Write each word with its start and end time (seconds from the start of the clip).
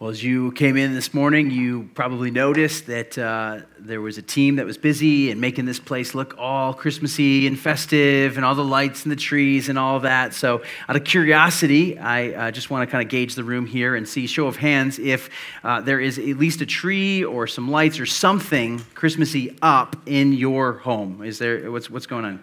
Well, 0.00 0.08
as 0.08 0.24
you 0.24 0.52
came 0.52 0.78
in 0.78 0.94
this 0.94 1.12
morning, 1.12 1.50
you 1.50 1.90
probably 1.92 2.30
noticed 2.30 2.86
that 2.86 3.18
uh, 3.18 3.58
there 3.78 4.00
was 4.00 4.16
a 4.16 4.22
team 4.22 4.56
that 4.56 4.64
was 4.64 4.78
busy 4.78 5.30
and 5.30 5.38
making 5.38 5.66
this 5.66 5.78
place 5.78 6.14
look 6.14 6.38
all 6.38 6.72
Christmassy 6.72 7.46
and 7.46 7.60
festive 7.60 8.36
and 8.36 8.46
all 8.46 8.54
the 8.54 8.64
lights 8.64 9.02
and 9.02 9.12
the 9.12 9.16
trees 9.16 9.68
and 9.68 9.78
all 9.78 10.00
that. 10.00 10.32
So, 10.32 10.62
out 10.88 10.96
of 10.96 11.04
curiosity, 11.04 11.98
I 11.98 12.30
uh, 12.30 12.50
just 12.50 12.70
want 12.70 12.88
to 12.88 12.90
kind 12.90 13.04
of 13.04 13.10
gauge 13.10 13.34
the 13.34 13.44
room 13.44 13.66
here 13.66 13.94
and 13.94 14.08
see, 14.08 14.26
show 14.26 14.46
of 14.46 14.56
hands, 14.56 14.98
if 14.98 15.28
uh, 15.62 15.82
there 15.82 16.00
is 16.00 16.18
at 16.18 16.24
least 16.24 16.62
a 16.62 16.66
tree 16.66 17.22
or 17.22 17.46
some 17.46 17.70
lights 17.70 18.00
or 18.00 18.06
something 18.06 18.78
Christmassy 18.94 19.54
up 19.60 19.96
in 20.06 20.32
your 20.32 20.78
home. 20.78 21.22
Is 21.22 21.38
there, 21.38 21.70
what's, 21.70 21.90
what's 21.90 22.06
going 22.06 22.24
on? 22.24 22.42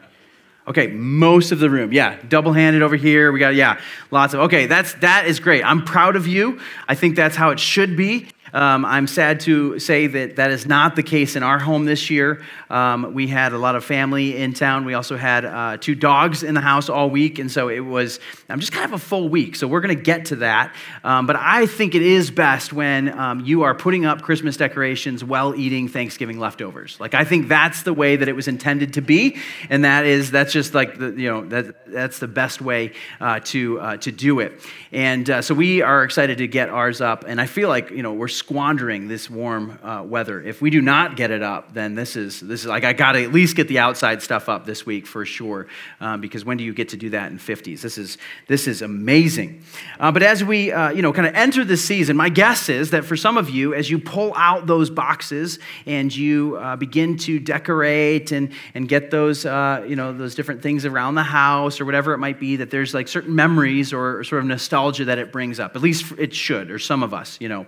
Okay, 0.68 0.88
most 0.88 1.52
of 1.54 1.59
the 1.59 1.70
room. 1.70 1.93
Yeah, 1.93 2.18
double-handed 2.27 2.81
over 2.81 2.97
here. 2.97 3.31
We 3.31 3.39
got 3.39 3.55
yeah, 3.55 3.79
lots 4.11 4.33
of. 4.33 4.41
Okay, 4.41 4.65
that's 4.65 4.93
that 4.95 5.25
is 5.25 5.39
great. 5.39 5.63
I'm 5.63 5.86
proud 5.86 6.15
of 6.18 6.27
you. 6.27 6.59
I 6.89 6.95
think 6.95 7.15
that's 7.15 7.38
how 7.38 7.51
it 7.51 7.59
should 7.59 7.95
be. 7.95 8.27
Um, 8.58 8.86
I'm 8.86 9.06
sad 9.06 9.42
to 9.42 9.78
say 9.78 10.07
that 10.07 10.38
that 10.38 10.50
is 10.50 10.65
not 10.65 10.96
the 10.96 11.04
case 11.04 11.36
in 11.36 11.43
our 11.43 11.60
home 11.60 11.86
this 11.86 12.10
year. 12.10 12.42
Um, 12.71 13.14
we 13.14 13.28
had 13.28 13.54
a 13.54 13.57
lot 13.60 13.75
of 13.75 13.86
family 13.86 14.36
in 14.36 14.56
town. 14.56 14.84
We 14.84 14.96
also 14.96 15.15
had 15.15 15.46
uh, 15.46 15.78
two 15.79 15.93
dogs 15.93 16.42
in 16.42 16.56
the 16.56 16.62
house 16.62 16.89
all 16.89 17.12
week, 17.12 17.38
and 17.38 17.51
so 17.51 17.70
it 17.70 17.82
was 17.82 18.20
um, 18.50 18.60
just 18.60 18.71
kind 18.71 18.86
of 18.86 18.93
a 18.93 18.98
full 18.98 19.29
week. 19.29 19.56
So 19.57 19.68
we're 19.68 19.82
going 19.82 19.96
to 19.96 20.04
get 20.04 20.25
to 20.25 20.38
that. 20.38 20.74
Um, 21.04 21.28
but 21.28 21.36
I 21.36 21.68
think 21.68 21.93
it 21.93 22.01
is 22.01 22.32
best 22.32 22.74
when 22.74 23.15
um, 23.20 23.46
you 23.46 23.62
are 23.62 23.75
putting 23.75 24.07
up 24.07 24.24
Christmas 24.24 24.57
decorations 24.57 25.24
while 25.24 25.54
eating 25.54 25.87
Thanksgiving 25.87 26.39
leftovers. 26.39 27.00
Like 27.00 27.14
I 27.14 27.26
think 27.26 27.50
that's 27.50 27.84
the 27.84 27.93
way 27.93 28.15
that 28.15 28.28
it 28.28 28.36
was 28.36 28.48
intended 28.48 28.96
to 28.96 29.01
be, 29.01 29.37
and 29.70 29.86
that 29.86 30.07
is 30.07 30.32
that's 30.32 30.51
just 30.51 30.74
like 30.74 30.98
the 30.98 31.12
you 31.12 31.29
know 31.29 31.46
that 31.46 31.86
that's 31.86 32.17
the 32.17 32.28
best 32.28 32.59
way 32.59 32.94
uh, 33.22 33.39
to 33.44 33.80
uh, 33.80 33.98
to 33.98 34.12
do 34.12 34.39
it. 34.39 34.59
And 34.92 35.30
uh, 35.30 35.42
so 35.44 35.53
we 35.53 35.84
are 35.84 36.03
excited 36.03 36.39
to 36.39 36.48
get 36.48 36.70
ours 36.70 37.02
up, 37.02 37.23
and 37.28 37.39
I 37.39 37.45
feel 37.45 37.70
like 37.70 37.92
you 37.92 38.02
know 38.02 38.14
we're 38.14 38.28
squandering 38.47 39.09
this 39.09 39.30
warm 39.30 39.78
uh, 39.83 40.02
weather. 40.02 40.42
If 40.42 40.61
we 40.61 40.69
do 40.69 40.81
not 40.81 41.17
get 41.17 41.31
it 41.31 41.44
up, 41.44 41.73
then 41.73 41.95
this 41.95 42.16
is 42.16 42.40
this 42.40 42.62
is 42.62 42.66
like 42.66 42.86
I 42.86 42.94
got 42.94 43.12
to 43.12 43.22
at 43.22 43.34
least 43.34 43.58
get 43.58 43.67
the 43.67 43.80
outside 43.80 44.22
stuff 44.22 44.48
up 44.48 44.66
this 44.66 44.86
week 44.86 45.06
for 45.06 45.26
sure, 45.26 45.67
um, 46.00 46.22
because 46.22 46.45
when 46.45 46.56
do 46.56 46.64
you 46.64 46.73
get 46.73 46.88
to 46.90 46.98
do 46.98 47.09
that 47.09 47.30
in 47.30 47.40
50s? 47.40 47.81
This 47.81 47.98
is 47.98 48.18
this 48.48 48.66
is 48.66 48.81
amazing. 48.81 49.64
Uh, 50.00 50.14
but 50.14 50.23
as 50.23 50.45
we 50.45 50.72
uh, 50.72 50.92
you 50.92 51.02
know 51.02 51.12
kind 51.12 51.28
of 51.28 51.36
enter 51.36 51.66
the 51.66 51.75
season, 51.75 52.16
my 52.16 52.30
guess 52.30 52.70
is 52.70 52.92
that 52.92 53.03
for 53.03 53.18
some 53.18 53.38
of 53.38 53.50
you, 53.50 53.73
as 53.73 53.90
you 53.90 54.00
pull 54.00 54.34
out 54.38 54.66
those 54.66 54.90
boxes 54.90 55.59
and 55.86 56.16
you 56.16 56.56
uh, 56.56 56.78
begin 56.78 57.18
to 57.18 57.40
decorate 57.40 58.31
and 58.31 58.53
and 58.73 58.88
get 58.88 59.12
those 59.12 59.45
uh, 59.45 59.84
you 59.86 59.98
know 59.98 60.14
those 60.14 60.36
different 60.36 60.62
things 60.62 60.86
around 60.86 61.16
the 61.16 61.23
house 61.23 61.81
or 61.81 61.86
whatever 61.86 62.14
it 62.14 62.18
might 62.20 62.40
be, 62.40 62.56
that 62.56 62.72
there's 62.72 62.94
like 62.94 63.09
certain 63.09 63.36
memories 63.36 63.92
or 63.92 64.23
sort 64.23 64.40
of 64.40 64.48
nostalgia 64.48 65.03
that 65.03 65.18
it 65.18 65.34
brings 65.34 65.59
up. 65.59 65.75
At 65.75 65.81
least 65.81 66.14
it 66.18 66.34
should, 66.34 66.72
or 66.72 66.80
some 66.80 67.03
of 67.03 67.14
us, 67.14 67.38
you 67.42 67.50
know. 67.50 67.66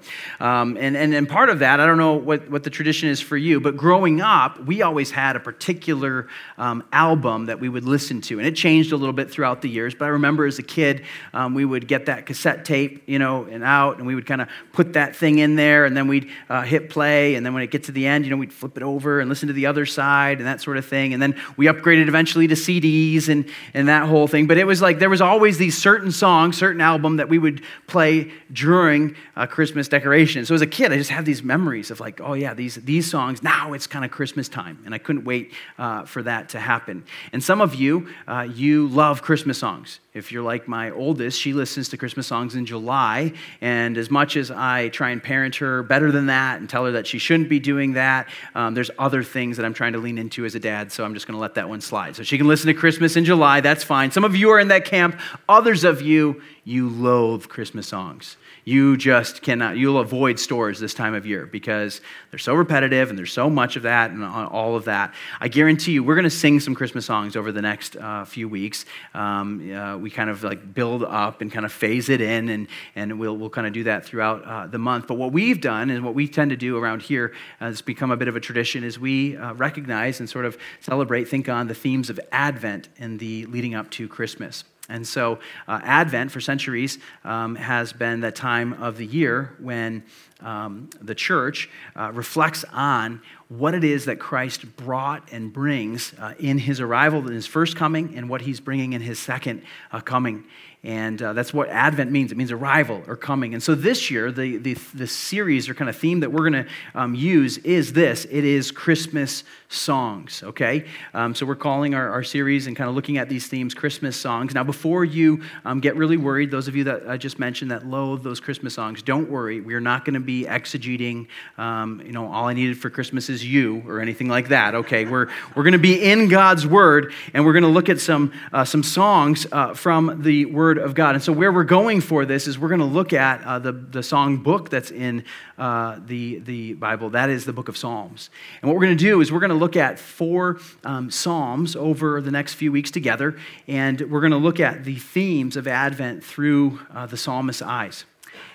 Um, 0.60 0.78
and, 0.78 0.98
and, 0.98 1.14
and 1.14 1.28
part 1.28 1.50
of 1.50 1.60
that, 1.60 1.80
I 1.80 1.86
don't 1.86 1.98
know 1.98 2.16
what, 2.16 2.50
what 2.50 2.64
the 2.64 2.70
tradition 2.70 3.10
is 3.10 3.22
for 3.22 3.38
you, 3.38 3.60
but 3.60 3.78
growing 3.78 4.22
up, 4.22 4.60
we 4.66 4.82
always 4.82 5.12
had 5.12 5.36
a 5.36 5.40
particular 5.40 6.28
um, 6.58 6.84
album 6.92 7.46
that 7.46 7.60
we 7.60 7.70
would 7.70 7.86
listen 7.86 8.22
to. 8.22 8.40
And 8.40 8.48
it 8.48 8.56
changed 8.56 8.92
a 8.92 8.98
little 8.98 9.14
bit 9.14 9.32
throughout 9.32 9.62
the 9.62 9.70
years. 9.70 9.96
But 9.96 10.06
I 10.06 10.10
remember 10.10 10.46
as 10.46 10.60
a 10.60 10.64
kid, 10.64 11.06
um, 11.34 11.54
we 11.54 11.64
would 11.66 11.88
get 11.88 12.08
that 12.08 12.26
cassette 12.26 12.66
tape, 12.66 13.04
you 13.08 13.20
know, 13.20 13.46
and 13.46 13.64
out, 13.64 13.98
and 13.98 14.08
we 14.08 14.16
would 14.16 14.26
kind 14.26 14.42
of 14.42 14.50
put 14.74 14.94
that 14.94 15.16
thing 15.16 15.40
in 15.40 15.56
there, 15.56 15.86
and 15.86 15.96
then 15.96 16.08
we'd 16.08 16.30
uh, 16.50 16.64
hit 16.64 16.90
play. 16.90 17.36
And 17.36 17.46
then 17.46 17.54
when 17.54 17.64
it 17.64 17.72
gets 17.72 17.86
to 17.86 17.92
the 17.92 18.06
end, 18.06 18.26
you 18.26 18.32
know, 18.32 18.38
we'd 18.38 18.54
flip 18.54 18.76
it 18.76 18.84
over 18.84 19.20
and 19.20 19.30
listen 19.30 19.48
to 19.48 19.54
the 19.54 19.66
other 19.66 19.86
side 19.86 20.40
and 20.40 20.48
that 20.48 20.62
sort 20.62 20.78
of 20.78 20.86
thing. 20.86 21.14
And 21.14 21.22
then 21.22 21.40
we 21.56 21.68
upgraded 21.68 22.08
eventually 22.08 22.48
to 22.48 22.56
CDs 22.56 23.30
and, 23.30 23.50
and 23.74 23.88
that 23.88 24.08
whole 24.08 24.28
thing. 24.28 24.48
But 24.48 24.58
it 24.58 24.66
was 24.66 24.82
like 24.82 25.00
there 25.00 25.10
was 25.10 25.22
always 25.22 25.58
these 25.58 25.78
certain 25.78 26.12
songs, 26.12 26.58
certain 26.58 26.82
album 26.82 27.18
that 27.18 27.30
we 27.30 27.38
would 27.38 27.62
play 27.88 28.32
during 28.52 29.16
uh, 29.36 29.46
Christmas 29.46 29.88
decoration. 29.88 30.46
So 30.50 30.56
as 30.56 30.64
a 30.64 30.66
kid, 30.66 30.92
I 30.92 30.98
just 30.98 31.12
have 31.12 31.26
these 31.26 31.44
memories 31.44 31.92
of 31.92 32.00
like, 32.00 32.20
oh 32.22 32.34
yeah, 32.34 32.56
these, 32.56 32.74
these 32.78 33.08
songs, 33.08 33.44
now 33.44 33.74
it's 33.74 33.86
kind 33.86 34.04
of 34.04 34.10
Christmas 34.10 34.50
time. 34.50 34.82
And 34.84 34.96
I 34.96 34.98
couldn't 34.98 35.24
wait 35.24 35.54
uh, 35.78 36.06
for 36.06 36.24
that 36.24 36.50
to 36.50 36.60
happen. 36.60 37.04
And 37.32 37.44
some 37.44 37.62
of 37.62 37.76
you, 37.76 38.10
uh, 38.28 38.48
you 38.52 38.88
love 38.88 39.22
Christmas 39.22 39.60
songs. 39.60 40.00
If 40.16 40.32
you're 40.32 40.42
like 40.42 40.68
my 40.68 40.90
oldest, 40.90 41.40
she 41.40 41.54
listens 41.54 41.90
to 41.90 41.98
Christmas 41.98 42.26
songs 42.26 42.56
in 42.56 42.66
July. 42.66 43.34
And 43.62 43.96
as 43.96 44.10
much 44.10 44.36
as 44.36 44.50
I 44.50 44.90
try 44.90 45.12
and 45.12 45.22
parent 45.22 45.58
her 45.58 45.84
better 45.84 46.12
than 46.12 46.26
that 46.26 46.60
and 46.60 46.68
tell 46.68 46.84
her 46.84 46.94
that 46.94 47.06
she 47.06 47.20
shouldn't 47.20 47.48
be 47.48 47.60
doing 47.60 47.94
that, 47.94 48.28
um, 48.56 48.74
there's 48.74 48.90
other 48.98 49.22
things 49.22 49.56
that 49.58 49.68
I'm 49.68 49.76
trying 49.76 49.94
to 49.94 50.00
lean 50.00 50.18
into 50.18 50.46
as 50.46 50.56
a 50.56 50.60
dad. 50.60 50.92
So 50.92 51.06
I'm 51.06 51.14
just 51.14 51.28
going 51.28 51.36
to 51.36 51.42
let 51.42 51.54
that 51.54 51.70
one 51.70 51.80
slide. 51.80 52.16
So 52.16 52.24
she 52.24 52.40
can 52.40 52.48
listen 52.48 52.66
to 52.66 52.74
Christmas 52.74 53.16
in 53.16 53.24
July. 53.24 53.62
That's 53.62 53.84
fine. 53.84 54.10
Some 54.10 54.24
of 54.24 54.36
you 54.36 54.50
are 54.50 54.60
in 54.60 54.70
that 54.70 54.84
camp. 54.84 55.20
Others 55.48 55.84
of 55.84 56.02
you, 56.02 56.42
you 56.64 56.90
loathe 56.90 57.48
Christmas 57.48 57.88
songs 57.88 58.36
you 58.66 58.98
just 58.98 59.42
cannot, 59.42 59.78
you'll 59.78 60.00
avoid 60.00 60.40
stores 60.40 60.80
this 60.80 60.94
time 60.94 61.14
of 61.14 61.26
year 61.26 61.46
because 61.46 62.02
they're 62.30 62.40
so 62.40 62.54
repetitive 62.54 63.10
and 63.10 63.18
there's 63.18 63.32
so 63.32 63.50
much 63.50 63.76
of 63.76 63.84
that 63.84 64.12
and 64.12 64.24
all 64.24 64.76
of 64.76 64.86
that. 64.86 65.14
I 65.40 65.48
guarantee 65.48 65.94
you, 65.94 66.04
we're 66.04 66.16
going 66.16 66.24
to 66.24 66.30
sing 66.30 66.60
some 66.60 66.76
Christmas 66.76 67.06
songs 67.06 67.36
over 67.36 67.52
the 67.52 67.62
next 67.62 67.96
uh, 67.96 68.26
few 68.26 68.48
weeks. 68.50 68.86
Um, 69.14 69.74
uh, 69.74 69.98
we 69.98 70.10
kind 70.10 70.30
of 70.30 70.44
like 70.44 70.74
build 70.74 71.04
up 71.04 71.42
and 71.42 71.52
kind 71.52 71.66
of 71.66 71.72
phase 71.72 72.10
it 72.10 72.22
in, 72.22 72.50
and, 72.50 72.68
and 72.96 73.20
we'll, 73.20 73.38
we'll 73.38 73.50
kind 73.50 73.68
of 73.68 73.74
do 73.74 73.84
that 73.84 74.06
throughout 74.06 74.44
uh, 74.46 74.68
the 74.68 74.80
month. 74.80 75.08
But 75.08 75.16
what 75.16 75.32
we've 75.32 75.62
done 75.62 75.90
and 75.90 76.04
what 76.04 76.14
we 76.14 76.28
tend 76.28 76.52
to 76.52 76.58
do 76.58 76.78
around 76.78 77.02
here, 77.02 77.34
has 77.60 77.82
become 77.82 78.12
a 78.12 78.18
bit 78.18 78.28
of 78.28 78.36
a 78.36 78.40
tradition, 78.40 78.84
is 78.84 79.00
we 79.00 79.38
uh, 79.38 79.54
recognize 79.54 80.20
and 80.20 80.30
sort 80.30 80.46
of 80.46 80.58
celebrate, 80.80 81.28
think 81.28 81.50
on 81.50 81.68
the 81.68 81.76
themes 81.76 82.10
of 82.10 82.20
Advent 82.32 82.90
and 82.98 83.20
the 83.20 83.46
leading 83.48 83.76
up 83.76 83.90
to 83.92 84.08
Christmas. 84.08 84.64
And 84.90 85.08
so, 85.08 85.40
uh, 85.68 85.80
Advent 85.84 86.32
for 86.32 86.42
centuries 86.42 86.98
um, 87.24 87.56
has 87.56 87.94
been 87.94 88.20
the 88.20 88.32
time 88.32 88.74
of 88.74 88.98
the 88.98 89.06
year 89.06 89.56
when 89.60 90.04
um, 90.42 90.90
the 91.02 91.16
church 91.16 91.70
uh, 91.96 92.12
reflects 92.14 92.64
on 92.72 93.22
what 93.50 93.74
it 93.74 93.84
is 93.84 94.06
that 94.06 94.20
Christ 94.20 94.76
brought 94.78 95.32
and 95.32 95.52
brings 95.52 96.14
uh, 96.20 96.36
in 96.40 96.60
his 96.60 96.80
arrival, 96.80 97.28
in 97.28 97.34
his 97.34 97.48
first 97.48 97.76
coming, 97.76 98.16
and 98.16 98.30
what 98.30 98.42
he's 98.42 98.60
bringing 98.60 98.94
in 98.94 99.02
his 99.02 99.20
second 99.20 99.64
uh, 99.92 100.00
coming. 100.00 100.46
And 100.82 101.22
uh, 101.22 101.34
that's 101.34 101.54
what 101.54 101.68
Advent 101.68 102.10
means. 102.10 102.32
It 102.32 102.38
means 102.38 102.54
arrival 102.54 103.04
or 103.06 103.18
coming. 103.18 103.54
And 103.54 103.62
so 103.62 103.76
this 103.76 104.10
year, 104.10 104.32
the, 104.32 104.56
the, 104.56 104.76
the 104.94 105.08
series 105.08 105.68
or 105.68 105.74
kind 105.74 105.90
of 105.90 105.98
theme 105.98 106.22
that 106.22 106.32
we're 106.32 106.50
going 106.50 106.64
to 106.64 106.68
um, 106.96 107.16
use 107.16 107.58
is 107.60 107.92
this 107.92 108.26
it 108.26 108.46
is 108.46 108.72
Christmas 108.72 109.44
songs, 109.68 110.42
okay? 110.42 110.86
Um, 111.14 111.36
so 111.36 111.46
we're 111.46 111.56
calling 111.56 111.96
our, 111.96 112.10
our 112.10 112.24
series 112.24 112.68
and 112.68 112.78
kind 112.78 112.90
of 112.90 112.96
looking 112.96 113.18
at 113.18 113.28
these 113.28 113.48
themes 113.48 113.74
Christmas 113.74 114.16
songs. 114.16 114.54
Now, 114.54 114.64
before 114.64 115.04
you 115.04 115.44
um, 115.66 115.82
get 115.82 115.98
really 115.98 116.18
worried, 116.18 116.50
those 116.50 116.70
of 116.70 116.78
you 116.78 116.86
that 116.86 117.10
I 117.10 117.18
just 117.18 117.40
mentioned 117.40 117.72
that 117.72 117.86
loathe 117.86 118.24
those 118.24 118.40
Christmas 118.40 118.74
songs, 118.74 119.02
don't 119.02 119.30
worry. 119.30 119.60
We 119.60 119.74
are 119.74 119.82
not 119.82 120.06
going 120.06 120.14
to 120.14 120.22
be 120.30 120.46
exegeting, 120.46 121.26
um, 121.58 122.04
you 122.06 122.12
know, 122.12 122.32
all 122.32 122.46
I 122.46 122.54
needed 122.54 122.78
for 122.78 122.92
Christmas 122.92 123.30
is 123.30 123.44
you 123.44 123.82
or 123.88 124.00
anything 124.00 124.28
like 124.28 124.50
that, 124.50 124.76
okay? 124.76 125.06
We're, 125.06 125.28
we're 125.56 125.64
going 125.64 125.74
to 125.74 125.80
be 125.80 126.04
in 126.04 126.28
God's 126.28 126.68
Word 126.68 127.14
and 127.34 127.48
we're 127.48 127.54
going 127.54 127.64
to 127.64 127.70
look 127.70 127.90
at 127.90 128.00
some, 128.00 128.32
uh, 128.54 128.64
some 128.64 128.84
songs 128.84 129.48
uh, 129.52 129.74
from 129.74 130.22
the 130.22 130.46
Word 130.46 130.78
of 130.78 130.94
God. 130.94 131.16
And 131.16 131.24
so, 131.24 131.34
where 131.34 131.52
we're 131.52 131.64
going 131.64 132.00
for 132.00 132.26
this 132.26 132.46
is 132.46 132.60
we're 132.60 132.70
going 132.70 132.80
to 132.80 132.86
look 132.86 133.12
at 133.12 133.44
uh, 133.44 133.58
the, 133.58 133.72
the 133.72 134.04
song 134.04 134.38
book 134.38 134.70
that's 134.70 134.92
in 134.92 135.24
uh, 135.58 136.00
the, 136.06 136.38
the 136.40 136.74
Bible. 136.74 137.10
That 137.10 137.32
is 137.32 137.46
the 137.46 137.54
book 137.54 137.68
of 137.68 137.76
Psalms. 137.76 138.30
And 138.62 138.70
what 138.70 138.76
we're 138.76 138.86
going 138.86 138.98
to 138.98 139.04
do 139.04 139.22
is 139.22 139.32
we're 139.32 139.40
going 139.40 139.50
to 139.50 139.56
look 139.56 139.76
at 139.76 139.98
four 139.98 140.60
um, 140.84 141.10
Psalms 141.10 141.76
over 141.76 142.22
the 142.22 142.32
next 142.32 142.54
few 142.54 142.72
weeks 142.72 142.92
together. 142.92 143.36
And 143.68 144.00
we're 144.12 144.22
going 144.22 144.32
to 144.32 144.38
look 144.38 144.60
at 144.60 144.84
the 144.84 144.96
themes 144.96 145.58
of 145.58 145.68
Advent 145.68 146.24
through 146.24 146.82
uh, 146.94 147.08
the 147.08 147.18
psalmist's 147.18 147.64
eyes. 147.64 148.06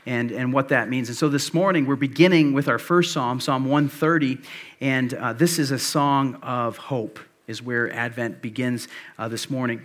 And, 0.06 0.30
and 0.32 0.52
what 0.52 0.68
that 0.68 0.90
means. 0.90 1.08
And 1.08 1.16
so 1.16 1.30
this 1.30 1.54
morning, 1.54 1.86
we're 1.86 1.96
beginning 1.96 2.52
with 2.52 2.68
our 2.68 2.78
first 2.78 3.12
psalm, 3.12 3.40
Psalm 3.40 3.64
130. 3.64 4.38
And 4.82 5.14
uh, 5.14 5.32
this 5.32 5.58
is 5.58 5.70
a 5.70 5.78
song 5.78 6.34
of 6.42 6.76
hope, 6.76 7.18
is 7.46 7.62
where 7.62 7.90
Advent 7.90 8.42
begins 8.42 8.86
uh, 9.18 9.28
this 9.28 9.48
morning. 9.48 9.82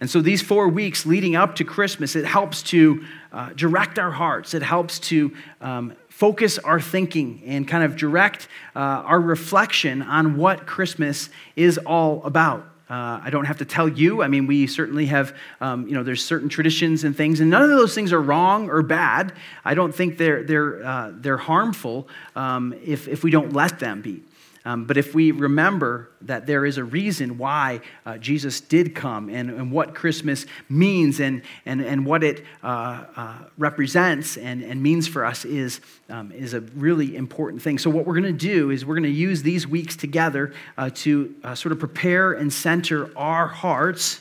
And 0.00 0.10
so, 0.10 0.20
these 0.20 0.42
four 0.42 0.68
weeks 0.68 1.06
leading 1.06 1.36
up 1.36 1.56
to 1.56 1.64
Christmas, 1.64 2.16
it 2.16 2.24
helps 2.24 2.62
to 2.64 3.04
uh, 3.32 3.50
direct 3.54 3.98
our 3.98 4.10
hearts. 4.10 4.54
It 4.54 4.62
helps 4.62 4.98
to 5.00 5.34
um, 5.60 5.94
focus 6.08 6.58
our 6.58 6.80
thinking 6.80 7.42
and 7.46 7.66
kind 7.66 7.84
of 7.84 7.96
direct 7.96 8.48
uh, 8.74 8.78
our 8.78 9.20
reflection 9.20 10.02
on 10.02 10.36
what 10.36 10.66
Christmas 10.66 11.30
is 11.56 11.78
all 11.78 12.22
about. 12.24 12.66
Uh, 12.88 13.20
I 13.22 13.30
don't 13.30 13.46
have 13.46 13.58
to 13.58 13.64
tell 13.64 13.88
you. 13.88 14.22
I 14.22 14.28
mean, 14.28 14.46
we 14.46 14.68
certainly 14.68 15.06
have, 15.06 15.36
um, 15.60 15.88
you 15.88 15.94
know, 15.94 16.04
there's 16.04 16.24
certain 16.24 16.48
traditions 16.48 17.02
and 17.02 17.16
things, 17.16 17.40
and 17.40 17.50
none 17.50 17.62
of 17.62 17.70
those 17.70 17.94
things 17.94 18.12
are 18.12 18.22
wrong 18.22 18.70
or 18.70 18.82
bad. 18.82 19.32
I 19.64 19.74
don't 19.74 19.92
think 19.92 20.18
they're, 20.18 20.44
they're, 20.44 20.86
uh, 20.86 21.12
they're 21.14 21.36
harmful 21.36 22.08
um, 22.36 22.74
if, 22.84 23.08
if 23.08 23.24
we 23.24 23.32
don't 23.32 23.52
let 23.52 23.80
them 23.80 24.02
be. 24.02 24.22
Um, 24.66 24.84
but 24.84 24.96
if 24.96 25.14
we 25.14 25.30
remember 25.30 26.10
that 26.22 26.46
there 26.46 26.66
is 26.66 26.76
a 26.76 26.82
reason 26.82 27.38
why 27.38 27.82
uh, 28.04 28.18
Jesus 28.18 28.60
did 28.60 28.96
come 28.96 29.28
and, 29.28 29.48
and, 29.48 29.70
what 29.70 29.94
Christmas 29.94 30.44
means 30.68 31.20
and, 31.20 31.42
and, 31.64 31.80
and 31.80 32.04
what 32.04 32.24
it 32.24 32.44
uh, 32.64 33.04
uh, 33.16 33.38
represents 33.58 34.36
and, 34.36 34.64
and 34.64 34.82
means 34.82 35.06
for 35.06 35.24
us 35.24 35.44
is, 35.44 35.80
um, 36.10 36.32
is 36.32 36.52
a 36.52 36.62
really 36.62 37.14
important 37.14 37.62
thing. 37.62 37.78
So, 37.78 37.90
what 37.90 38.06
we're 38.06 38.20
going 38.20 38.24
to 38.24 38.32
do 38.32 38.70
is 38.70 38.84
we're 38.84 38.96
going 38.96 39.04
to 39.04 39.08
use 39.08 39.44
these 39.44 39.68
weeks 39.68 39.94
together 39.94 40.52
uh, 40.76 40.90
to 40.94 41.32
uh, 41.44 41.54
sort 41.54 41.70
of 41.70 41.78
prepare 41.78 42.32
and 42.32 42.52
center 42.52 43.16
our 43.16 43.46
hearts 43.46 44.20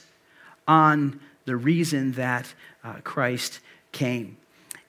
on 0.67 1.19
the 1.45 1.55
reason 1.55 2.11
that 2.13 2.53
uh, 2.83 2.93
Christ 3.03 3.61
came. 3.91 4.37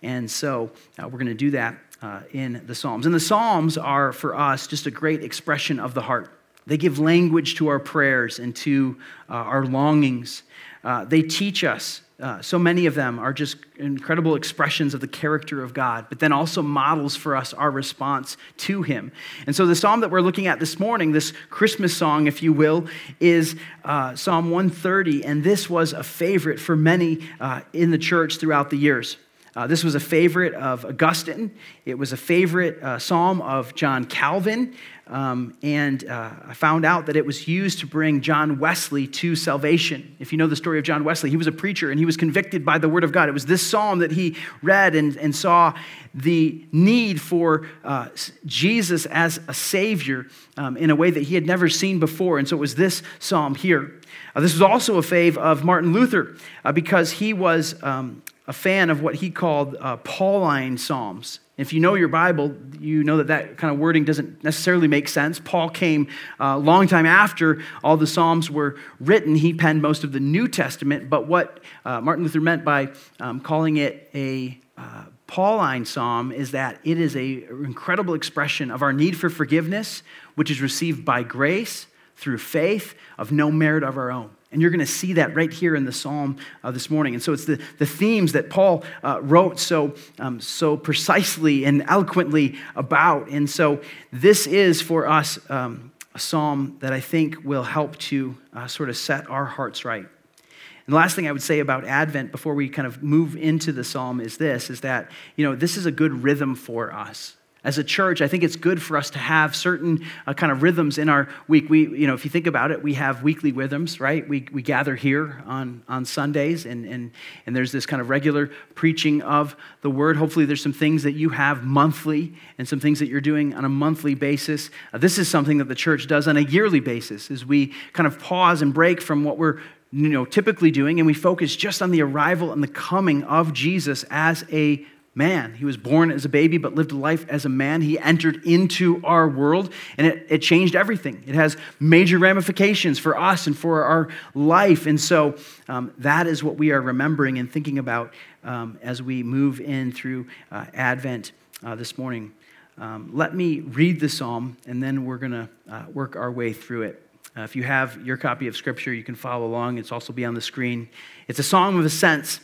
And 0.03 0.31
so 0.31 0.71
we're 0.99 1.09
going 1.09 1.27
to 1.27 1.35
do 1.35 1.53
that 1.53 1.77
uh, 2.03 2.21
in 2.33 2.63
the 2.67 2.75
Psalms. 2.75 3.07
And 3.07 3.15
the 3.15 3.21
Psalms 3.21 3.79
are 3.79 4.13
for 4.13 4.37
us 4.37 4.67
just 4.67 4.87
a 4.87 4.91
great 4.91 5.23
expression 5.23 5.81
of 5.81 5.95
the 5.95 6.03
heart. 6.03 6.33
They 6.67 6.77
give 6.77 6.99
language 6.99 7.55
to 7.57 7.69
our 7.69 7.79
prayers 7.79 8.39
and 8.39 8.55
to 8.57 8.99
uh, 9.31 9.35
our 9.35 9.65
longings. 9.65 10.43
Uh, 10.83 11.05
they 11.05 11.23
teach 11.23 11.65
us. 11.65 12.03
Uh, 12.19 12.41
so 12.41 12.59
many 12.59 12.87
of 12.87 12.95
them 12.95 13.19
are 13.19 13.33
just 13.33 13.59
incredible 13.77 14.37
expressions 14.37 14.95
of 14.95 15.03
the 15.03 15.07
character 15.07 15.63
of 15.63 15.75
God, 15.75 16.07
but 16.09 16.19
then 16.19 16.33
also 16.33 16.63
models 16.63 17.15
for 17.15 17.37
us 17.37 17.53
our 17.53 17.71
response 17.71 18.39
to 18.57 18.83
Him. 18.83 19.13
And 19.47 19.55
so, 19.55 19.67
the 19.67 19.75
psalm 19.75 20.01
that 20.01 20.11
we're 20.11 20.23
looking 20.23 20.47
at 20.47 20.59
this 20.59 20.81
morning, 20.81 21.13
this 21.13 21.35
Christmas 21.51 21.95
song, 21.95 22.27
if 22.27 22.43
you 22.43 22.55
will, 22.55 22.87
is 23.21 23.55
uh, 23.85 24.17
Psalm 24.17 24.51
130. 24.51 25.27
And 25.27 25.45
this 25.45 25.69
was 25.69 25.93
a 25.93 26.03
favorite 26.03 26.59
for 26.59 26.75
many 26.75 27.19
uh, 27.39 27.61
in 27.75 27.91
the 27.91 27.99
church 27.99 28.39
throughout 28.39 28.71
the 28.71 28.79
years. 28.79 29.19
Uh, 29.57 29.67
this 29.67 29.83
was 29.83 29.95
a 29.95 30.01
favorite 30.01 30.53
of 30.53 30.85
Augustine. 30.85 31.51
It 31.87 31.97
was 31.97 32.13
a 32.13 32.17
favorite 32.17 32.83
uh, 32.83 32.99
psalm 32.99 33.41
of 33.41 33.75
John 33.75 34.05
Calvin. 34.05 34.75
Um, 35.07 35.57
and 35.63 36.07
uh, 36.07 36.33
I 36.49 36.53
found 36.53 36.85
out 36.85 37.07
that 37.07 37.17
it 37.17 37.25
was 37.25 37.49
used 37.49 37.79
to 37.79 37.87
bring 37.87 38.21
John 38.21 38.59
Wesley 38.59 39.07
to 39.07 39.35
salvation. 39.35 40.15
If 40.19 40.31
you 40.31 40.37
know 40.37 40.47
the 40.47 40.57
story 40.57 40.79
of 40.79 40.85
John 40.85 41.05
Wesley, 41.05 41.31
he 41.31 41.39
was 41.39 41.47
a 41.47 41.53
preacher 41.53 41.91
and 41.91 41.99
he 41.99 42.05
was 42.05 42.19
convicted 42.19 42.67
by 42.67 42.77
the 42.77 42.89
word 42.89 43.03
of 43.03 43.13
God. 43.13 43.31
It 43.31 43.33
was 43.33 43.47
this 43.47 43.67
psalm 43.67 44.01
that 44.01 44.11
he 44.11 44.37
read 44.63 44.95
and, 44.95 45.17
and 45.17 45.35
saw 45.35 45.73
the 46.13 46.67
need 46.71 47.19
for 47.19 47.67
uh, 47.83 48.09
Jesus 48.45 49.07
as 49.07 49.41
a 49.49 49.55
savior 49.55 50.27
um, 50.59 50.77
in 50.77 50.91
a 50.91 50.97
way 50.97 51.11
that 51.11 51.23
he 51.23 51.35
had 51.35 51.47
never 51.47 51.71
seen 51.71 51.99
before. 51.99 52.39
And 52.39 52.47
so 52.47 52.57
it 52.57 52.61
was 52.61 52.75
this 52.75 53.03
psalm 53.21 53.55
here. 53.55 54.01
Uh, 54.35 54.41
this 54.41 54.53
was 54.53 54.63
also 54.63 54.99
a 54.99 55.03
fave 55.03 55.39
of 55.39 55.65
Martin 55.65 55.95
Luther 55.95 56.37
uh, 56.63 56.73
because 56.73 57.13
he 57.13 57.33
was 57.33 57.81
um, 57.83 58.23
a 58.47 58.53
fan 58.53 58.91
of 58.91 59.03
what 59.03 59.17
he 59.17 59.31
called 59.31 59.77
uh, 59.81 59.97
Pauline 59.99 60.79
Psalms. 60.79 61.41
If 61.57 61.73
you 61.73 61.81
know 61.81 61.95
your 61.95 62.09
Bible, 62.09 62.55
you 62.79 63.03
know 63.03 63.17
that 63.17 63.29
that 63.29 63.57
kind 63.57 63.73
of 63.73 63.81
wording 63.81 64.05
doesn't 64.05 64.45
necessarily 64.45 64.89
make 64.89 65.09
sense. 65.09 65.41
Paul 65.41 65.71
came 65.71 66.09
a 66.39 66.45
uh, 66.45 66.57
long 66.59 66.87
time 66.87 67.07
after 67.07 67.63
all 67.83 67.97
the 67.97 68.07
Psalms 68.07 68.51
were 68.51 68.77
written. 69.01 69.35
He 69.35 69.55
penned 69.55 69.81
most 69.81 70.05
of 70.05 70.13
the 70.13 70.21
New 70.21 70.49
Testament, 70.49 71.09
but 71.09 71.27
what 71.27 71.61
uh, 71.85 72.01
Martin 72.01 72.25
Luther 72.25 72.41
meant 72.41 72.65
by 72.65 72.91
um, 73.21 73.41
calling 73.41 73.79
it 73.79 74.11
a 74.15 74.59
uh, 74.77 75.05
Pauline 75.27 75.85
psalm 75.85 76.31
is 76.31 76.53
that 76.53 76.79
it 76.85 76.99
is 76.99 77.17
an 77.17 77.65
incredible 77.65 78.15
expression 78.15 78.71
of 78.71 78.83
our 78.83 78.93
need 78.93 79.17
for 79.17 79.29
forgiveness, 79.29 80.03
which 80.35 80.51
is 80.51 80.61
received 80.61 81.05
by 81.05 81.23
grace 81.23 81.87
through 82.17 82.39
faith 82.39 82.95
of 83.19 83.33
no 83.33 83.51
merit 83.51 83.83
of 83.83 83.97
our 83.97 84.11
own. 84.11 84.36
And 84.53 84.63
you're 84.63 84.71
going 84.71 84.81
to 84.81 84.87
see 84.87 85.15
that 85.15 85.35
right 85.35 85.53
here 85.53 85.75
in 85.75 85.85
the 85.85 85.93
psalm 85.93 86.37
uh, 86.63 86.71
this 86.71 86.89
morning. 86.89 87.15
And 87.15 87.23
so 87.23 87.33
it's 87.33 87.45
the, 87.45 87.61
the 87.79 87.87
themes 87.87 88.33
that 88.33 88.49
Paul 88.49 88.85
uh, 89.03 89.21
wrote 89.23 89.59
so, 89.59 89.95
um, 90.19 90.41
so 90.41 90.77
precisely 90.77 91.65
and 91.65 91.83
eloquently 91.89 92.57
about. 92.77 93.29
And 93.29 93.51
so 93.51 93.81
this 94.13 94.47
is 94.47 94.81
for 94.81 95.09
us 95.09 95.39
um, 95.51 95.93
a 96.15 96.19
psalm 96.19 96.77
that 96.81 96.93
I 96.93 97.01
think 97.01 97.45
will 97.45 97.65
help 97.65 97.97
to 97.99 98.37
uh, 98.55 98.67
sort 98.67 98.89
of 98.89 98.97
set 98.97 99.29
our 99.29 99.45
hearts 99.45 99.85
right. 99.85 100.05
And 100.05 100.93
the 100.93 100.97
last 100.97 101.17
thing 101.17 101.27
I 101.27 101.33
would 101.33 101.43
say 101.43 101.59
about 101.59 101.85
Advent 101.85 102.31
before 102.31 102.55
we 102.55 102.69
kind 102.69 102.87
of 102.87 103.03
move 103.03 103.37
into 103.37 103.73
the 103.73 103.83
psalm 103.83 104.21
is 104.21 104.39
this 104.39 104.71
is 104.71 104.83
that, 104.83 105.11
you 105.35 105.45
know, 105.45 105.57
this 105.57 105.77
is 105.77 105.87
a 105.87 105.91
good 105.91 106.23
rhythm 106.23 106.55
for 106.55 106.93
us 106.93 107.37
as 107.67 107.79
a 107.79 107.85
church, 107.85 108.23
I 108.23 108.29
think 108.29 108.45
it's 108.45 108.55
good 108.55 108.81
for 108.81 108.97
us 108.97 109.11
to 109.11 109.19
have 109.19 109.57
certain 109.57 110.07
uh, 110.25 110.35
kind 110.35 110.53
of 110.53 110.63
rhythms 110.63 110.99
in 110.99 111.09
our 111.09 111.29
week. 111.49 111.69
We, 111.69 111.89
you 111.99 112.07
know, 112.07 112.15
if 112.15 112.25
you 112.25 112.31
think 112.31 112.47
about 112.47 112.71
it, 112.71 112.81
we 112.81 112.95
have 112.95 113.25
weekly 113.25 113.51
rhythms, 113.51 113.99
right? 113.99 114.27
We, 114.27 114.47
we 114.53 114.63
gather 114.63 114.95
here 114.95 115.43
on, 115.47 115.83
on 115.89 116.05
Sundays, 116.05 116.65
and, 116.65 116.87
and, 116.87 117.11
and 117.45 117.57
there's 117.57 117.73
this 117.73 117.85
kind 117.85 118.01
of 118.01 118.09
regular 118.09 118.53
preaching 118.77 119.21
of 119.23 119.57
the 119.83 119.91
word. 119.91 120.17
Hopefully, 120.17 120.45
there's 120.45 120.63
some 120.63 120.73
things 120.73 121.03
that 121.03 121.15
you 121.15 121.31
have 121.31 121.65
monthly 121.65 122.35
and 122.57 122.69
some 122.69 122.79
things 122.79 123.01
that 123.01 123.09
you're 123.09 123.21
doing 123.21 123.53
on 123.53 123.65
a 123.65 123.69
monthly 123.69 124.15
basis. 124.15 124.71
Uh, 124.93 124.99
this 124.99 125.19
is 125.19 125.29
something 125.29 125.59
that 125.59 125.67
the 125.67 125.75
church 125.75 126.07
does 126.07 126.29
on 126.29 126.37
a 126.37 126.43
yearly 126.43 126.79
basis, 126.79 127.33
as 127.33 127.45
we 127.45 127.75
kind 127.93 128.07
of 128.07 128.21
pause 128.21 128.63
and 128.63 128.75
break 128.75 129.03
from 129.03 129.25
what 129.25 129.39
we're 129.39 129.59
you 129.91 130.09
know, 130.09 130.25
typically 130.25 130.71
doing, 130.71 131.01
and 131.01 131.07
we 131.07 131.15
focus 131.15 131.57
just 131.57 131.83
on 131.83 131.91
the 131.91 132.03
arrival 132.03 132.53
and 132.53 132.63
the 132.63 132.69
coming 132.69 133.25
of 133.25 133.53
Jesus 133.53 134.05
as 134.11 134.45
a 134.53 134.87
man. 135.17 135.55
He 135.55 135.65
was 135.65 135.79
born 135.79 136.11
as 136.11 136.27
a 136.27 136.29
baby, 136.29 136.59
but 136.59 136.75
lived 136.75 136.93
a 136.93 136.97
life 136.97 137.27
as 137.29 137.47
a 137.47 137.49
man. 137.49 137.81
He 137.81 137.99
entered 137.99 138.45
into 138.45 139.01
our 139.03 139.27
world, 139.27 139.73
and 139.97 140.07
it, 140.07 140.27
it 140.29 140.39
changed 140.39 140.77
everything. 140.77 141.25
It 141.27 141.35
has 141.35 141.57
major 141.81 142.19
ramifications 142.19 142.99
for 142.99 143.19
us 143.19 143.47
and 143.47 143.57
for 143.57 143.83
our 143.83 144.09
life. 144.35 144.87
And 144.87 145.01
so 145.01 145.37
um, 145.69 145.93
that 145.99 146.27
is 146.27 146.45
what 146.45 146.57
we 146.57 146.71
are 146.71 146.81
remembering 146.81 147.39
and 147.39 147.51
thinking 147.51 147.79
about 147.79 148.13
um, 148.45 148.79
as 148.83 149.03
we 149.03 149.23
move 149.23 149.59
in 149.59 149.91
through 149.91 150.27
uh, 150.53 150.67
Advent 150.75 151.33
uh, 151.65 151.75
this 151.75 151.97
morning. 151.97 152.33
Um, 152.79 153.11
let 153.15 153.35
me 153.35 153.61
read 153.61 154.01
the 154.01 154.11
psalm, 154.11 154.59
and 154.67 154.83
then 154.83 155.07
we're 155.07 155.17
going 155.17 155.33
to 155.33 155.49
uh, 155.71 155.85
work 155.95 156.15
our 156.15 156.31
way 156.31 156.53
through 156.53 156.83
it. 156.83 157.03
Uh, 157.35 157.41
if 157.41 157.57
you 157.57 157.63
have 157.63 158.05
your 158.07 158.19
copy 158.19 158.49
of 158.49 158.57
Scripture, 158.57 158.93
you 158.93 159.03
can 159.03 159.15
follow 159.15 159.47
along. 159.47 159.79
It's 159.79 159.93
also 159.93 160.13
be 160.13 160.27
on 160.27 160.35
the 160.35 160.43
screen. 160.43 160.91
It's 161.27 161.39
a 161.39 161.43
psalm 161.43 161.79
of 161.79 161.87
ascents, 161.87 162.41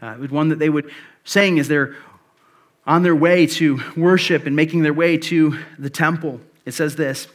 uh, 0.00 0.14
one 0.14 0.48
that 0.48 0.58
they 0.58 0.70
would 0.70 0.90
saying 1.26 1.58
as 1.58 1.68
they're 1.68 1.94
on 2.86 3.02
their 3.02 3.16
way 3.16 3.46
to 3.46 3.80
worship 3.96 4.46
and 4.46 4.56
making 4.56 4.82
their 4.82 4.94
way 4.94 5.18
to 5.18 5.58
the 5.78 5.90
temple. 5.90 6.40
It 6.64 6.72
says 6.72 6.96
this 6.96 7.28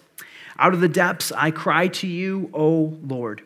Out 0.57 0.73
of 0.73 0.81
the 0.81 0.89
depths 0.89 1.31
I 1.33 1.51
cry 1.51 1.89
to 1.89 2.07
you, 2.07 2.49
O 2.53 2.97
Lord. 3.03 3.43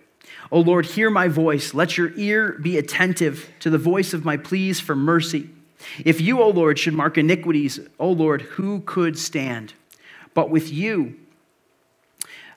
O 0.51 0.61
Lord, 0.61 0.85
hear 0.85 1.09
my 1.09 1.27
voice. 1.27 1.73
Let 1.73 1.97
your 1.97 2.11
ear 2.15 2.53
be 2.53 2.77
attentive 2.77 3.49
to 3.59 3.69
the 3.69 3.77
voice 3.77 4.13
of 4.13 4.23
my 4.23 4.37
pleas 4.37 4.79
for 4.79 4.95
mercy. 4.95 5.49
If 6.03 6.21
you, 6.21 6.41
O 6.41 6.49
Lord, 6.49 6.79
should 6.79 6.93
mark 6.93 7.17
iniquities, 7.17 7.79
O 7.99 8.09
Lord, 8.09 8.41
who 8.43 8.81
could 8.81 9.17
stand? 9.17 9.73
But 10.33 10.49
with 10.49 10.71
you, 10.71 11.15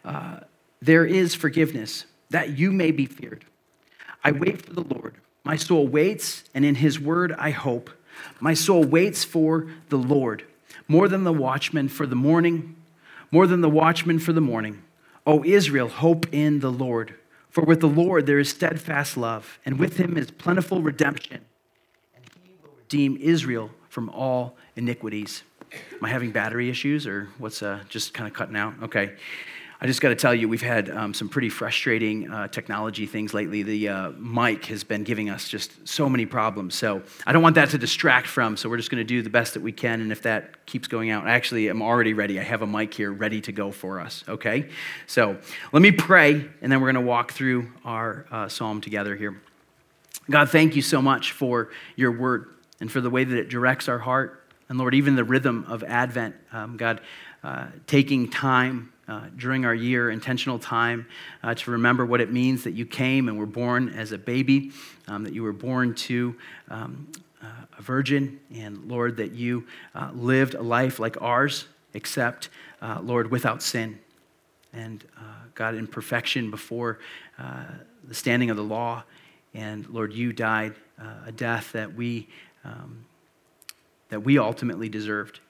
uh, 0.04 0.40
there 0.80 1.04
is 1.04 1.34
forgiveness, 1.34 2.04
that 2.30 2.58
you 2.58 2.70
may 2.70 2.90
be 2.90 3.06
feared. 3.06 3.44
I 4.22 4.32
wait 4.32 4.62
for 4.62 4.72
the 4.72 4.82
Lord. 4.82 5.14
My 5.48 5.56
soul 5.56 5.88
waits, 5.88 6.44
and 6.52 6.62
in 6.62 6.74
his 6.74 7.00
word 7.00 7.32
I 7.38 7.52
hope. 7.52 7.88
My 8.38 8.52
soul 8.52 8.84
waits 8.84 9.24
for 9.24 9.66
the 9.88 9.96
Lord, 9.96 10.44
more 10.86 11.08
than 11.08 11.24
the 11.24 11.32
watchman 11.32 11.88
for 11.88 12.06
the 12.06 12.14
morning, 12.14 12.76
more 13.30 13.46
than 13.46 13.62
the 13.62 13.70
watchman 13.70 14.18
for 14.18 14.34
the 14.34 14.42
morning. 14.42 14.82
O 15.26 15.42
Israel, 15.42 15.88
hope 15.88 16.26
in 16.34 16.60
the 16.60 16.70
Lord. 16.70 17.14
For 17.48 17.64
with 17.64 17.80
the 17.80 17.88
Lord 17.88 18.26
there 18.26 18.38
is 18.38 18.50
steadfast 18.50 19.16
love, 19.16 19.58
and 19.64 19.78
with 19.78 19.96
him 19.96 20.18
is 20.18 20.30
plentiful 20.30 20.82
redemption, 20.82 21.40
and 22.14 22.24
he 22.44 22.52
will 22.62 22.74
redeem 22.76 23.16
Israel 23.16 23.70
from 23.88 24.10
all 24.10 24.54
iniquities. 24.76 25.44
Am 25.72 26.04
I 26.04 26.10
having 26.10 26.30
battery 26.30 26.68
issues, 26.68 27.06
or 27.06 27.28
what's 27.38 27.62
uh, 27.62 27.80
just 27.88 28.12
kind 28.12 28.28
of 28.28 28.34
cutting 28.34 28.56
out? 28.56 28.74
Okay. 28.82 29.16
I 29.80 29.86
just 29.86 30.00
got 30.00 30.08
to 30.08 30.16
tell 30.16 30.34
you, 30.34 30.48
we've 30.48 30.60
had 30.60 30.90
um, 30.90 31.14
some 31.14 31.28
pretty 31.28 31.48
frustrating 31.48 32.28
uh, 32.28 32.48
technology 32.48 33.06
things 33.06 33.32
lately. 33.32 33.62
The 33.62 33.88
uh, 33.88 34.10
mic 34.10 34.64
has 34.64 34.82
been 34.82 35.04
giving 35.04 35.30
us 35.30 35.48
just 35.48 35.86
so 35.86 36.08
many 36.08 36.26
problems. 36.26 36.74
So 36.74 37.00
I 37.24 37.32
don't 37.32 37.42
want 37.44 37.54
that 37.54 37.70
to 37.70 37.78
distract 37.78 38.26
from. 38.26 38.56
So 38.56 38.68
we're 38.68 38.76
just 38.76 38.90
going 38.90 38.98
to 38.98 39.04
do 39.04 39.22
the 39.22 39.30
best 39.30 39.54
that 39.54 39.62
we 39.62 39.70
can. 39.70 40.00
And 40.00 40.10
if 40.10 40.22
that 40.22 40.66
keeps 40.66 40.88
going 40.88 41.10
out, 41.10 41.28
I 41.28 41.30
actually, 41.30 41.68
I'm 41.68 41.80
already 41.80 42.12
ready. 42.12 42.40
I 42.40 42.42
have 42.42 42.62
a 42.62 42.66
mic 42.66 42.92
here 42.92 43.12
ready 43.12 43.40
to 43.42 43.52
go 43.52 43.70
for 43.70 44.00
us. 44.00 44.24
Okay? 44.26 44.68
So 45.06 45.38
let 45.72 45.80
me 45.80 45.92
pray, 45.92 46.48
and 46.60 46.72
then 46.72 46.80
we're 46.80 46.92
going 46.92 47.04
to 47.04 47.08
walk 47.08 47.30
through 47.30 47.70
our 47.84 48.26
uh, 48.32 48.48
psalm 48.48 48.80
together 48.80 49.14
here. 49.14 49.40
God, 50.28 50.50
thank 50.50 50.74
you 50.74 50.82
so 50.82 51.00
much 51.00 51.30
for 51.30 51.70
your 51.94 52.10
word 52.10 52.48
and 52.80 52.90
for 52.90 53.00
the 53.00 53.10
way 53.10 53.22
that 53.22 53.38
it 53.38 53.48
directs 53.48 53.88
our 53.88 53.98
heart. 54.00 54.44
And 54.68 54.76
Lord, 54.76 54.94
even 54.94 55.14
the 55.14 55.24
rhythm 55.24 55.64
of 55.68 55.84
Advent, 55.84 56.34
um, 56.52 56.76
God, 56.76 57.00
uh, 57.44 57.68
taking 57.86 58.28
time 58.28 58.92
uh, 59.08 59.22
during 59.36 59.64
our 59.64 59.74
year, 59.74 60.10
intentional 60.10 60.58
time 60.58 61.06
uh, 61.42 61.54
to 61.54 61.70
remember 61.70 62.04
what 62.04 62.20
it 62.20 62.30
means 62.30 62.64
that 62.64 62.72
you 62.72 62.84
came 62.84 63.28
and 63.28 63.38
were 63.38 63.46
born 63.46 63.88
as 63.88 64.12
a 64.12 64.18
baby, 64.18 64.70
um, 65.06 65.24
that 65.24 65.32
you 65.32 65.42
were 65.42 65.52
born 65.52 65.94
to 65.94 66.36
um, 66.68 67.10
uh, 67.42 67.46
a 67.78 67.82
virgin, 67.82 68.38
and 68.54 68.84
Lord, 68.84 69.16
that 69.16 69.32
you 69.32 69.66
uh, 69.94 70.10
lived 70.12 70.54
a 70.54 70.62
life 70.62 70.98
like 70.98 71.20
ours, 71.22 71.66
except, 71.94 72.50
uh, 72.82 73.00
Lord, 73.02 73.30
without 73.30 73.62
sin. 73.62 73.98
And 74.74 75.02
God, 75.54 75.74
in 75.74 75.86
perfection 75.86 76.50
before 76.50 76.98
the 77.38 78.14
standing 78.14 78.50
of 78.50 78.56
the 78.56 78.62
law. 78.62 79.02
And 79.54 79.88
Lord, 79.88 80.12
you 80.12 80.32
died 80.32 80.74
a 81.26 81.32
death 81.32 81.72
that 81.72 81.94
we, 81.94 82.28
um, 82.64 83.06
that 84.10 84.20
we 84.20 84.38
ultimately 84.38 84.88
deserved. 84.88 85.40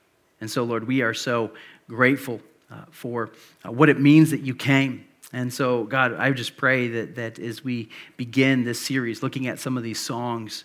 And 0.41 0.49
so, 0.49 0.63
Lord, 0.63 0.87
we 0.87 1.03
are 1.03 1.13
so 1.13 1.51
grateful 1.89 2.41
uh, 2.71 2.85
for 2.91 3.31
uh, 3.65 3.73
what 3.73 3.89
it 3.89 4.01
means 4.01 4.31
that 4.31 4.41
you 4.41 4.55
came. 4.55 5.05
And 5.33 5.53
so, 5.53 5.85
God, 5.85 6.15
I 6.15 6.31
just 6.33 6.57
pray 6.57 6.89
that, 6.89 7.15
that 7.17 7.39
as 7.39 7.63
we 7.63 7.91
begin 8.17 8.65
this 8.65 8.81
series, 8.81 9.23
looking 9.23 9.47
at 9.47 9.59
some 9.59 9.77
of 9.77 9.83
these 9.83 10.01
songs, 10.01 10.65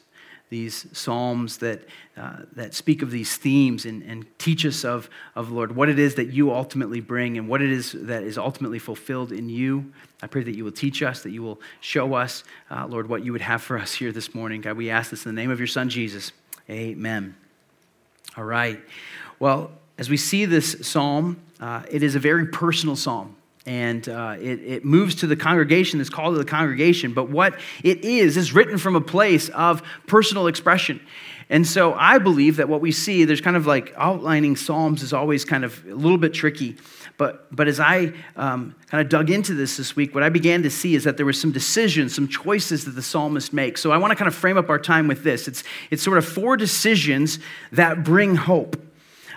these 0.50 0.86
psalms 0.94 1.58
that, 1.58 1.82
uh, 2.16 2.38
that 2.56 2.74
speak 2.74 3.02
of 3.02 3.10
these 3.10 3.36
themes 3.38 3.86
and, 3.86 4.04
and 4.04 4.26
teach 4.38 4.66
us 4.66 4.86
of, 4.86 5.10
of, 5.36 5.52
Lord, 5.52 5.76
what 5.76 5.90
it 5.90 5.98
is 5.98 6.16
that 6.16 6.28
you 6.28 6.54
ultimately 6.54 7.02
bring 7.02 7.38
and 7.38 7.50
what 7.50 7.62
it 7.62 7.72
is 7.72 7.94
that 7.94 8.24
is 8.24 8.38
ultimately 8.38 8.80
fulfilled 8.80 9.32
in 9.32 9.50
you. 9.50 9.92
I 10.22 10.28
pray 10.28 10.44
that 10.44 10.56
you 10.56 10.64
will 10.64 10.72
teach 10.72 11.02
us, 11.02 11.24
that 11.24 11.32
you 11.32 11.42
will 11.42 11.60
show 11.82 12.14
us, 12.14 12.44
uh, 12.70 12.86
Lord, 12.88 13.10
what 13.10 13.26
you 13.26 13.32
would 13.32 13.42
have 13.42 13.64
for 13.64 13.78
us 13.78 13.94
here 13.94 14.12
this 14.12 14.36
morning. 14.36 14.62
God, 14.62 14.78
we 14.78 14.90
ask 14.92 15.10
this 15.10 15.26
in 15.26 15.36
the 15.36 15.42
name 15.42 15.50
of 15.50 15.60
your 15.60 15.68
Son, 15.68 15.90
Jesus. 15.90 16.32
Amen. 16.70 17.36
All 18.38 18.44
right. 18.44 18.80
Well, 19.40 19.72
as 19.98 20.10
we 20.10 20.18
see 20.18 20.46
this 20.46 20.88
psalm, 20.88 21.42
uh, 21.64 21.82
it 21.90 22.04
is 22.04 22.16
a 22.16 22.20
very 22.20 22.48
personal 22.48 22.98
psalm. 22.98 23.38
And 23.66 24.10
uh, 24.10 24.36
it, 24.38 24.60
it 24.60 24.86
moves 24.86 25.16
to 25.16 25.28
the 25.28 25.38
congregation, 25.38 26.02
it's 26.02 26.10
called 26.10 26.36
to 26.36 26.38
the 26.38 26.50
congregation. 26.50 27.14
But 27.14 27.30
what 27.30 27.58
it 27.82 28.04
is, 28.04 28.36
is 28.36 28.52
written 28.52 28.78
from 28.78 28.98
a 28.98 29.02
place 29.02 29.48
of 29.48 29.82
personal 30.06 30.48
expression. 30.48 31.00
And 31.50 31.66
so 31.66 31.94
I 31.94 32.18
believe 32.18 32.58
that 32.58 32.68
what 32.68 32.82
we 32.82 32.92
see, 32.92 33.24
there's 33.24 33.40
kind 33.40 33.56
of 33.56 33.66
like 33.66 33.94
outlining 33.96 34.58
Psalms 34.58 35.04
is 35.04 35.14
always 35.14 35.46
kind 35.46 35.64
of 35.64 35.86
a 35.86 35.96
little 35.96 36.18
bit 36.18 36.34
tricky. 36.34 36.76
But, 37.18 37.56
but 37.56 37.70
as 37.70 37.80
I 37.80 38.12
um, 38.36 38.76
kind 38.88 39.02
of 39.02 39.08
dug 39.08 39.30
into 39.30 39.54
this 39.54 39.78
this 39.78 39.96
week, 39.96 40.14
what 40.14 40.24
I 40.24 40.30
began 40.30 40.64
to 40.64 40.70
see 40.70 40.96
is 40.96 41.06
that 41.06 41.16
there 41.16 41.26
were 41.26 41.32
some 41.32 41.54
decisions, 41.54 42.14
some 42.14 42.28
choices 42.28 42.84
that 42.84 42.92
the 42.92 43.02
psalmist 43.02 43.54
makes. 43.54 43.80
So 43.80 43.94
I 43.94 43.98
want 43.98 44.12
to 44.12 44.16
kind 44.16 44.28
of 44.28 44.36
frame 44.36 44.58
up 44.58 44.70
our 44.70 44.80
time 44.80 45.08
with 45.08 45.24
this. 45.24 45.48
It's, 45.48 45.64
it's 45.92 46.04
sort 46.04 46.18
of 46.18 46.26
four 46.26 46.58
decisions 46.58 47.40
that 47.72 48.04
bring 48.04 48.36
hope. 48.36 48.76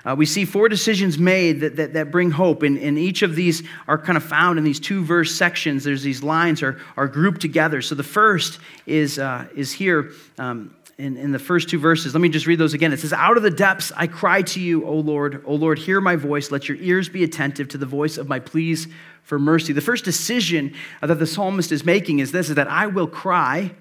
Uh, 0.07 0.15
we 0.15 0.25
see 0.25 0.45
four 0.45 0.69
decisions 0.69 1.19
made 1.19 1.61
that, 1.61 1.75
that, 1.77 1.93
that 1.95 2.13
bring 2.13 2.31
hope, 2.31 2.63
and, 2.63 2.79
and 2.79 2.97
each 2.97 3.23
of 3.23 3.35
these 3.35 3.65
are 3.89 3.99
kind 3.99 4.17
of 4.17 4.23
found 4.23 4.57
in 4.57 4.65
these 4.65 4.79
two 4.79 5.05
verse 5.05 5.35
sections. 5.35 5.83
There's 5.83 6.05
these 6.05 6.23
lines 6.23 6.63
are, 6.63 6.81
are 6.97 7.09
grouped 7.09 7.41
together. 7.41 7.83
So 7.83 7.97
the 7.97 8.05
first 8.05 8.61
is, 8.87 9.19
uh, 9.19 9.49
is 9.57 9.73
here 9.73 10.13
um, 10.39 10.77
in, 10.97 11.17
in 11.17 11.33
the 11.33 11.41
first 11.41 11.69
two 11.69 11.81
verses. 11.81 12.15
Let 12.15 12.21
me 12.21 12.29
just 12.29 12.47
read 12.47 12.61
those 12.61 12.73
again. 12.73 12.93
It 12.93 13.01
says, 13.01 13.13
Out 13.13 13.37
of 13.37 13.43
the 13.43 13.51
depths 13.51 13.91
I 13.97 14.07
cry 14.07 14.43
to 14.43 14.61
you, 14.61 14.87
O 14.87 14.95
Lord. 14.95 15.43
O 15.45 15.57
Lord, 15.57 15.77
hear 15.79 16.01
my 16.01 16.15
voice. 16.15 16.53
Let 16.53 16.69
your 16.69 16.79
ears 16.79 17.09
be 17.09 17.25
attentive 17.25 17.67
to 17.71 17.79
the 17.79 17.87
voice 17.87 18.17
of 18.17 18.29
my 18.29 18.39
pleas 18.39 18.87
for 19.25 19.41
mercy. 19.41 19.73
The 19.73 19.81
first 19.81 20.05
decision 20.05 20.73
that 21.01 21.19
the 21.19 21.27
psalmist 21.27 21.73
is 21.73 21.85
making 21.85 22.21
is 22.21 22.31
this 22.31 22.49
is 22.49 22.55
that 22.55 22.69
I 22.69 22.87
will 22.87 23.09
cry 23.09 23.73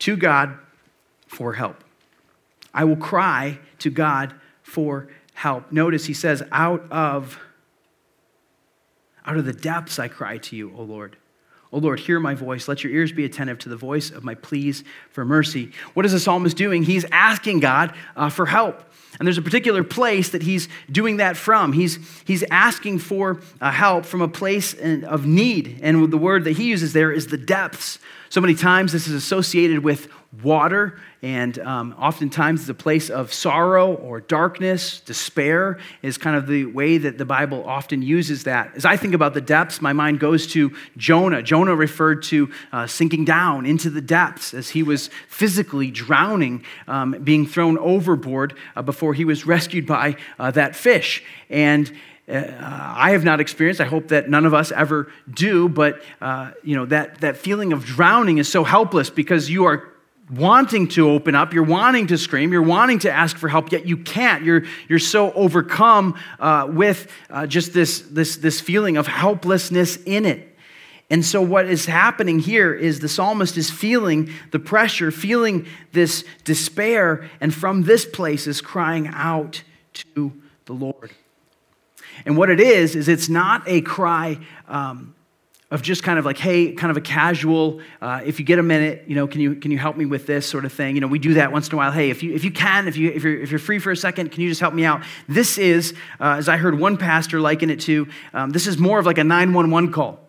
to 0.00 0.16
God 0.16 0.58
for 1.28 1.52
help. 1.52 1.84
I 2.74 2.82
will 2.82 2.96
cry 2.96 3.60
to 3.78 3.90
God 3.90 4.34
for 4.64 5.08
help. 5.34 5.70
Notice 5.70 6.06
he 6.06 6.14
says, 6.14 6.42
Out 6.50 6.90
of 6.90 7.38
out 9.26 9.36
of 9.36 9.44
the 9.44 9.52
depths 9.52 9.98
I 9.98 10.08
cry 10.08 10.38
to 10.38 10.56
you, 10.56 10.74
O 10.76 10.82
Lord. 10.82 11.16
O 11.72 11.78
Lord, 11.78 11.98
hear 11.98 12.20
my 12.20 12.34
voice. 12.34 12.68
Let 12.68 12.84
your 12.84 12.92
ears 12.92 13.10
be 13.10 13.24
attentive 13.24 13.58
to 13.60 13.68
the 13.68 13.76
voice 13.76 14.10
of 14.10 14.22
my 14.22 14.36
pleas 14.36 14.84
for 15.10 15.24
mercy. 15.24 15.72
What 15.94 16.06
is 16.06 16.12
the 16.12 16.20
psalmist 16.20 16.56
doing? 16.56 16.84
He's 16.84 17.04
asking 17.10 17.60
God 17.60 17.92
uh, 18.14 18.30
for 18.30 18.46
help. 18.46 18.80
And 19.18 19.26
there's 19.26 19.38
a 19.38 19.42
particular 19.42 19.82
place 19.82 20.30
that 20.30 20.42
he's 20.42 20.68
doing 20.90 21.16
that 21.16 21.36
from. 21.36 21.72
He's, 21.72 21.98
he's 22.24 22.44
asking 22.50 23.00
for 23.00 23.40
uh, 23.60 23.72
help 23.72 24.04
from 24.04 24.22
a 24.22 24.28
place 24.28 24.74
of 24.74 25.26
need. 25.26 25.80
And 25.82 26.12
the 26.12 26.18
word 26.18 26.44
that 26.44 26.56
he 26.56 26.64
uses 26.64 26.92
there 26.92 27.10
is 27.10 27.26
the 27.28 27.38
depths. 27.38 27.98
So 28.28 28.40
many 28.40 28.54
times 28.54 28.92
this 28.92 29.08
is 29.08 29.14
associated 29.14 29.80
with 29.80 30.08
water, 30.42 30.98
and 31.22 31.58
um, 31.60 31.94
oftentimes 31.98 32.62
it's 32.62 32.68
a 32.68 32.74
place 32.74 33.10
of 33.10 33.32
sorrow 33.32 33.94
or 33.94 34.20
darkness. 34.20 35.00
Despair 35.00 35.78
is 36.02 36.18
kind 36.18 36.36
of 36.36 36.46
the 36.46 36.66
way 36.66 36.98
that 36.98 37.18
the 37.18 37.24
Bible 37.24 37.64
often 37.66 38.02
uses 38.02 38.44
that. 38.44 38.72
As 38.74 38.84
I 38.84 38.96
think 38.96 39.14
about 39.14 39.34
the 39.34 39.40
depths, 39.40 39.80
my 39.80 39.92
mind 39.92 40.20
goes 40.20 40.46
to 40.48 40.74
Jonah. 40.96 41.42
Jonah 41.42 41.74
referred 41.74 42.22
to 42.24 42.50
uh, 42.72 42.86
sinking 42.86 43.24
down 43.24 43.66
into 43.66 43.90
the 43.90 44.00
depths 44.00 44.54
as 44.54 44.70
he 44.70 44.82
was 44.82 45.08
physically 45.28 45.90
drowning, 45.90 46.64
um, 46.88 47.12
being 47.22 47.46
thrown 47.46 47.78
overboard 47.78 48.56
uh, 48.76 48.82
before 48.82 49.14
he 49.14 49.24
was 49.24 49.46
rescued 49.46 49.86
by 49.86 50.16
uh, 50.38 50.50
that 50.50 50.74
fish. 50.74 51.22
And 51.48 51.90
uh, 52.28 52.42
I 52.50 53.10
have 53.10 53.24
not 53.24 53.40
experienced. 53.40 53.80
I 53.80 53.84
hope 53.84 54.08
that 54.08 54.30
none 54.30 54.46
of 54.46 54.54
us 54.54 54.72
ever 54.72 55.12
do. 55.30 55.68
But 55.68 56.02
uh, 56.20 56.52
you 56.62 56.74
know 56.74 56.86
that 56.86 57.20
that 57.20 57.36
feeling 57.36 57.72
of 57.72 57.84
drowning 57.84 58.38
is 58.38 58.50
so 58.50 58.64
helpless 58.64 59.10
because 59.10 59.50
you 59.50 59.66
are 59.66 59.93
wanting 60.30 60.88
to 60.88 61.10
open 61.10 61.34
up, 61.34 61.52
you're 61.52 61.62
wanting 61.62 62.06
to 62.08 62.18
scream, 62.18 62.52
you're 62.52 62.62
wanting 62.62 62.98
to 63.00 63.12
ask 63.12 63.36
for 63.36 63.48
help, 63.48 63.72
yet 63.72 63.86
you 63.86 63.96
can't. 63.96 64.42
You're, 64.42 64.64
you're 64.88 64.98
so 64.98 65.32
overcome 65.32 66.18
uh, 66.40 66.66
with 66.70 67.10
uh, 67.30 67.46
just 67.46 67.74
this, 67.74 68.00
this, 68.00 68.36
this 68.36 68.60
feeling 68.60 68.96
of 68.96 69.06
helplessness 69.06 69.96
in 70.04 70.24
it. 70.24 70.50
And 71.10 71.22
so, 71.24 71.42
what 71.42 71.66
is 71.66 71.84
happening 71.84 72.38
here 72.38 72.72
is 72.72 73.00
the 73.00 73.10
psalmist 73.10 73.58
is 73.58 73.70
feeling 73.70 74.30
the 74.52 74.58
pressure, 74.58 75.10
feeling 75.10 75.66
this 75.92 76.24
despair, 76.44 77.28
and 77.42 77.52
from 77.54 77.82
this 77.82 78.06
place 78.06 78.46
is 78.46 78.62
crying 78.62 79.08
out 79.08 79.62
to 80.14 80.32
the 80.64 80.72
Lord. 80.72 81.12
And 82.24 82.38
what 82.38 82.48
it 82.48 82.58
is, 82.58 82.96
is 82.96 83.08
it's 83.08 83.28
not 83.28 83.62
a 83.66 83.82
cry 83.82 84.38
um, 84.66 85.14
of 85.70 85.82
just 85.82 86.02
kind 86.02 86.18
of 86.18 86.24
like, 86.24 86.38
hey, 86.38 86.72
kind 86.72 86.90
of 86.90 86.96
a 86.96 87.00
casual, 87.00 87.80
uh, 88.00 88.20
if 88.24 88.38
you 88.38 88.44
get 88.44 88.58
a 88.58 88.62
minute, 88.62 89.04
you 89.06 89.14
know, 89.14 89.26
can 89.26 89.40
you, 89.40 89.54
can 89.56 89.70
you 89.70 89.78
help 89.78 89.96
me 89.96 90.04
with 90.04 90.26
this 90.26 90.46
sort 90.46 90.64
of 90.64 90.72
thing? 90.72 90.94
You 90.94 91.00
know, 91.00 91.06
we 91.06 91.18
do 91.18 91.34
that 91.34 91.52
once 91.52 91.68
in 91.68 91.74
a 91.74 91.76
while. 91.76 91.90
Hey, 91.90 92.10
if 92.10 92.22
you, 92.22 92.34
if 92.34 92.44
you 92.44 92.50
can, 92.50 92.86
if, 92.86 92.96
you, 92.96 93.10
if, 93.10 93.24
you're, 93.24 93.40
if 93.40 93.50
you're 93.50 93.58
free 93.58 93.78
for 93.78 93.90
a 93.90 93.96
second, 93.96 94.30
can 94.30 94.42
you 94.42 94.48
just 94.48 94.60
help 94.60 94.74
me 94.74 94.84
out? 94.84 95.02
This 95.26 95.58
is, 95.58 95.94
uh, 96.20 96.36
as 96.38 96.48
I 96.48 96.58
heard 96.58 96.78
one 96.78 96.96
pastor 96.96 97.40
liken 97.40 97.70
it 97.70 97.80
to, 97.80 98.06
um, 98.34 98.50
this 98.50 98.66
is 98.66 98.78
more 98.78 98.98
of 98.98 99.06
like 99.06 99.18
a 99.18 99.24
911 99.24 99.92
call. 99.92 100.20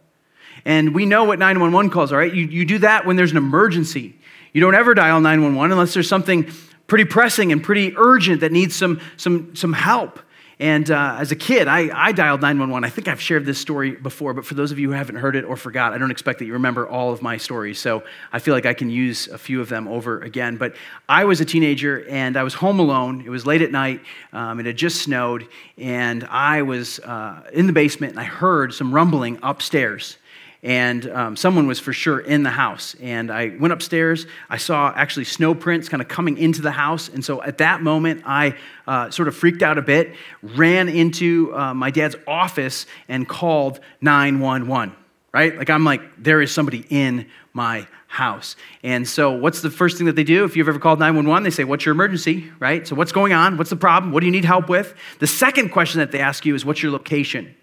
And 0.64 0.96
we 0.96 1.06
know 1.06 1.26
what 1.26 1.38
911 1.38 1.92
calls 1.92 2.12
are, 2.12 2.18
right? 2.18 2.34
You, 2.34 2.46
you 2.46 2.66
do 2.66 2.80
that 2.80 3.06
when 3.06 3.16
there's 3.16 3.32
an 3.32 3.38
emergency. 3.38 4.18
You 4.54 4.62
don't 4.62 4.74
ever 4.74 4.94
dial 4.94 5.20
911 5.20 5.72
unless 5.74 5.94
there's 5.94 6.10
something 6.10 6.50
pretty 6.88 7.06
pressing 7.06 7.52
and 7.52 7.62
pretty 7.64 7.94
urgent 7.98 8.42
that 8.42 8.52
needs 8.52 8.76
some, 8.76 9.02
some, 9.18 9.56
some 9.56 9.74
help. 9.74 10.20
And 10.60 10.90
uh, 10.90 11.18
as 11.20 11.32
a 11.32 11.36
kid, 11.36 11.68
I, 11.68 11.90
I 11.94 12.12
dialed 12.14 12.42
911. 12.42 12.86
I 12.86 12.90
think 12.90 13.08
I've 13.08 13.20
shared 13.20 13.46
this 13.46 13.60
story 13.60 13.92
before, 13.92 14.34
but 14.34 14.46
for 14.46 14.54
those 14.54 14.72
of 14.72 14.80
you 14.80 14.90
who 14.90 14.94
haven't 14.94 15.18
heard 15.18 15.36
it 15.36 15.44
or 15.44 15.58
forgot, 15.58 15.92
I 15.92 15.98
don't 15.98 16.12
expect 16.12 16.40
that 16.40 16.46
you 16.46 16.54
remember 16.54 16.88
all 16.88 17.12
of 17.12 17.22
my 17.22 17.36
stories. 17.36 17.78
So 17.78 18.04
I 18.32 18.40
feel 18.40 18.54
like 18.54 18.66
I 18.66 18.74
can 18.74 18.90
use 18.90 19.28
a 19.28 19.38
few 19.38 19.60
of 19.60 19.68
them 19.68 19.88
over 19.88 20.22
again. 20.22 20.56
But 20.56 20.76
I 21.10 21.26
was 21.26 21.42
a 21.42 21.46
teenager 21.46 22.06
and 22.08 22.38
I 22.38 22.44
was 22.44 22.54
home 22.54 22.80
alone. 22.80 23.24
It 23.26 23.30
was 23.30 23.46
late 23.46 23.62
at 23.62 23.72
night. 23.72 24.02
Um, 24.32 24.60
it 24.62 24.66
had 24.66 24.78
just 24.78 25.02
snowed. 25.02 25.48
And 25.78 26.24
I 26.26 26.62
was 26.62 27.00
uh, 27.00 27.42
in 27.52 27.68
the 27.68 27.74
basement 27.74 28.12
and 28.12 28.20
I 28.20 28.26
heard 28.26 28.74
some 28.74 28.94
rumbling 28.94 29.40
upstairs 29.44 30.18
and 30.66 31.08
um, 31.12 31.36
someone 31.36 31.68
was 31.68 31.80
for 31.80 31.94
sure 31.94 32.20
in 32.20 32.42
the 32.42 32.50
house. 32.50 32.96
And 33.00 33.30
I 33.30 33.56
went 33.60 33.72
upstairs. 33.72 34.26
I 34.50 34.58
saw 34.58 34.92
actually 34.96 35.26
snow 35.26 35.54
prints 35.54 35.88
kind 35.90 36.02
of 36.02 36.08
coming 36.08 36.40
into 36.40 36.64
the 36.64 36.72
house. 36.72 37.08
And 37.08 37.24
so 37.24 37.40
at 37.44 37.60
that 37.60 37.84
moment, 37.84 38.24
I 38.26 38.58
uh, 38.88 39.12
sort 39.12 39.28
of 39.28 39.36
freaked 39.36 39.62
out 39.62 39.78
a 39.78 39.84
bit, 39.84 40.16
ran 40.42 40.90
into 40.90 41.56
uh, 41.56 41.76
my 41.76 41.92
dad's 41.92 42.16
office, 42.28 42.88
and 43.08 43.30
called 43.30 43.80
911, 44.02 44.96
right? 45.32 45.56
Like, 45.56 45.70
I'm 45.70 45.86
like, 45.86 46.02
there 46.18 46.42
is 46.42 46.52
somebody 46.52 46.84
in 46.90 47.28
my 47.54 47.88
house. 48.08 48.56
And 48.82 49.08
so, 49.08 49.34
what's 49.34 49.62
the 49.62 49.70
first 49.70 49.98
thing 49.98 50.08
that 50.08 50.16
they 50.16 50.24
do? 50.24 50.46
If 50.46 50.58
you've 50.58 50.68
ever 50.68 50.80
called 50.80 50.98
911, 50.98 51.44
they 51.44 51.52
say, 51.52 51.64
What's 51.64 51.86
your 51.86 51.94
emergency, 51.94 52.52
right? 52.58 52.88
So, 52.88 52.96
what's 52.96 53.12
going 53.12 53.34
on? 53.34 53.58
What's 53.58 53.70
the 53.70 53.76
problem? 53.76 54.12
What 54.12 54.22
do 54.22 54.26
you 54.26 54.32
need 54.32 54.46
help 54.46 54.68
with? 54.68 54.96
The 55.20 55.28
second 55.28 55.70
question 55.70 56.00
that 56.00 56.12
they 56.12 56.22
ask 56.22 56.44
you 56.44 56.56
is, 56.56 56.66
What's 56.66 56.82
your 56.82 56.92
location? 56.92 57.54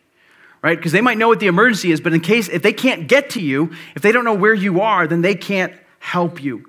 Right? 0.62 0.78
Because 0.78 0.92
they 0.92 1.00
might 1.00 1.18
know 1.18 1.28
what 1.28 1.40
the 1.40 1.48
emergency 1.48 1.92
is, 1.92 2.00
but 2.00 2.12
in 2.12 2.20
case, 2.20 2.48
if 2.48 2.62
they 2.62 2.72
can't 2.72 3.08
get 3.08 3.30
to 3.30 3.40
you, 3.40 3.72
if 3.94 4.02
they 4.02 4.12
don't 4.12 4.24
know 4.24 4.34
where 4.34 4.54
you 4.54 4.80
are, 4.80 5.06
then 5.06 5.20
they 5.20 5.34
can't 5.34 5.72
help 5.98 6.42
you. 6.42 6.64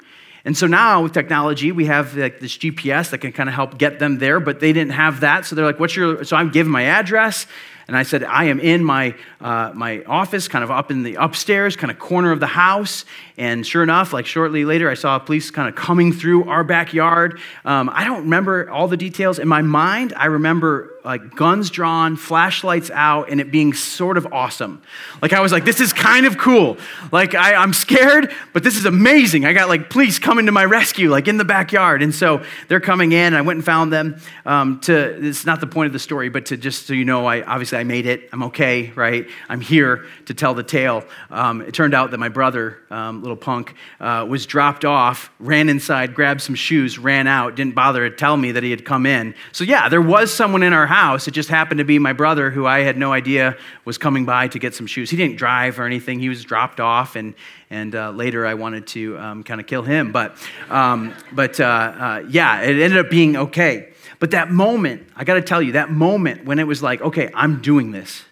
And 0.46 0.58
so 0.58 0.68
now 0.68 1.04
with 1.04 1.14
technology, 1.14 1.72
we 1.72 1.86
have 1.86 2.18
like 2.18 2.40
this 2.40 2.58
GPS 2.58 3.12
that 3.12 3.20
can 3.20 3.32
kind 3.32 3.48
of 3.48 3.56
help 3.56 3.78
get 3.78 4.00
them 4.00 4.18
there, 4.18 4.40
but 4.40 4.60
they 4.60 4.74
didn't 4.74 4.92
have 4.92 5.22
that. 5.22 5.46
So 5.46 5.56
they're 5.56 5.66
like, 5.66 5.80
what's 5.80 5.96
your, 5.96 6.26
so 6.26 6.36
I'm 6.36 6.52
giving 6.52 6.72
my 6.72 6.84
address. 6.84 7.48
And 7.88 7.98
I 7.98 8.04
said, 8.04 8.24
I 8.24 8.46
am 8.46 8.60
in 8.60 8.84
my, 8.84 9.16
uh, 9.42 9.72
my 9.74 10.04
office, 10.04 10.48
kind 10.48 10.64
of 10.64 10.72
up 10.72 10.90
in 10.90 11.04
the 11.04 11.16
upstairs, 11.16 11.76
kind 11.76 11.92
of 11.92 12.00
corner 12.00 12.32
of 12.32 12.40
the 12.40 12.48
house. 12.48 13.06
And 13.38 13.66
sure 13.66 13.84
enough, 13.84 14.14
like 14.14 14.26
shortly 14.26 14.66
later, 14.66 14.90
I 14.90 14.94
saw 14.94 15.20
police 15.20 15.52
kind 15.52 15.68
of 15.68 15.76
coming 15.76 16.14
through 16.14 16.50
our 16.50 16.64
backyard. 16.64 17.40
Um, 17.66 17.90
I 17.94 18.06
don't 18.06 18.24
remember 18.24 18.70
all 18.70 18.88
the 18.88 18.98
details. 18.98 19.40
In 19.40 19.48
my 19.48 19.62
mind, 19.62 20.14
I 20.16 20.26
remember 20.26 20.93
like 21.06 21.36
guns 21.36 21.70
drawn, 21.70 22.16
flashlights 22.16 22.90
out, 22.92 23.30
and 23.30 23.42
it 23.42 23.52
being 23.52 23.74
sort 23.74 24.18
of 24.18 24.32
awesome. 24.32 24.82
Like 25.22 25.34
I 25.34 25.42
was 25.42 25.52
like, 25.52 25.66
this 25.66 25.80
is 25.80 25.92
kind 25.92 26.26
of 26.26 26.38
cool. 26.38 26.78
Like 27.12 27.36
I, 27.36 27.56
I'm 27.56 27.74
scared, 27.74 28.34
but 28.54 28.64
this 28.64 28.78
is 28.78 28.86
amazing. 28.86 29.46
I 29.46 29.54
got 29.54 29.68
like 29.68 29.90
police 29.90 30.20
coming 30.20 30.46
to 30.46 30.52
my 30.52 30.66
rescue, 30.66 31.10
like 31.10 31.28
in 31.28 31.38
the 31.38 31.46
backyard. 31.46 32.02
And 32.02 32.14
so 32.14 32.44
they're 32.68 32.80
coming 32.80 33.12
in. 33.12 33.28
And 33.28 33.36
I 33.36 33.42
went 33.42 33.58
and 33.58 33.66
found 33.66 33.92
them. 33.92 34.18
Um, 34.46 34.80
to 34.82 35.26
it's 35.26 35.46
not 35.46 35.60
the 35.60 35.68
point 35.68 35.88
of 35.88 35.94
the 35.94 36.00
story, 36.00 36.30
but 36.30 36.46
to 36.48 36.58
just 36.58 36.88
so 36.88 36.94
you 36.94 37.06
know, 37.06 37.26
I 37.26 37.42
obviously 37.42 37.78
I 37.78 37.84
made 37.84 38.06
it. 38.06 38.30
I'm 38.32 38.44
okay, 38.44 38.92
right? 38.96 39.28
I'm 39.50 39.62
here 39.62 40.06
to 40.26 40.34
tell 40.34 40.54
the 40.54 40.64
tale. 40.64 41.04
Um, 41.30 41.62
it 41.62 41.74
turned 41.74 41.94
out 41.94 42.12
that 42.12 42.18
my 42.18 42.30
brother, 42.30 42.80
um, 42.90 43.22
little 43.22 43.38
punk, 43.38 43.76
uh, 44.00 44.26
was 44.28 44.46
dropped 44.46 44.86
off, 44.86 45.32
ran 45.40 45.70
inside, 45.70 46.14
grabbed 46.14 46.42
some 46.42 46.56
shoes, 46.56 46.98
ran 46.98 47.28
out, 47.28 47.56
didn't 47.56 47.76
bother 47.76 48.10
to 48.10 48.16
tell 48.16 48.38
me 48.38 48.52
that 48.54 48.64
he 48.64 48.70
had 48.70 48.86
come 48.86 49.06
in. 49.06 49.36
So 49.52 49.64
yeah, 49.64 49.90
there 49.90 50.02
was 50.02 50.34
someone 50.34 50.64
in 50.64 50.74
our 50.74 50.88
house. 50.94 51.28
It 51.28 51.32
just 51.32 51.50
happened 51.50 51.80
to 51.80 51.84
be 51.84 51.98
my 52.00 52.14
brother, 52.14 52.52
who 52.52 52.66
I 52.66 52.80
had 52.80 52.98
no 52.98 53.12
idea 53.12 53.58
was 53.86 53.98
coming 53.98 54.26
by 54.26 54.48
to 54.50 54.60
get 54.60 54.76
some 54.76 54.88
shoes. 54.88 55.10
He 55.10 55.18
didn't 55.18 55.38
drive 55.38 55.80
or 55.80 55.86
anything. 55.86 56.20
He 56.20 56.30
was 56.30 56.44
dropped 56.44 56.80
off, 56.80 57.16
and 57.16 57.34
and 57.70 57.96
uh, 57.96 58.12
later 58.12 58.46
I 58.46 58.54
wanted 58.54 58.88
to 58.88 59.18
um, 59.18 59.44
kind 59.44 59.60
of 59.60 59.68
kill 59.68 59.84
him. 59.84 60.12
But 60.12 60.38
um, 60.70 61.14
but 61.32 61.60
uh, 61.60 61.66
uh, 61.66 62.26
yeah, 62.30 62.62
it 62.62 62.80
ended 62.80 62.98
up 62.98 63.10
being 63.10 63.36
okay. 63.36 63.94
But 64.20 64.32
that 64.32 64.52
moment, 64.52 65.08
I 65.16 65.24
got 65.24 65.36
to 65.36 65.42
tell 65.42 65.62
you, 65.62 65.74
that 65.74 65.92
moment 65.92 66.46
when 66.46 66.60
it 66.60 66.68
was 66.68 66.82
like, 66.82 67.02
okay, 67.02 67.30
I'm 67.34 67.62
doing 67.62 67.92
this. 67.92 68.24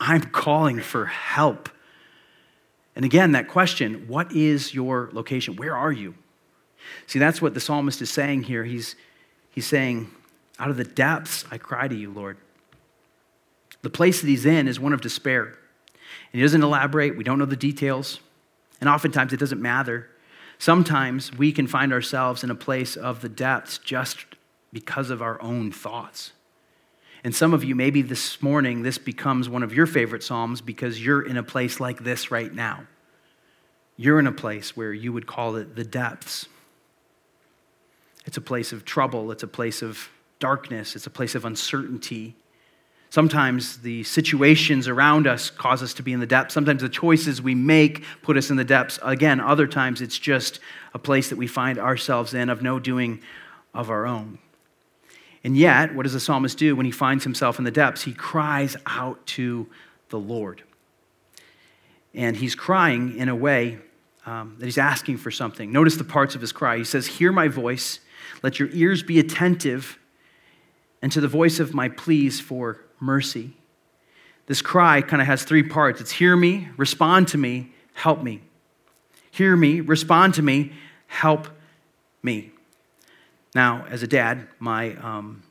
I'm 0.00 0.22
calling 0.22 0.80
for 0.80 1.06
help. 1.06 1.68
And 2.96 3.04
again, 3.04 3.32
that 3.32 3.46
question, 3.46 4.08
what 4.08 4.32
is 4.32 4.74
your 4.74 5.10
location? 5.12 5.56
Where 5.56 5.76
are 5.76 5.92
you? 5.92 6.14
See, 7.06 7.18
that's 7.18 7.40
what 7.42 7.54
the 7.54 7.60
psalmist 7.60 8.00
is 8.02 8.10
saying 8.10 8.44
here. 8.44 8.64
He's 8.64 8.96
He's 9.56 9.66
saying, 9.66 10.10
Out 10.58 10.70
of 10.70 10.76
the 10.76 10.84
depths, 10.84 11.44
I 11.50 11.58
cry 11.58 11.88
to 11.88 11.94
you, 11.94 12.10
Lord. 12.10 12.38
The 13.82 13.90
place 13.90 14.20
that 14.20 14.26
he's 14.26 14.46
in 14.46 14.68
is 14.68 14.80
one 14.80 14.92
of 14.92 15.00
despair. 15.00 15.44
And 15.44 16.40
he 16.40 16.40
doesn't 16.40 16.62
elaborate, 16.62 17.16
we 17.16 17.24
don't 17.24 17.38
know 17.38 17.44
the 17.44 17.56
details, 17.56 18.20
and 18.80 18.88
oftentimes 18.88 19.32
it 19.32 19.40
doesn't 19.40 19.60
matter. 19.60 20.08
Sometimes 20.58 21.32
we 21.36 21.52
can 21.52 21.66
find 21.66 21.92
ourselves 21.92 22.42
in 22.42 22.50
a 22.50 22.54
place 22.54 22.96
of 22.96 23.20
the 23.20 23.28
depths 23.28 23.78
just 23.78 24.24
because 24.72 25.10
of 25.10 25.22
our 25.22 25.40
own 25.42 25.70
thoughts. 25.70 26.32
And 27.22 27.34
some 27.34 27.52
of 27.52 27.64
you, 27.64 27.74
maybe 27.74 28.02
this 28.02 28.40
morning, 28.40 28.82
this 28.82 28.98
becomes 28.98 29.48
one 29.48 29.62
of 29.62 29.74
your 29.74 29.86
favorite 29.86 30.22
Psalms 30.22 30.60
because 30.60 31.04
you're 31.04 31.22
in 31.22 31.36
a 31.36 31.42
place 31.42 31.80
like 31.80 32.04
this 32.04 32.30
right 32.30 32.52
now. 32.52 32.86
You're 33.96 34.18
in 34.18 34.26
a 34.26 34.32
place 34.32 34.76
where 34.76 34.92
you 34.92 35.12
would 35.12 35.26
call 35.26 35.56
it 35.56 35.76
the 35.76 35.84
depths. 35.84 36.46
It's 38.26 38.36
a 38.36 38.42
place 38.42 38.72
of 38.72 38.84
trouble, 38.84 39.30
it's 39.30 39.42
a 39.42 39.48
place 39.48 39.82
of 39.82 40.10
darkness, 40.38 40.96
it's 40.96 41.06
a 41.06 41.10
place 41.10 41.34
of 41.34 41.44
uncertainty. 41.44 42.36
Sometimes 43.10 43.78
the 43.78 44.02
situations 44.02 44.88
around 44.88 45.26
us 45.26 45.48
cause 45.48 45.82
us 45.82 45.94
to 45.94 46.02
be 46.02 46.12
in 46.12 46.20
the 46.20 46.26
depths. 46.26 46.54
Sometimes 46.54 46.82
the 46.82 46.88
choices 46.88 47.40
we 47.40 47.54
make 47.54 48.04
put 48.22 48.36
us 48.36 48.50
in 48.50 48.56
the 48.56 48.64
depths. 48.64 48.98
Again, 49.02 49.40
other 49.40 49.66
times 49.66 50.00
it's 50.00 50.18
just 50.18 50.60
a 50.92 50.98
place 50.98 51.30
that 51.30 51.36
we 51.36 51.46
find 51.46 51.78
ourselves 51.78 52.34
in 52.34 52.50
of 52.50 52.62
no 52.62 52.78
doing 52.78 53.20
of 53.72 53.90
our 53.90 54.06
own. 54.06 54.38
And 55.44 55.56
yet, 55.56 55.94
what 55.94 56.02
does 56.02 56.12
the 56.12 56.20
psalmist 56.20 56.58
do 56.58 56.74
when 56.74 56.86
he 56.86 56.92
finds 56.92 57.22
himself 57.22 57.58
in 57.58 57.64
the 57.64 57.70
depths? 57.70 58.02
He 58.02 58.12
cries 58.12 58.76
out 58.84 59.24
to 59.28 59.68
the 60.08 60.18
Lord. 60.18 60.62
And 62.12 62.36
he's 62.36 62.54
crying 62.54 63.16
in 63.16 63.28
a 63.28 63.36
way 63.36 63.78
um, 64.24 64.56
that 64.58 64.64
he's 64.64 64.78
asking 64.78 65.18
for 65.18 65.30
something. 65.30 65.70
Notice 65.70 65.96
the 65.96 66.04
parts 66.04 66.34
of 66.34 66.40
his 66.40 66.50
cry. 66.50 66.78
He 66.78 66.84
says, 66.84 67.06
Hear 67.06 67.30
my 67.30 67.46
voice, 67.46 68.00
let 68.42 68.58
your 68.58 68.68
ears 68.72 69.02
be 69.02 69.20
attentive, 69.20 69.98
and 71.02 71.12
to 71.12 71.20
the 71.20 71.28
voice 71.28 71.60
of 71.60 71.74
my 71.74 71.88
pleas 71.88 72.40
for 72.40 72.80
mercy. 73.00 73.56
This 74.46 74.62
cry 74.62 75.02
kind 75.02 75.20
of 75.20 75.26
has 75.26 75.42
three 75.42 75.62
parts 75.62 76.00
it's 76.00 76.12
hear 76.12 76.36
me, 76.36 76.68
respond 76.76 77.28
to 77.28 77.38
me, 77.38 77.72
help 77.94 78.22
me. 78.22 78.42
Hear 79.30 79.56
me, 79.56 79.80
respond 79.80 80.34
to 80.34 80.42
me, 80.42 80.72
help 81.08 81.48
me. 82.22 82.52
Now, 83.54 83.86
as 83.88 84.02
a 84.02 84.06
dad, 84.06 84.48
my, 84.58 84.94
um, 84.96 85.42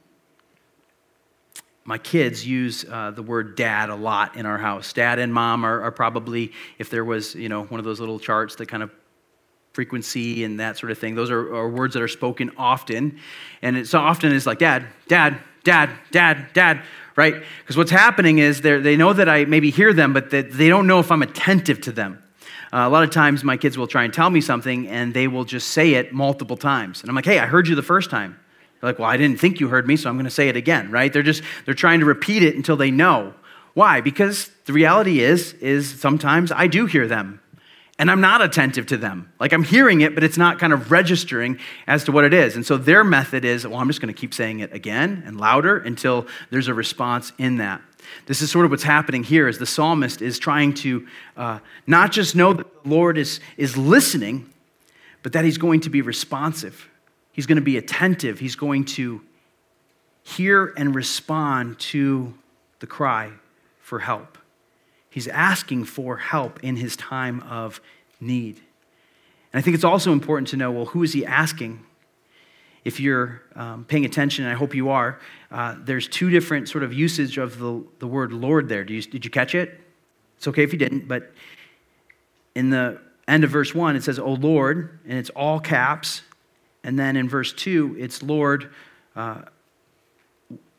my 1.84 1.98
kids 1.98 2.46
use 2.46 2.86
uh, 2.90 3.12
the 3.12 3.22
word 3.22 3.56
dad 3.56 3.90
a 3.90 3.96
lot 3.96 4.36
in 4.36 4.46
our 4.46 4.58
house. 4.58 4.94
Dad 4.94 5.20
and 5.20 5.34
mom 5.34 5.64
are, 5.64 5.82
are, 5.82 5.92
probably, 5.92 6.52
if 6.80 6.90
there 6.90 7.06
was, 7.06 7.36
you 7.36 7.50
know, 7.50 7.64
one 7.66 7.80
of 7.80 7.86
those 7.86 8.00
little 8.00 8.20
charts 8.20 8.56
that 8.56 8.68
kind 8.68 8.82
of 8.82 8.92
frequency 9.76 10.46
and 10.46 10.60
that 10.60 10.78
sort 10.78 10.92
of 10.92 10.98
thing, 10.98 11.14
those 11.14 11.30
are, 11.30 11.54
are 11.54 11.70
words 11.70 11.94
that 11.94 12.02
are 12.02 12.08
spoken 12.08 12.50
often. 12.58 13.20
And 13.62 13.78
it's 13.78 13.94
often 13.94 14.32
is 14.32 14.48
like 14.48 14.58
dad, 14.58 14.88
dad, 15.08 15.38
dad, 15.64 15.92
dad, 16.12 16.48
dad, 16.54 16.82
right? 17.18 17.44
Because 17.60 17.76
what's 17.76 17.92
happening 17.92 18.40
is 18.40 18.62
they 18.62 18.96
know 18.96 19.12
that 19.14 19.28
I 19.28 19.46
maybe 19.46 19.70
hear 19.70 19.94
them, 19.94 20.14
but 20.14 20.30
that 20.32 20.54
they 20.54 20.70
don't 20.70 20.88
know 20.88 21.00
if 21.00 21.12
I'm 21.12 21.22
attentive 21.22 21.82
to 21.82 21.92
them. 21.92 22.24
Uh, 22.74 22.88
a 22.88 22.90
lot 22.90 23.04
of 23.04 23.12
times 23.12 23.44
my 23.44 23.58
kids 23.58 23.78
will 23.78 23.88
try 23.88 24.06
and 24.06 24.14
tell 24.14 24.30
me 24.30 24.42
something 24.42 24.88
and 24.88 25.14
they 25.14 25.28
will 25.28 25.46
just 25.46 25.70
say 25.70 25.94
it 25.94 26.14
multiple 26.14 26.58
times. 26.58 27.02
And 27.02 27.10
I'm 27.10 27.16
like, 27.16 27.26
hey, 27.26 27.40
I 27.40 27.46
heard 27.46 27.68
you 27.68 27.76
the 27.76 27.84
first 27.84 28.10
time. 28.10 28.40
They're 28.80 28.90
like, 28.90 29.00
well, 29.00 29.10
I 29.10 29.18
didn't 29.18 29.40
think 29.40 29.60
you 29.60 29.68
heard 29.68 29.88
me, 29.88 29.98
so 29.98 30.10
I'm 30.10 30.16
going 30.16 30.26
to 30.26 30.32
say 30.32 30.50
it 30.50 30.56
again, 30.56 30.90
right? 30.90 31.12
They're 31.12 31.22
just, 31.22 31.44
they're 31.66 31.74
trying 31.74 32.00
to 32.00 32.06
repeat 32.06 32.44
it 32.44 32.56
until 32.56 32.78
they 32.78 32.92
know. 32.92 33.34
Why? 33.74 34.00
Because 34.00 34.50
the 34.66 34.74
reality 34.74 35.20
is, 35.20 35.54
is 35.54 36.00
sometimes 36.00 36.52
I 36.52 36.68
do 36.68 36.86
hear 36.86 37.08
them 37.08 37.42
and 37.98 38.12
I'm 38.12 38.20
not 38.20 38.42
attentive 38.42 38.88
to 38.88 38.98
them. 38.98 39.32
Like 39.40 39.54
I'm 39.54 39.64
hearing 39.64 40.02
it, 40.02 40.16
but 40.16 40.24
it's 40.24 40.38
not 40.38 40.60
kind 40.60 40.74
of 40.74 40.92
registering 40.92 41.60
as 41.88 42.04
to 42.06 42.12
what 42.12 42.26
it 42.26 42.34
is. 42.34 42.56
And 42.56 42.66
so 42.66 42.78
their 42.78 43.04
method 43.04 43.46
is, 43.46 43.66
well, 43.66 43.80
I'm 43.80 43.88
just 43.88 44.02
going 44.02 44.14
to 44.14 44.20
keep 44.20 44.34
saying 44.34 44.60
it 44.60 44.74
again 44.74 45.24
and 45.26 45.40
louder 45.40 45.78
until 45.78 46.28
there's 46.50 46.68
a 46.68 46.74
response 46.74 47.32
in 47.38 47.58
that. 47.58 47.82
This 48.26 48.42
is 48.42 48.52
sort 48.52 48.66
of 48.66 48.72
what's 48.72 48.84
happening 48.84 49.24
here 49.24 49.48
is 49.48 49.58
the 49.58 49.66
psalmist 49.66 50.22
is 50.22 50.38
trying 50.38 50.74
to 50.76 51.08
uh, 51.38 51.60
not 51.88 52.12
just 52.12 52.36
know 52.36 52.54
that 52.54 52.84
the 52.84 52.90
Lord 52.90 53.18
is, 53.18 53.40
is 53.58 53.78
listening, 53.78 54.50
but 55.24 55.34
that 55.34 55.46
he's 55.46 55.58
going 55.58 55.80
to 55.82 55.90
be 55.90 56.02
responsive. 56.02 56.90
He's 57.32 57.46
going 57.46 57.58
to 57.58 57.62
be 57.62 57.78
attentive. 57.78 58.40
He's 58.40 58.56
going 58.56 58.86
to 58.86 59.22
hear 60.24 60.74
and 60.78 60.94
respond 60.94 61.80
to 61.80 62.34
the 62.80 62.88
cry 62.88 63.32
for 63.80 64.00
help. 64.00 64.38
He's 65.16 65.30
asking 65.30 65.86
for 65.86 66.18
help 66.18 66.62
in 66.62 66.76
his 66.76 66.98
time 66.98 67.40
of 67.44 67.80
need. 68.20 68.58
And 69.54 69.60
I 69.60 69.62
think 69.62 69.76
it's 69.76 69.86
also 69.86 70.12
important 70.12 70.50
to 70.50 70.58
know 70.58 70.72
well, 70.72 70.88
who 70.88 71.04
is 71.04 71.14
he 71.14 71.26
asking? 71.26 71.86
if 72.84 73.00
you're 73.00 73.42
um, 73.56 73.84
paying 73.84 74.06
attention, 74.06 74.46
and 74.46 74.54
I 74.54 74.56
hope 74.56 74.76
you 74.76 74.90
are, 74.90 75.20
uh, 75.50 75.76
there's 75.80 76.08
two 76.08 76.30
different 76.30 76.70
sort 76.70 76.84
of 76.84 76.94
usage 76.94 77.40
of 77.40 77.58
the, 77.58 77.84
the 77.98 78.06
word 78.06 78.32
Lord 78.32 78.70
there. 78.70 78.84
You, 78.84 79.02
did 79.02 79.26
you 79.26 79.32
catch 79.32 79.56
it? 79.56 79.82
It's 80.38 80.48
okay 80.48 80.62
if 80.62 80.72
you 80.72 80.78
didn't, 80.78 81.08
but 81.08 81.32
in 82.54 82.70
the 82.70 83.02
end 83.28 83.44
of 83.44 83.50
verse 83.50 83.74
1, 83.74 83.96
it 83.96 84.04
says, 84.04 84.20
Oh 84.20 84.34
Lord, 84.34 85.00
and 85.08 85.18
it's 85.18 85.32
all 85.32 85.60
caps. 85.60 86.22
And 86.84 87.00
then 87.00 87.16
in 87.16 87.28
verse 87.28 87.54
2, 87.54 87.96
it's 87.98 88.22
Lord. 88.22 88.70
Uh, 89.16 89.42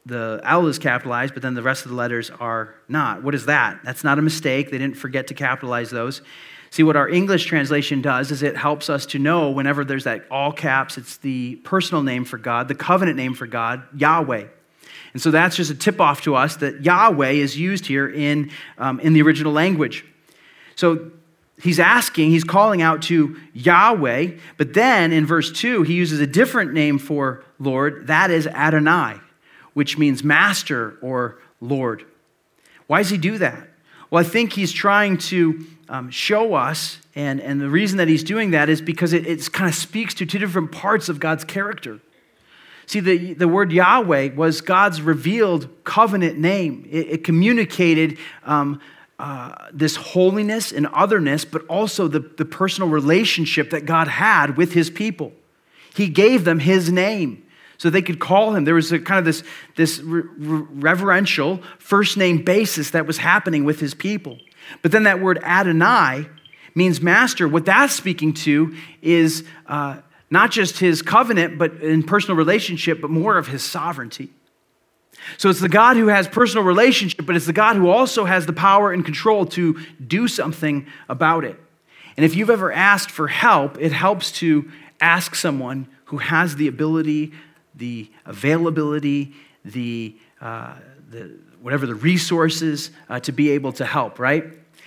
the 0.06 0.40
L 0.44 0.66
is 0.68 0.78
capitalized, 0.78 1.34
but 1.34 1.42
then 1.42 1.54
the 1.54 1.62
rest 1.62 1.84
of 1.84 1.90
the 1.90 1.96
letters 1.96 2.30
are 2.30 2.74
not. 2.88 3.22
What 3.22 3.34
is 3.34 3.46
that? 3.46 3.80
That's 3.84 4.04
not 4.04 4.18
a 4.18 4.22
mistake. 4.22 4.70
They 4.70 4.78
didn't 4.78 4.96
forget 4.96 5.26
to 5.26 5.34
capitalize 5.34 5.90
those. 5.90 6.22
See, 6.70 6.82
what 6.82 6.96
our 6.96 7.08
English 7.08 7.46
translation 7.46 8.02
does 8.02 8.30
is 8.30 8.42
it 8.42 8.56
helps 8.56 8.88
us 8.88 9.06
to 9.06 9.18
know 9.18 9.50
whenever 9.50 9.84
there's 9.84 10.04
that 10.04 10.24
all 10.30 10.52
caps, 10.52 10.96
it's 10.96 11.16
the 11.18 11.56
personal 11.56 12.02
name 12.02 12.24
for 12.24 12.38
God, 12.38 12.68
the 12.68 12.74
covenant 12.74 13.16
name 13.16 13.34
for 13.34 13.46
God, 13.46 13.82
Yahweh. 13.94 14.46
And 15.12 15.22
so 15.22 15.30
that's 15.30 15.56
just 15.56 15.70
a 15.70 15.74
tip 15.74 16.00
off 16.00 16.22
to 16.22 16.34
us 16.34 16.56
that 16.56 16.84
Yahweh 16.84 17.30
is 17.30 17.58
used 17.58 17.86
here 17.86 18.08
in, 18.08 18.50
um, 18.78 19.00
in 19.00 19.12
the 19.12 19.22
original 19.22 19.52
language. 19.52 20.04
So 20.74 21.10
he's 21.60 21.80
asking, 21.80 22.30
he's 22.30 22.44
calling 22.44 22.82
out 22.82 23.02
to 23.02 23.40
Yahweh, 23.54 24.32
but 24.56 24.74
then 24.74 25.12
in 25.12 25.26
verse 25.26 25.50
2, 25.52 25.82
he 25.82 25.94
uses 25.94 26.20
a 26.20 26.26
different 26.26 26.74
name 26.74 26.98
for 26.98 27.42
Lord. 27.58 28.08
That 28.08 28.30
is 28.30 28.46
Adonai, 28.46 29.18
which 29.76 29.98
means 29.98 30.24
master 30.24 30.96
or 31.02 31.36
Lord. 31.60 32.06
Why 32.86 33.02
does 33.02 33.10
he 33.10 33.18
do 33.18 33.36
that? 33.36 33.68
Well, 34.08 34.24
I 34.24 34.26
think 34.26 34.54
he's 34.54 34.72
trying 34.72 35.18
to 35.18 35.66
um, 35.90 36.08
show 36.08 36.54
us, 36.54 36.98
and, 37.14 37.42
and 37.42 37.60
the 37.60 37.68
reason 37.68 37.98
that 37.98 38.08
he's 38.08 38.24
doing 38.24 38.52
that 38.52 38.70
is 38.70 38.80
because 38.80 39.12
it 39.12 39.52
kind 39.52 39.68
of 39.68 39.74
speaks 39.74 40.14
to 40.14 40.24
two 40.24 40.38
different 40.38 40.72
parts 40.72 41.10
of 41.10 41.20
God's 41.20 41.44
character. 41.44 42.00
See, 42.86 43.00
the, 43.00 43.34
the 43.34 43.46
word 43.46 43.70
Yahweh 43.70 44.30
was 44.34 44.62
God's 44.62 45.02
revealed 45.02 45.68
covenant 45.84 46.38
name. 46.38 46.88
It, 46.90 47.08
it 47.08 47.24
communicated 47.24 48.16
um, 48.44 48.80
uh, 49.18 49.52
this 49.74 49.96
holiness 49.96 50.72
and 50.72 50.86
otherness, 50.86 51.44
but 51.44 51.66
also 51.66 52.08
the, 52.08 52.20
the 52.20 52.46
personal 52.46 52.88
relationship 52.88 53.68
that 53.72 53.84
God 53.84 54.08
had 54.08 54.56
with 54.56 54.72
his 54.72 54.88
people. 54.88 55.34
He 55.94 56.08
gave 56.08 56.44
them 56.44 56.60
his 56.60 56.90
name 56.90 57.42
so 57.78 57.90
they 57.90 58.02
could 58.02 58.18
call 58.18 58.54
him. 58.54 58.64
There 58.64 58.74
was 58.74 58.92
a 58.92 58.98
kind 58.98 59.18
of 59.18 59.24
this, 59.24 59.42
this 59.76 60.00
reverential 60.02 61.60
first 61.78 62.16
name 62.16 62.44
basis 62.44 62.90
that 62.90 63.06
was 63.06 63.18
happening 63.18 63.64
with 63.64 63.80
his 63.80 63.94
people. 63.94 64.38
But 64.82 64.92
then 64.92 65.04
that 65.04 65.20
word 65.20 65.38
Adonai 65.42 66.26
means 66.74 67.00
master. 67.00 67.48
What 67.48 67.64
that's 67.66 67.92
speaking 67.92 68.34
to 68.34 68.76
is 69.02 69.44
uh, 69.66 69.98
not 70.30 70.50
just 70.50 70.78
his 70.78 71.02
covenant, 71.02 71.58
but 71.58 71.74
in 71.82 72.02
personal 72.02 72.36
relationship, 72.36 73.00
but 73.00 73.10
more 73.10 73.36
of 73.38 73.48
his 73.48 73.62
sovereignty. 73.62 74.30
So 75.38 75.50
it's 75.50 75.60
the 75.60 75.68
God 75.68 75.96
who 75.96 76.08
has 76.08 76.28
personal 76.28 76.64
relationship, 76.64 77.26
but 77.26 77.36
it's 77.36 77.46
the 77.46 77.52
God 77.52 77.76
who 77.76 77.88
also 77.88 78.24
has 78.24 78.46
the 78.46 78.52
power 78.52 78.92
and 78.92 79.04
control 79.04 79.46
to 79.46 79.80
do 80.06 80.28
something 80.28 80.86
about 81.08 81.44
it. 81.44 81.58
And 82.16 82.24
if 82.24 82.34
you've 82.34 82.50
ever 82.50 82.72
asked 82.72 83.10
for 83.10 83.28
help, 83.28 83.78
it 83.80 83.92
helps 83.92 84.32
to 84.32 84.70
ask 85.00 85.34
someone 85.34 85.88
who 86.06 86.18
has 86.18 86.56
the 86.56 86.68
ability, 86.68 87.32
the 87.76 88.10
availability, 88.24 89.34
the, 89.64 90.16
uh, 90.40 90.74
the 91.10 91.36
whatever 91.60 91.86
the 91.86 91.94
resources 91.94 92.90
uh, 93.08 93.20
to 93.20 93.32
be 93.32 93.50
able 93.50 93.72
to 93.72 93.84
help, 93.84 94.18
right? 94.18 94.44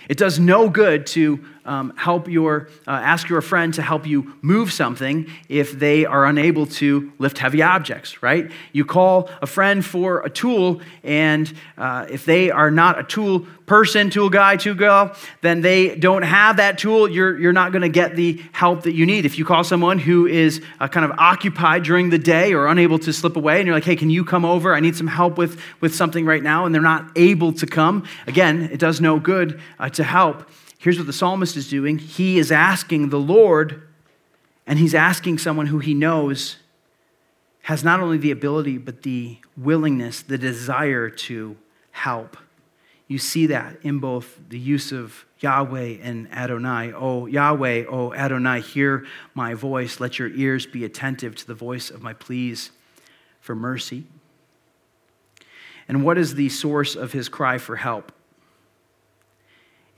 It 0.08 0.18
does 0.18 0.38
no 0.38 0.68
good 0.68 1.06
to 1.08 1.44
um, 1.70 1.92
help 1.96 2.26
your, 2.26 2.68
uh, 2.88 2.90
ask 2.90 3.28
your 3.28 3.40
friend 3.40 3.72
to 3.74 3.80
help 3.80 4.04
you 4.04 4.34
move 4.42 4.72
something 4.72 5.30
if 5.48 5.70
they 5.78 6.04
are 6.04 6.26
unable 6.26 6.66
to 6.66 7.12
lift 7.20 7.38
heavy 7.38 7.62
objects, 7.62 8.24
right? 8.24 8.50
You 8.72 8.84
call 8.84 9.30
a 9.40 9.46
friend 9.46 9.84
for 9.84 10.20
a 10.22 10.30
tool, 10.30 10.80
and 11.04 11.52
uh, 11.78 12.06
if 12.10 12.24
they 12.24 12.50
are 12.50 12.72
not 12.72 12.98
a 12.98 13.04
tool 13.04 13.46
person, 13.66 14.10
tool 14.10 14.28
guy, 14.28 14.56
tool 14.56 14.74
girl, 14.74 15.14
then 15.42 15.60
they 15.60 15.94
don't 15.94 16.24
have 16.24 16.56
that 16.56 16.76
tool. 16.76 17.08
You're, 17.08 17.38
you're 17.38 17.52
not 17.52 17.70
going 17.70 17.82
to 17.82 17.88
get 17.88 18.16
the 18.16 18.42
help 18.50 18.82
that 18.82 18.94
you 18.94 19.06
need. 19.06 19.24
If 19.24 19.38
you 19.38 19.44
call 19.44 19.62
someone 19.62 20.00
who 20.00 20.26
is 20.26 20.60
uh, 20.80 20.88
kind 20.88 21.06
of 21.08 21.12
occupied 21.18 21.84
during 21.84 22.10
the 22.10 22.18
day 22.18 22.52
or 22.52 22.66
unable 22.66 22.98
to 22.98 23.12
slip 23.12 23.36
away, 23.36 23.58
and 23.58 23.66
you're 23.68 23.76
like, 23.76 23.84
hey, 23.84 23.94
can 23.94 24.10
you 24.10 24.24
come 24.24 24.44
over? 24.44 24.74
I 24.74 24.80
need 24.80 24.96
some 24.96 25.06
help 25.06 25.38
with, 25.38 25.60
with 25.80 25.94
something 25.94 26.26
right 26.26 26.42
now, 26.42 26.66
and 26.66 26.74
they're 26.74 26.82
not 26.82 27.12
able 27.14 27.52
to 27.52 27.66
come, 27.66 28.08
again, 28.26 28.68
it 28.72 28.80
does 28.80 29.00
no 29.00 29.20
good 29.20 29.60
uh, 29.78 29.88
to 29.90 30.02
help. 30.02 30.50
Here's 30.80 30.96
what 30.96 31.06
the 31.06 31.12
psalmist 31.12 31.58
is 31.58 31.68
doing 31.68 31.98
he 31.98 32.38
is 32.38 32.50
asking 32.50 33.10
the 33.10 33.20
Lord, 33.20 33.86
and 34.66 34.78
he's 34.78 34.94
asking 34.94 35.36
someone 35.36 35.66
who 35.66 35.78
he 35.78 35.92
knows 35.92 36.56
has 37.64 37.84
not 37.84 38.00
only 38.00 38.16
the 38.16 38.30
ability, 38.30 38.78
but 38.78 39.02
the 39.02 39.36
willingness, 39.58 40.22
the 40.22 40.38
desire 40.38 41.10
to 41.10 41.54
help. 41.90 42.38
You 43.08 43.18
see 43.18 43.46
that 43.48 43.76
in 43.82 43.98
both 43.98 44.38
the 44.48 44.58
use 44.58 44.90
of 44.90 45.26
Yahweh 45.40 45.98
and 46.00 46.32
Adonai. 46.32 46.94
Oh, 46.94 47.26
Yahweh, 47.26 47.84
oh, 47.86 48.14
Adonai, 48.14 48.62
hear 48.62 49.04
my 49.34 49.52
voice. 49.52 50.00
Let 50.00 50.18
your 50.18 50.28
ears 50.28 50.64
be 50.64 50.86
attentive 50.86 51.36
to 51.36 51.46
the 51.46 51.54
voice 51.54 51.90
of 51.90 52.00
my 52.00 52.14
pleas 52.14 52.70
for 53.38 53.54
mercy. 53.54 54.04
And 55.86 56.02
what 56.02 56.16
is 56.16 56.36
the 56.36 56.48
source 56.48 56.96
of 56.96 57.12
his 57.12 57.28
cry 57.28 57.58
for 57.58 57.76
help? 57.76 58.12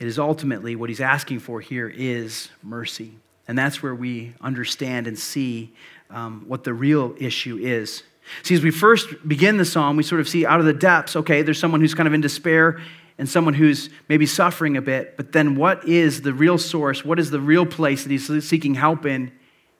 It 0.02 0.08
is 0.08 0.18
ultimately 0.18 0.74
what 0.74 0.88
he's 0.88 1.00
asking 1.00 1.38
for 1.38 1.60
here 1.60 1.88
is 1.88 2.48
mercy. 2.60 3.12
And 3.46 3.56
that's 3.56 3.84
where 3.84 3.94
we 3.94 4.34
understand 4.40 5.06
and 5.06 5.16
see 5.16 5.72
um, 6.10 6.44
what 6.48 6.64
the 6.64 6.74
real 6.74 7.14
issue 7.18 7.56
is. 7.56 8.02
See, 8.42 8.56
as 8.56 8.64
we 8.64 8.72
first 8.72 9.06
begin 9.28 9.58
the 9.58 9.64
psalm, 9.64 9.96
we 9.96 10.02
sort 10.02 10.20
of 10.20 10.28
see 10.28 10.44
out 10.44 10.58
of 10.58 10.66
the 10.66 10.72
depths, 10.72 11.14
okay, 11.14 11.42
there's 11.42 11.60
someone 11.60 11.80
who's 11.80 11.94
kind 11.94 12.08
of 12.08 12.14
in 12.14 12.20
despair 12.20 12.80
and 13.16 13.28
someone 13.28 13.54
who's 13.54 13.90
maybe 14.08 14.26
suffering 14.26 14.76
a 14.76 14.82
bit, 14.82 15.16
but 15.16 15.30
then 15.30 15.54
what 15.54 15.86
is 15.86 16.22
the 16.22 16.34
real 16.34 16.58
source? 16.58 17.04
What 17.04 17.20
is 17.20 17.30
the 17.30 17.38
real 17.38 17.64
place 17.64 18.02
that 18.02 18.10
he's 18.10 18.44
seeking 18.44 18.74
help 18.74 19.06
in? 19.06 19.30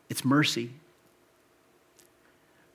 It's 0.08 0.24
mercy. 0.24 0.70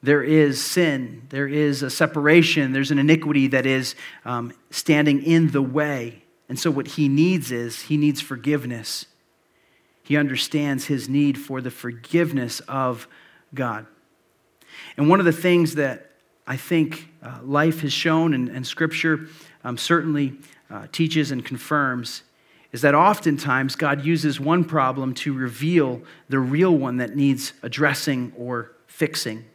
There 0.03 0.21
is 0.21 0.61
sin, 0.61 1.27
there 1.29 1.47
is 1.47 1.81
a 1.81 1.89
separation, 1.89 2.73
there's 2.73 2.91
an 2.91 2.99
iniquity 2.99 3.47
that 3.47 3.65
is 3.65 3.95
um, 4.25 4.51
standing 4.69 5.23
in 5.23 5.51
the 5.51 5.61
way. 5.61 6.23
And 6.49 6.57
so, 6.59 6.71
what 6.71 6.87
he 6.87 7.09
needs 7.09 7.51
is 7.51 7.83
he 7.83 7.97
needs 7.97 8.21
forgiveness. 8.21 9.05
He 10.03 10.15
understands 10.15 10.85
his 10.85 11.09
need 11.09 11.37
for 11.37 11.59
the 11.59 11.71
forgiveness 11.71 12.61
of 12.61 13.07
God. 13.53 13.85
And 14.95 15.09
one 15.09 15.19
of 15.19 15.25
the 15.25 15.33
things 15.33 15.75
that 15.75 16.11
I 16.45 16.55
think 16.55 17.09
uh, 17.21 17.39
life 17.43 17.81
has 17.81 17.91
shown 17.91 18.33
and, 18.33 18.47
and 18.47 18.65
Scripture 18.65 19.27
um, 19.65 19.77
certainly 19.77 20.37
uh, 20.69 20.87
teaches 20.91 21.31
and 21.31 21.43
confirms 21.43 22.23
is 22.71 22.81
that 22.81 22.95
oftentimes 22.95 23.75
God 23.75 24.05
uses 24.05 24.39
one 24.39 24.63
problem 24.63 25.13
to 25.15 25.33
reveal 25.33 26.01
the 26.29 26.39
real 26.39 26.75
one 26.75 26.97
that 26.97 27.15
needs 27.15 27.53
addressing 27.63 28.33
or 28.37 28.71
fixing. 28.87 29.45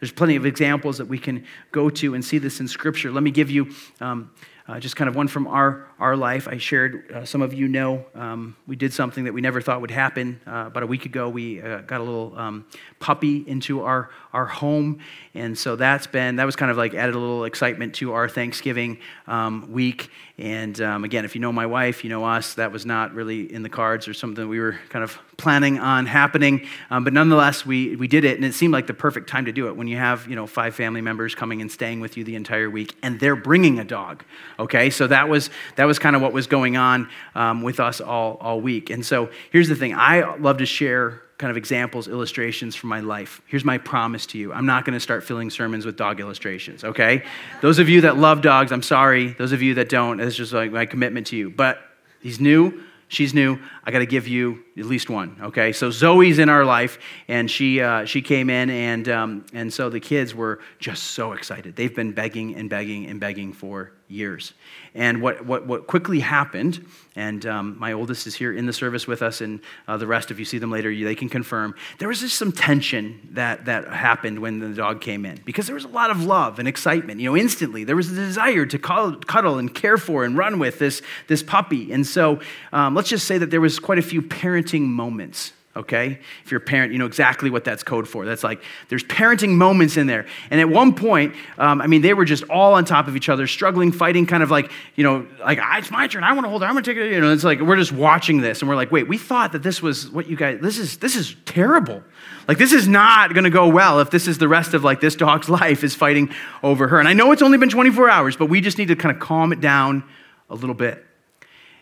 There's 0.00 0.12
plenty 0.12 0.36
of 0.36 0.44
examples 0.44 0.98
that 0.98 1.06
we 1.06 1.18
can 1.18 1.44
go 1.70 1.88
to 1.90 2.14
and 2.14 2.24
see 2.24 2.38
this 2.38 2.60
in 2.60 2.66
Scripture. 2.66 3.10
Let 3.12 3.22
me 3.22 3.30
give 3.30 3.50
you 3.50 3.70
um, 4.00 4.30
uh, 4.68 4.78
just 4.80 4.96
kind 4.96 5.08
of 5.08 5.16
one 5.16 5.28
from 5.28 5.46
our, 5.46 5.86
our 6.02 6.16
life. 6.16 6.48
I 6.48 6.58
shared, 6.58 7.12
uh, 7.12 7.24
some 7.24 7.42
of 7.42 7.54
you 7.54 7.68
know, 7.68 8.04
um, 8.16 8.56
we 8.66 8.74
did 8.74 8.92
something 8.92 9.22
that 9.24 9.32
we 9.32 9.40
never 9.40 9.60
thought 9.60 9.80
would 9.80 9.92
happen. 9.92 10.40
Uh, 10.44 10.64
about 10.66 10.82
a 10.82 10.86
week 10.86 11.06
ago, 11.06 11.28
we 11.28 11.62
uh, 11.62 11.82
got 11.82 12.00
a 12.00 12.04
little 12.04 12.36
um, 12.36 12.66
puppy 12.98 13.44
into 13.46 13.82
our, 13.82 14.10
our 14.32 14.46
home. 14.46 14.98
And 15.34 15.56
so 15.56 15.76
that's 15.76 16.08
been, 16.08 16.36
that 16.36 16.44
was 16.44 16.56
kind 16.56 16.72
of 16.72 16.76
like 16.76 16.94
added 16.94 17.14
a 17.14 17.18
little 17.18 17.44
excitement 17.44 17.94
to 17.94 18.14
our 18.14 18.28
Thanksgiving 18.28 18.98
um, 19.28 19.70
week. 19.72 20.10
And 20.38 20.80
um, 20.80 21.04
again, 21.04 21.24
if 21.24 21.36
you 21.36 21.40
know 21.40 21.52
my 21.52 21.66
wife, 21.66 22.02
you 22.02 22.10
know 22.10 22.24
us, 22.24 22.54
that 22.54 22.72
was 22.72 22.84
not 22.84 23.14
really 23.14 23.52
in 23.52 23.62
the 23.62 23.68
cards 23.68 24.08
or 24.08 24.14
something 24.14 24.48
we 24.48 24.58
were 24.58 24.76
kind 24.88 25.04
of 25.04 25.16
planning 25.36 25.78
on 25.78 26.06
happening. 26.06 26.66
Um, 26.90 27.04
but 27.04 27.12
nonetheless, 27.12 27.64
we, 27.64 27.96
we 27.96 28.08
did 28.08 28.24
it, 28.24 28.36
and 28.36 28.44
it 28.44 28.54
seemed 28.54 28.72
like 28.72 28.86
the 28.86 28.94
perfect 28.94 29.28
time 29.28 29.44
to 29.44 29.52
do 29.52 29.68
it 29.68 29.76
when 29.76 29.86
you 29.86 29.96
have, 29.96 30.26
you 30.28 30.34
know, 30.34 30.46
five 30.46 30.74
family 30.74 31.00
members 31.00 31.34
coming 31.34 31.60
and 31.60 31.70
staying 31.70 32.00
with 32.00 32.16
you 32.16 32.24
the 32.24 32.34
entire 32.34 32.70
week, 32.70 32.96
and 33.02 33.20
they're 33.20 33.36
bringing 33.36 33.78
a 33.78 33.84
dog. 33.84 34.24
Okay, 34.58 34.90
so 34.90 35.06
that 35.06 35.28
was, 35.28 35.50
that 35.76 35.84
was 35.84 35.91
kind 35.98 36.16
of 36.16 36.22
what 36.22 36.32
was 36.32 36.46
going 36.46 36.76
on 36.76 37.08
um, 37.34 37.62
with 37.62 37.80
us 37.80 38.00
all, 38.00 38.36
all 38.40 38.60
week. 38.60 38.90
And 38.90 39.04
so 39.04 39.30
here's 39.50 39.68
the 39.68 39.76
thing 39.76 39.94
I 39.94 40.36
love 40.36 40.58
to 40.58 40.66
share 40.66 41.22
kind 41.42 41.50
of 41.50 41.56
examples, 41.56 42.06
illustrations 42.06 42.76
from 42.76 42.88
my 42.88 43.00
life. 43.00 43.42
Here's 43.46 43.64
my 43.64 43.76
promise 43.76 44.26
to 44.26 44.38
you 44.38 44.52
I'm 44.52 44.64
not 44.64 44.84
going 44.84 44.94
to 44.94 45.00
start 45.00 45.24
filling 45.24 45.50
sermons 45.50 45.84
with 45.84 45.96
dog 45.96 46.20
illustrations, 46.20 46.84
okay? 46.84 47.24
Those 47.60 47.80
of 47.80 47.88
you 47.88 48.02
that 48.02 48.16
love 48.16 48.42
dogs, 48.42 48.70
I'm 48.70 48.82
sorry. 48.82 49.32
Those 49.32 49.50
of 49.50 49.60
you 49.60 49.74
that 49.74 49.88
don't, 49.88 50.20
it's 50.20 50.36
just 50.36 50.52
like 50.52 50.70
my 50.70 50.86
commitment 50.86 51.26
to 51.28 51.36
you. 51.36 51.50
But 51.50 51.80
he's 52.20 52.38
new, 52.38 52.84
she's 53.08 53.34
new. 53.34 53.58
I 53.82 53.90
got 53.90 53.98
to 53.98 54.06
give 54.06 54.28
you 54.28 54.62
at 54.78 54.84
least 54.84 55.10
one, 55.10 55.36
okay? 55.42 55.72
So 55.72 55.90
Zoe's 55.90 56.38
in 56.38 56.48
our 56.48 56.64
life, 56.64 57.00
and 57.26 57.50
she, 57.50 57.80
uh, 57.80 58.04
she 58.04 58.22
came 58.22 58.48
in, 58.48 58.70
and, 58.70 59.08
um, 59.08 59.46
and 59.52 59.72
so 59.72 59.90
the 59.90 60.00
kids 60.00 60.36
were 60.36 60.60
just 60.78 61.02
so 61.02 61.32
excited. 61.32 61.74
They've 61.74 61.94
been 61.94 62.12
begging 62.12 62.54
and 62.54 62.70
begging 62.70 63.06
and 63.06 63.18
begging 63.18 63.52
for 63.52 63.92
years. 64.12 64.52
And 64.94 65.22
what, 65.22 65.44
what, 65.46 65.66
what 65.66 65.86
quickly 65.86 66.20
happened, 66.20 66.86
and 67.16 67.44
um, 67.46 67.78
my 67.78 67.92
oldest 67.92 68.26
is 68.26 68.34
here 68.34 68.52
in 68.52 68.66
the 68.66 68.72
service 68.72 69.06
with 69.06 69.22
us, 69.22 69.40
and 69.40 69.60
uh, 69.88 69.96
the 69.96 70.06
rest, 70.06 70.30
if 70.30 70.38
you 70.38 70.44
see 70.44 70.58
them 70.58 70.70
later, 70.70 70.94
they 70.94 71.14
can 71.14 71.28
confirm, 71.28 71.74
there 71.98 72.08
was 72.08 72.20
just 72.20 72.36
some 72.36 72.52
tension 72.52 73.28
that, 73.32 73.64
that 73.64 73.88
happened 73.88 74.38
when 74.38 74.58
the 74.58 74.68
dog 74.68 75.00
came 75.00 75.24
in 75.24 75.40
because 75.44 75.66
there 75.66 75.74
was 75.74 75.84
a 75.84 75.88
lot 75.88 76.10
of 76.10 76.24
love 76.24 76.58
and 76.58 76.68
excitement. 76.68 77.20
You 77.20 77.30
know, 77.30 77.36
instantly, 77.36 77.84
there 77.84 77.96
was 77.96 78.12
a 78.12 78.14
desire 78.14 78.66
to 78.66 78.78
cuddle 78.78 79.58
and 79.58 79.74
care 79.74 79.96
for 79.96 80.24
and 80.24 80.36
run 80.36 80.58
with 80.58 80.78
this, 80.78 81.00
this 81.26 81.42
puppy. 81.42 81.92
And 81.92 82.06
so 82.06 82.40
um, 82.72 82.94
let's 82.94 83.08
just 83.08 83.26
say 83.26 83.38
that 83.38 83.50
there 83.50 83.60
was 83.60 83.78
quite 83.78 83.98
a 83.98 84.02
few 84.02 84.20
parenting 84.20 84.82
moments 84.82 85.52
okay? 85.74 86.18
If 86.44 86.50
you're 86.50 86.60
a 86.60 86.64
parent, 86.64 86.92
you 86.92 86.98
know 86.98 87.06
exactly 87.06 87.48
what 87.48 87.64
that's 87.64 87.82
code 87.82 88.06
for. 88.06 88.26
That's 88.26 88.44
like, 88.44 88.62
there's 88.88 89.04
parenting 89.04 89.50
moments 89.50 89.96
in 89.96 90.06
there. 90.06 90.26
And 90.50 90.60
at 90.60 90.68
one 90.68 90.94
point, 90.94 91.34
um, 91.58 91.80
I 91.80 91.86
mean, 91.86 92.02
they 92.02 92.14
were 92.14 92.24
just 92.24 92.44
all 92.44 92.74
on 92.74 92.84
top 92.84 93.08
of 93.08 93.16
each 93.16 93.28
other, 93.28 93.46
struggling, 93.46 93.90
fighting, 93.90 94.26
kind 94.26 94.42
of 94.42 94.50
like, 94.50 94.70
you 94.96 95.04
know, 95.04 95.26
like, 95.40 95.58
it's 95.76 95.90
my 95.90 96.06
turn, 96.06 96.24
I 96.24 96.32
want 96.32 96.44
to 96.44 96.50
hold 96.50 96.62
it, 96.62 96.66
I'm 96.66 96.72
going 96.72 96.84
to 96.84 96.94
take 96.94 97.02
it. 97.02 97.12
You 97.12 97.20
know, 97.20 97.32
it's 97.32 97.44
like, 97.44 97.60
we're 97.60 97.76
just 97.76 97.92
watching 97.92 98.40
this 98.40 98.60
and 98.60 98.68
we're 98.68 98.76
like, 98.76 98.92
wait, 98.92 99.08
we 99.08 99.16
thought 99.16 99.52
that 99.52 99.62
this 99.62 99.80
was 99.80 100.10
what 100.10 100.28
you 100.28 100.36
guys, 100.36 100.60
this 100.60 100.78
is, 100.78 100.98
this 100.98 101.16
is 101.16 101.34
terrible. 101.46 102.02
Like, 102.48 102.58
this 102.58 102.72
is 102.72 102.86
not 102.86 103.32
going 103.32 103.44
to 103.44 103.50
go 103.50 103.68
well 103.68 104.00
if 104.00 104.10
this 104.10 104.28
is 104.28 104.38
the 104.38 104.48
rest 104.48 104.74
of 104.74 104.84
like 104.84 105.00
this 105.00 105.16
dog's 105.16 105.48
life 105.62 105.84
is 105.84 105.94
fighting 105.94 106.30
over 106.62 106.88
her. 106.88 106.98
And 106.98 107.08
I 107.08 107.14
know 107.14 107.32
it's 107.32 107.42
only 107.42 107.58
been 107.58 107.70
24 107.70 108.10
hours, 108.10 108.36
but 108.36 108.46
we 108.46 108.60
just 108.60 108.78
need 108.78 108.88
to 108.88 108.96
kind 108.96 109.14
of 109.14 109.22
calm 109.22 109.52
it 109.52 109.60
down 109.60 110.04
a 110.50 110.54
little 110.54 110.74
bit. 110.74 111.06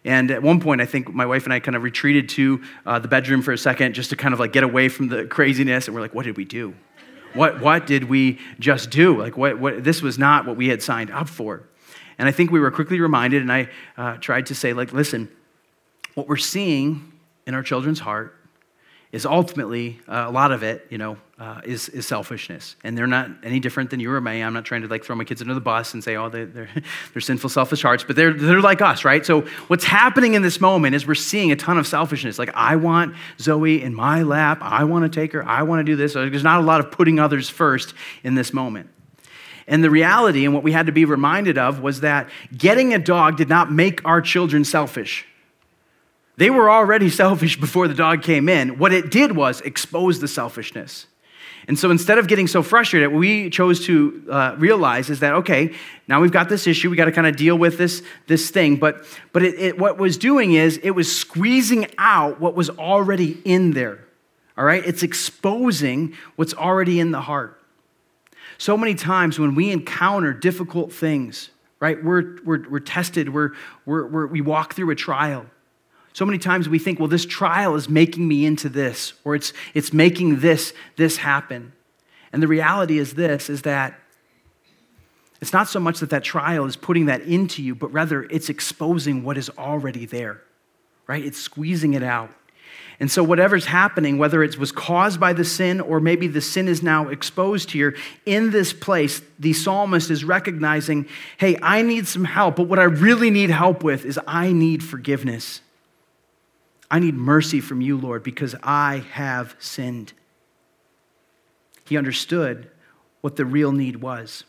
And 0.05 0.31
at 0.31 0.43
one 0.43 0.61
point, 0.61 0.81
I 0.81 0.87
think 0.87 1.13
my 1.13 1.27
wife 1.27 1.45
and 1.45 1.53
I 1.53 1.61
kind 1.61 1.77
of 1.77 1.83
retreated 1.83 2.29
to 2.31 2.63
uh, 2.87 2.99
the 2.99 3.09
bedroom 3.09 3.43
for 3.43 3.53
a 3.53 3.59
second 3.59 3.95
just 3.95 4.11
to 4.11 4.17
kind 4.17 4.33
of 4.33 4.41
like 4.41 4.53
get 4.53 4.65
away 4.65 4.89
from 4.89 5.09
the 5.09 5.27
craziness. 5.27 5.87
And 5.87 5.95
we're 5.95 6.01
like, 6.01 6.15
what 6.15 6.25
did 6.25 6.37
we 6.37 6.45
do? 6.45 6.75
What, 7.35 7.61
what 7.61 7.87
did 7.87 8.05
we 8.05 8.39
just 8.59 8.91
do? 8.91 9.17
Like, 9.17 9.37
what, 9.37 9.59
what, 9.59 9.85
this 9.85 10.03
was 10.03 10.19
not 10.19 10.47
what 10.47 10.57
we 10.57 10.69
had 10.69 10.83
signed 10.83 11.11
up 11.11 11.29
for. 11.29 11.63
And 12.19 12.29
I 12.29 12.33
think 12.33 12.51
we 12.51 12.61
were 12.61 12.71
quickly 12.71 13.01
reminded, 13.01 13.41
and 13.41 13.53
I 13.53 13.69
uh, 13.97 14.17
tried 14.17 14.47
to 14.47 14.55
say, 14.55 14.73
like, 14.73 14.93
listen, 14.93 15.31
what 16.15 16.29
we're 16.29 16.37
seeing 16.37 17.13
in 17.47 17.55
our 17.55 17.63
children's 17.63 18.01
heart 18.01 18.37
is 19.13 19.27
ultimately 19.27 19.99
uh, 20.07 20.27
a 20.29 20.31
lot 20.31 20.53
of 20.53 20.63
it, 20.63 20.87
you 20.89 20.97
know, 20.97 21.17
uh, 21.39 21.61
is, 21.65 21.89
is 21.89 22.07
selfishness. 22.07 22.77
And 22.85 22.97
they're 22.97 23.09
not 23.09 23.29
any 23.43 23.59
different 23.59 23.91
than 23.91 23.99
you 23.99 24.13
or 24.13 24.21
me. 24.21 24.41
I'm 24.41 24.53
not 24.53 24.65
trying 24.65 24.83
to 24.83 24.89
like 24.89 25.05
throw 25.05 25.17
my 25.17 25.25
kids 25.25 25.41
under 25.41 25.55
the 25.55 25.61
bus 25.61 25.95
and 25.95 26.05
say, 26.05 26.15
oh, 26.15 26.29
they're, 26.29 26.47
they're, 26.47 26.69
they're 27.13 27.21
sinful, 27.21 27.51
selfish 27.51 27.83
hearts, 27.83 28.05
but 28.05 28.15
they're, 28.15 28.33
they're 28.33 28.61
like 28.61 28.81
us, 28.81 29.05
right? 29.05 29.27
So 29.27 29.43
what's 29.67 29.85
happening 29.85 30.35
in 30.35 30.43
this 30.43 30.61
moment 30.61 30.95
is 30.95 31.09
we're 31.09 31.17
seeing 31.17 31.51
a 31.51 31.57
ton 31.57 31.77
of 31.77 31.89
selfishness. 31.89 32.39
Like, 32.39 32.55
I 32.55 32.77
want 32.77 33.17
Zoe 33.41 33.83
in 33.83 33.95
my 33.95 34.23
lap. 34.23 34.59
I 34.61 34.85
want 34.85 35.11
to 35.11 35.21
take 35.21 35.33
her. 35.33 35.45
I 35.45 35.63
want 35.63 35.81
to 35.81 35.85
do 35.85 35.97
this. 35.97 36.13
There's 36.13 36.45
not 36.45 36.61
a 36.61 36.65
lot 36.65 36.79
of 36.79 36.93
putting 36.93 37.19
others 37.19 37.49
first 37.49 37.95
in 38.23 38.37
this 38.37 38.53
moment. 38.53 38.91
And 39.67 39.83
the 39.83 39.91
reality, 39.91 40.45
and 40.45 40.55
what 40.55 40.63
we 40.63 40.73
had 40.73 40.87
to 40.87 40.93
be 40.93 41.05
reminded 41.05 41.59
of, 41.59 41.81
was 41.81 42.01
that 42.01 42.29
getting 42.57 42.93
a 42.93 42.99
dog 42.99 43.37
did 43.37 43.49
not 43.49 43.73
make 43.73 44.05
our 44.05 44.21
children 44.21 44.65
selfish. 44.65 45.27
They 46.41 46.49
were 46.49 46.71
already 46.71 47.11
selfish 47.11 47.61
before 47.61 47.87
the 47.87 47.93
dog 47.93 48.23
came 48.23 48.49
in. 48.49 48.79
What 48.79 48.95
it 48.95 49.11
did 49.11 49.37
was 49.37 49.61
expose 49.61 50.21
the 50.21 50.27
selfishness. 50.27 51.05
And 51.69 51.79
so 51.79 51.91
instead 51.91 52.17
of 52.17 52.29
getting 52.29 52.47
so 52.47 52.63
frustrated, 52.63 53.13
what 53.13 53.19
we 53.19 53.51
chose 53.51 53.85
to 53.85 54.25
uh, 54.31 54.55
realize 54.57 55.11
is 55.11 55.21
that, 55.21 55.35
okay, 55.35 55.75
now 56.09 56.23
we've 56.23 56.33
got 56.33 56.49
this 56.49 56.67
issue. 56.67 56.89
We 56.89 56.97
got 56.97 57.05
to 57.05 57.13
kind 57.13 57.27
of 57.27 57.37
deal 57.37 57.59
with 57.59 57.77
this, 57.77 58.03
this 58.27 58.49
thing. 58.49 58.77
But, 58.77 59.05
but 59.35 59.43
it, 59.43 59.59
it, 59.59 59.79
what 59.79 59.99
was 59.99 60.17
doing 60.17 60.55
is 60.55 60.79
it 60.79 60.93
was 60.93 61.15
squeezing 61.15 61.89
out 61.99 62.41
what 62.41 62.55
was 62.55 62.71
already 62.71 63.39
in 63.45 63.73
there. 63.73 64.03
All 64.57 64.65
right? 64.65 64.83
It's 64.87 65.03
exposing 65.03 66.17
what's 66.37 66.55
already 66.55 67.01
in 67.01 67.11
the 67.11 67.21
heart. 67.21 67.61
So 68.57 68.79
many 68.79 68.95
times 68.95 69.39
when 69.39 69.55
we 69.55 69.71
encounter 69.71 70.33
difficult 70.33 70.91
things, 70.91 71.51
right, 71.81 72.03
we're, 72.03 72.39
we're, 72.47 72.67
we're 72.67 72.81
tested, 72.81 73.35
we're, 73.35 73.51
we're, 73.85 74.07
we're 74.07 74.27
we 74.27 74.41
walk 74.41 74.73
through 74.73 74.89
a 74.89 74.97
trial. 74.97 75.45
So 76.13 76.25
many 76.25 76.39
times 76.39 76.69
we 76.69 76.79
think, 76.79 76.99
well, 76.99 77.09
this 77.09 77.25
trial 77.25 77.77
is 77.77 77.89
making 77.89 78.27
me 78.27 78.45
into 78.45 78.69
this, 78.69 79.13
or 79.25 79.35
it's, 79.35 79.53
it's 79.75 79.93
making 79.93 80.41
this, 80.41 80.73
this 80.97 81.19
happen. 81.19 81.73
And 82.33 82.43
the 82.43 82.49
reality 82.49 82.99
is 82.99 83.15
this, 83.15 83.49
is 83.49 83.63
that 83.63 83.99
it's 85.41 85.53
not 85.53 85.69
so 85.69 85.81
much 85.81 86.01
that 86.01 86.11
that 86.11 86.23
trial 86.23 86.67
is 86.67 86.77
putting 86.77 87.07
that 87.07 87.23
into 87.23 87.63
you, 87.63 87.75
but 87.75 87.93
rather 87.93 88.25
it's 88.25 88.49
exposing 88.49 89.25
what 89.25 89.39
is 89.39 89.51
already 89.57 90.05
there, 90.05 90.43
right? 91.07 91.25
It's 91.25 91.39
squeezing 91.39 91.95
it 91.95 92.03
out. 92.03 92.31
And 93.01 93.11
so, 93.11 93.25
whatever's 93.25 93.65
happening, 93.65 94.19
whether 94.19 94.43
it 94.43 94.59
was 94.59 94.71
caused 94.71 95.19
by 95.19 95.33
the 95.33 95.45
sin 95.45 95.81
or 95.81 96.01
maybe 96.01 96.27
the 96.27 96.43
sin 96.43 96.69
is 96.69 96.83
now 96.83 97.09
exposed 97.09 97.71
here, 97.71 97.97
in 98.27 98.51
this 98.51 98.75
place, 98.75 99.23
the 99.39 99.55
psalmist 99.55 100.11
is 100.11 100.23
recognizing, 100.23 101.09
hey, 101.39 101.59
I 101.63 101.81
need 101.81 102.07
some 102.07 102.25
help, 102.25 102.57
but 102.57 102.69
what 102.69 102.79
I 102.79 102.85
really 102.85 103.31
need 103.31 103.49
help 103.49 103.83
with 103.83 104.05
is 104.05 104.21
I 104.27 104.53
need 104.53 104.85
forgiveness. 104.85 105.63
I 106.91 106.99
need 106.99 107.15
mercy 107.15 107.61
from 107.61 107.81
you, 107.81 107.97
Lord, 107.97 108.23
because 108.23 108.55
I 108.63 109.05
have 109.13 109.55
sinned. 109.59 110.13
He 111.87 111.97
understood 111.97 112.71
what 113.21 113.37
the 113.37 113.45
real 113.45 113.73
need 113.73 113.97
was. 113.97 114.45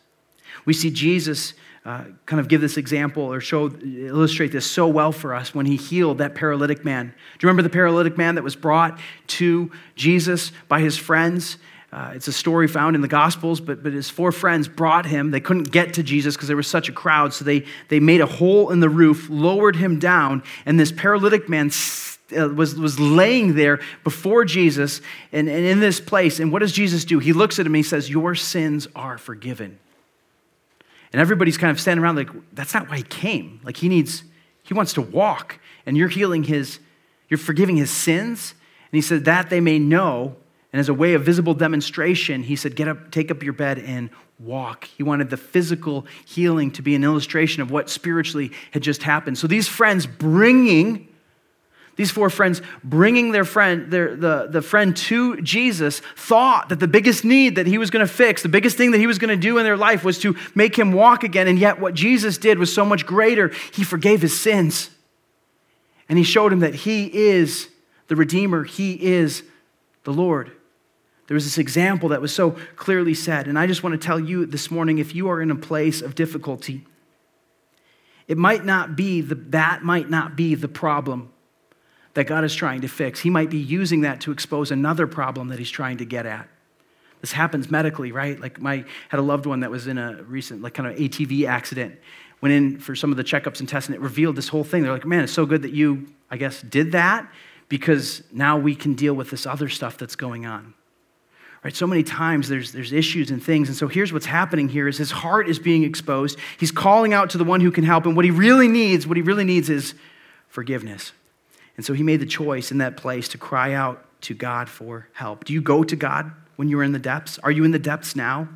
We 0.65 0.73
see 0.73 0.89
Jesus 0.89 1.53
uh, 1.85 2.03
kind 2.25 2.39
of 2.39 2.47
give 2.47 2.61
this 2.61 2.77
example 2.77 3.23
or 3.23 3.41
show, 3.41 3.71
illustrate 3.83 4.51
this 4.51 4.69
so 4.69 4.87
well 4.87 5.11
for 5.11 5.33
us 5.33 5.55
when 5.55 5.65
he 5.65 5.75
healed 5.75 6.19
that 6.19 6.35
paralytic 6.35 6.85
man. 6.85 7.07
Do 7.07 7.13
you 7.45 7.47
remember 7.47 7.63
the 7.63 7.73
paralytic 7.73 8.17
man 8.17 8.35
that 8.35 8.43
was 8.43 8.55
brought 8.55 8.99
to 9.27 9.71
Jesus 9.95 10.51
by 10.67 10.79
his 10.79 10.97
friends? 10.97 11.57
Uh, 11.91 12.13
it's 12.15 12.27
a 12.27 12.33
story 12.33 12.67
found 12.67 12.95
in 12.95 13.01
the 13.01 13.07
Gospels, 13.07 13.59
but, 13.59 13.83
but 13.83 13.91
his 13.91 14.09
four 14.09 14.31
friends 14.31 14.67
brought 14.67 15.05
him. 15.05 15.31
They 15.31 15.41
couldn't 15.41 15.71
get 15.71 15.95
to 15.95 16.03
Jesus 16.03 16.35
because 16.35 16.47
there 16.47 16.55
was 16.55 16.67
such 16.67 16.87
a 16.87 16.93
crowd, 16.93 17.33
so 17.33 17.43
they, 17.43 17.65
they 17.89 17.99
made 17.99 18.21
a 18.21 18.25
hole 18.25 18.69
in 18.69 18.79
the 18.79 18.89
roof, 18.89 19.27
lowered 19.29 19.75
him 19.75 19.99
down, 19.99 20.43
and 20.65 20.79
this 20.79 20.91
paralytic 20.91 21.49
man 21.49 21.69
uh, 22.33 22.49
was, 22.49 22.75
was 22.75 22.99
laying 22.99 23.55
there 23.55 23.79
before 24.03 24.45
Jesus 24.45 25.01
and, 25.31 25.47
and 25.49 25.65
in 25.65 25.79
this 25.79 25.99
place. 25.99 26.39
And 26.39 26.51
what 26.51 26.59
does 26.59 26.71
Jesus 26.71 27.05
do? 27.05 27.19
He 27.19 27.33
looks 27.33 27.59
at 27.59 27.65
him 27.65 27.73
and 27.73 27.77
he 27.77 27.83
says, 27.83 28.09
Your 28.09 28.35
sins 28.35 28.87
are 28.95 29.17
forgiven. 29.17 29.79
And 31.13 31.21
everybody's 31.21 31.57
kind 31.57 31.71
of 31.71 31.79
standing 31.79 32.03
around 32.03 32.15
like, 32.15 32.29
That's 32.53 32.73
not 32.73 32.89
why 32.89 32.97
he 32.97 33.03
came. 33.03 33.59
Like, 33.63 33.77
he 33.77 33.89
needs, 33.89 34.23
he 34.63 34.73
wants 34.73 34.93
to 34.93 35.01
walk, 35.01 35.59
and 35.85 35.97
you're 35.97 36.09
healing 36.09 36.43
his, 36.43 36.79
you're 37.29 37.37
forgiving 37.37 37.77
his 37.77 37.91
sins. 37.91 38.53
And 38.91 38.97
he 38.97 39.01
said, 39.01 39.25
That 39.25 39.49
they 39.49 39.59
may 39.59 39.79
know 39.79 40.35
and 40.73 40.79
as 40.79 40.89
a 40.89 40.93
way 40.93 41.13
of 41.13 41.23
visible 41.23 41.53
demonstration, 41.53 42.43
he 42.43 42.55
said, 42.55 42.75
Get 42.75 42.87
up, 42.87 43.11
take 43.11 43.29
up 43.29 43.43
your 43.43 43.53
bed, 43.53 43.79
and 43.79 44.09
walk. 44.39 44.85
He 44.85 45.03
wanted 45.03 45.29
the 45.29 45.37
physical 45.37 46.05
healing 46.25 46.71
to 46.71 46.81
be 46.81 46.95
an 46.95 47.03
illustration 47.03 47.61
of 47.61 47.71
what 47.71 47.89
spiritually 47.89 48.51
had 48.71 48.81
just 48.81 49.03
happened. 49.03 49.37
So 49.37 49.47
these 49.47 49.67
friends 49.67 50.05
bringing, 50.05 51.09
these 52.01 52.09
four 52.09 52.31
friends 52.31 52.63
bringing 52.83 53.31
their 53.31 53.45
friend, 53.45 53.91
their, 53.91 54.15
the, 54.15 54.47
the 54.49 54.61
friend 54.63 54.97
to 54.97 55.39
Jesus, 55.43 55.99
thought 56.15 56.69
that 56.69 56.79
the 56.79 56.87
biggest 56.87 57.23
need 57.23 57.57
that 57.57 57.67
he 57.67 57.77
was 57.77 57.91
going 57.91 58.03
to 58.03 58.11
fix, 58.11 58.41
the 58.41 58.49
biggest 58.49 58.75
thing 58.75 58.89
that 58.89 58.97
he 58.97 59.05
was 59.05 59.19
going 59.19 59.29
to 59.29 59.39
do 59.39 59.59
in 59.59 59.63
their 59.63 59.77
life 59.77 60.03
was 60.03 60.17
to 60.17 60.35
make 60.55 60.75
him 60.75 60.93
walk 60.93 61.23
again. 61.23 61.47
And 61.47 61.59
yet, 61.59 61.79
what 61.79 61.93
Jesus 61.93 62.39
did 62.39 62.57
was 62.57 62.73
so 62.73 62.83
much 62.83 63.05
greater. 63.05 63.49
He 63.71 63.83
forgave 63.83 64.23
his 64.23 64.37
sins. 64.37 64.89
And 66.09 66.17
he 66.17 66.23
showed 66.23 66.51
him 66.51 66.61
that 66.61 66.73
he 66.73 67.05
is 67.05 67.69
the 68.07 68.15
Redeemer, 68.15 68.63
he 68.63 68.93
is 68.93 69.43
the 70.03 70.11
Lord. 70.11 70.51
There 71.27 71.35
was 71.35 71.43
this 71.43 71.59
example 71.59 72.09
that 72.09 72.19
was 72.19 72.33
so 72.33 72.57
clearly 72.77 73.13
said. 73.13 73.47
And 73.47 73.59
I 73.59 73.67
just 73.67 73.83
want 73.83 73.93
to 73.93 74.03
tell 74.03 74.19
you 74.19 74.47
this 74.47 74.71
morning 74.71 74.97
if 74.97 75.13
you 75.13 75.29
are 75.29 75.39
in 75.39 75.51
a 75.51 75.55
place 75.55 76.01
of 76.01 76.15
difficulty, 76.15 76.83
it 78.27 78.39
might 78.39 78.65
not 78.65 78.95
be 78.95 79.21
the, 79.21 79.35
that 79.35 79.83
might 79.83 80.09
not 80.09 80.35
be 80.35 80.55
the 80.55 80.67
problem 80.67 81.31
that 82.13 82.25
God 82.25 82.43
is 82.43 82.53
trying 82.53 82.81
to 82.81 82.87
fix. 82.87 83.19
He 83.19 83.29
might 83.29 83.49
be 83.49 83.57
using 83.57 84.01
that 84.01 84.21
to 84.21 84.31
expose 84.31 84.71
another 84.71 85.07
problem 85.07 85.47
that 85.49 85.59
he's 85.59 85.69
trying 85.69 85.97
to 85.97 86.05
get 86.05 86.25
at. 86.25 86.47
This 87.21 87.31
happens 87.31 87.69
medically, 87.69 88.11
right? 88.11 88.39
Like 88.39 88.59
my 88.59 88.83
had 89.09 89.19
a 89.19 89.23
loved 89.23 89.45
one 89.45 89.61
that 89.61 89.71
was 89.71 89.87
in 89.87 89.97
a 89.97 90.23
recent 90.23 90.61
like 90.61 90.73
kind 90.73 90.89
of 90.89 90.97
ATV 90.97 91.47
accident. 91.47 91.99
Went 92.41 92.53
in 92.53 92.79
for 92.79 92.95
some 92.95 93.11
of 93.11 93.17
the 93.17 93.23
checkups 93.23 93.59
and 93.59 93.69
tests 93.69 93.87
and 93.87 93.95
it 93.95 94.01
revealed 94.01 94.35
this 94.35 94.47
whole 94.47 94.63
thing. 94.63 94.81
They're 94.81 94.91
like, 94.91 95.05
"Man, 95.05 95.23
it's 95.23 95.33
so 95.33 95.45
good 95.45 95.61
that 95.61 95.71
you 95.71 96.07
I 96.31 96.37
guess 96.37 96.61
did 96.61 96.93
that 96.93 97.31
because 97.69 98.23
now 98.31 98.57
we 98.57 98.75
can 98.75 98.95
deal 98.95 99.13
with 99.13 99.29
this 99.29 99.45
other 99.45 99.69
stuff 99.69 99.97
that's 99.97 100.15
going 100.15 100.45
on." 100.45 100.73
Right? 101.63 101.75
So 101.75 101.85
many 101.85 102.01
times 102.01 102.49
there's, 102.49 102.71
there's 102.71 102.91
issues 102.91 103.29
and 103.29 103.41
things. 103.41 103.67
And 103.67 103.77
so 103.77 103.87
here's 103.87 104.11
what's 104.11 104.25
happening 104.25 104.67
here 104.67 104.87
is 104.87 104.97
his 104.97 105.11
heart 105.11 105.47
is 105.47 105.59
being 105.59 105.83
exposed. 105.83 106.39
He's 106.57 106.71
calling 106.71 107.13
out 107.13 107.29
to 107.31 107.37
the 107.37 107.43
one 107.43 107.61
who 107.61 107.69
can 107.69 107.83
help 107.83 108.03
him. 108.03 108.15
What 108.15 108.25
he 108.25 108.31
really 108.31 108.67
needs, 108.67 109.05
what 109.05 109.15
he 109.15 109.21
really 109.21 109.43
needs 109.43 109.69
is 109.69 109.93
forgiveness. 110.47 111.11
And 111.81 111.85
so 111.87 111.93
he 111.93 112.03
made 112.03 112.19
the 112.19 112.27
choice 112.27 112.71
in 112.71 112.77
that 112.77 112.95
place 112.95 113.27
to 113.29 113.39
cry 113.39 113.73
out 113.73 114.05
to 114.21 114.35
God 114.35 114.69
for 114.69 115.07
help. 115.13 115.45
Do 115.45 115.51
you 115.51 115.63
go 115.63 115.83
to 115.83 115.95
God 115.95 116.31
when 116.55 116.69
you 116.69 116.77
are 116.77 116.83
in 116.83 116.91
the 116.91 116.99
depths? 116.99 117.39
Are 117.39 117.49
you 117.49 117.63
in 117.63 117.71
the 117.71 117.79
depths 117.79 118.15
now? 118.15 118.47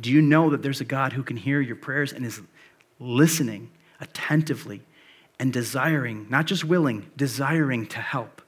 Do 0.00 0.10
you 0.10 0.20
know 0.20 0.50
that 0.50 0.64
there's 0.64 0.80
a 0.80 0.84
God 0.84 1.12
who 1.12 1.22
can 1.22 1.36
hear 1.36 1.60
your 1.60 1.76
prayers 1.76 2.12
and 2.12 2.26
is 2.26 2.40
listening 2.98 3.70
attentively 4.00 4.82
and 5.38 5.52
desiring, 5.52 6.26
not 6.28 6.46
just 6.46 6.64
willing, 6.64 7.08
desiring 7.16 7.86
to 7.86 8.00
help? 8.00 8.42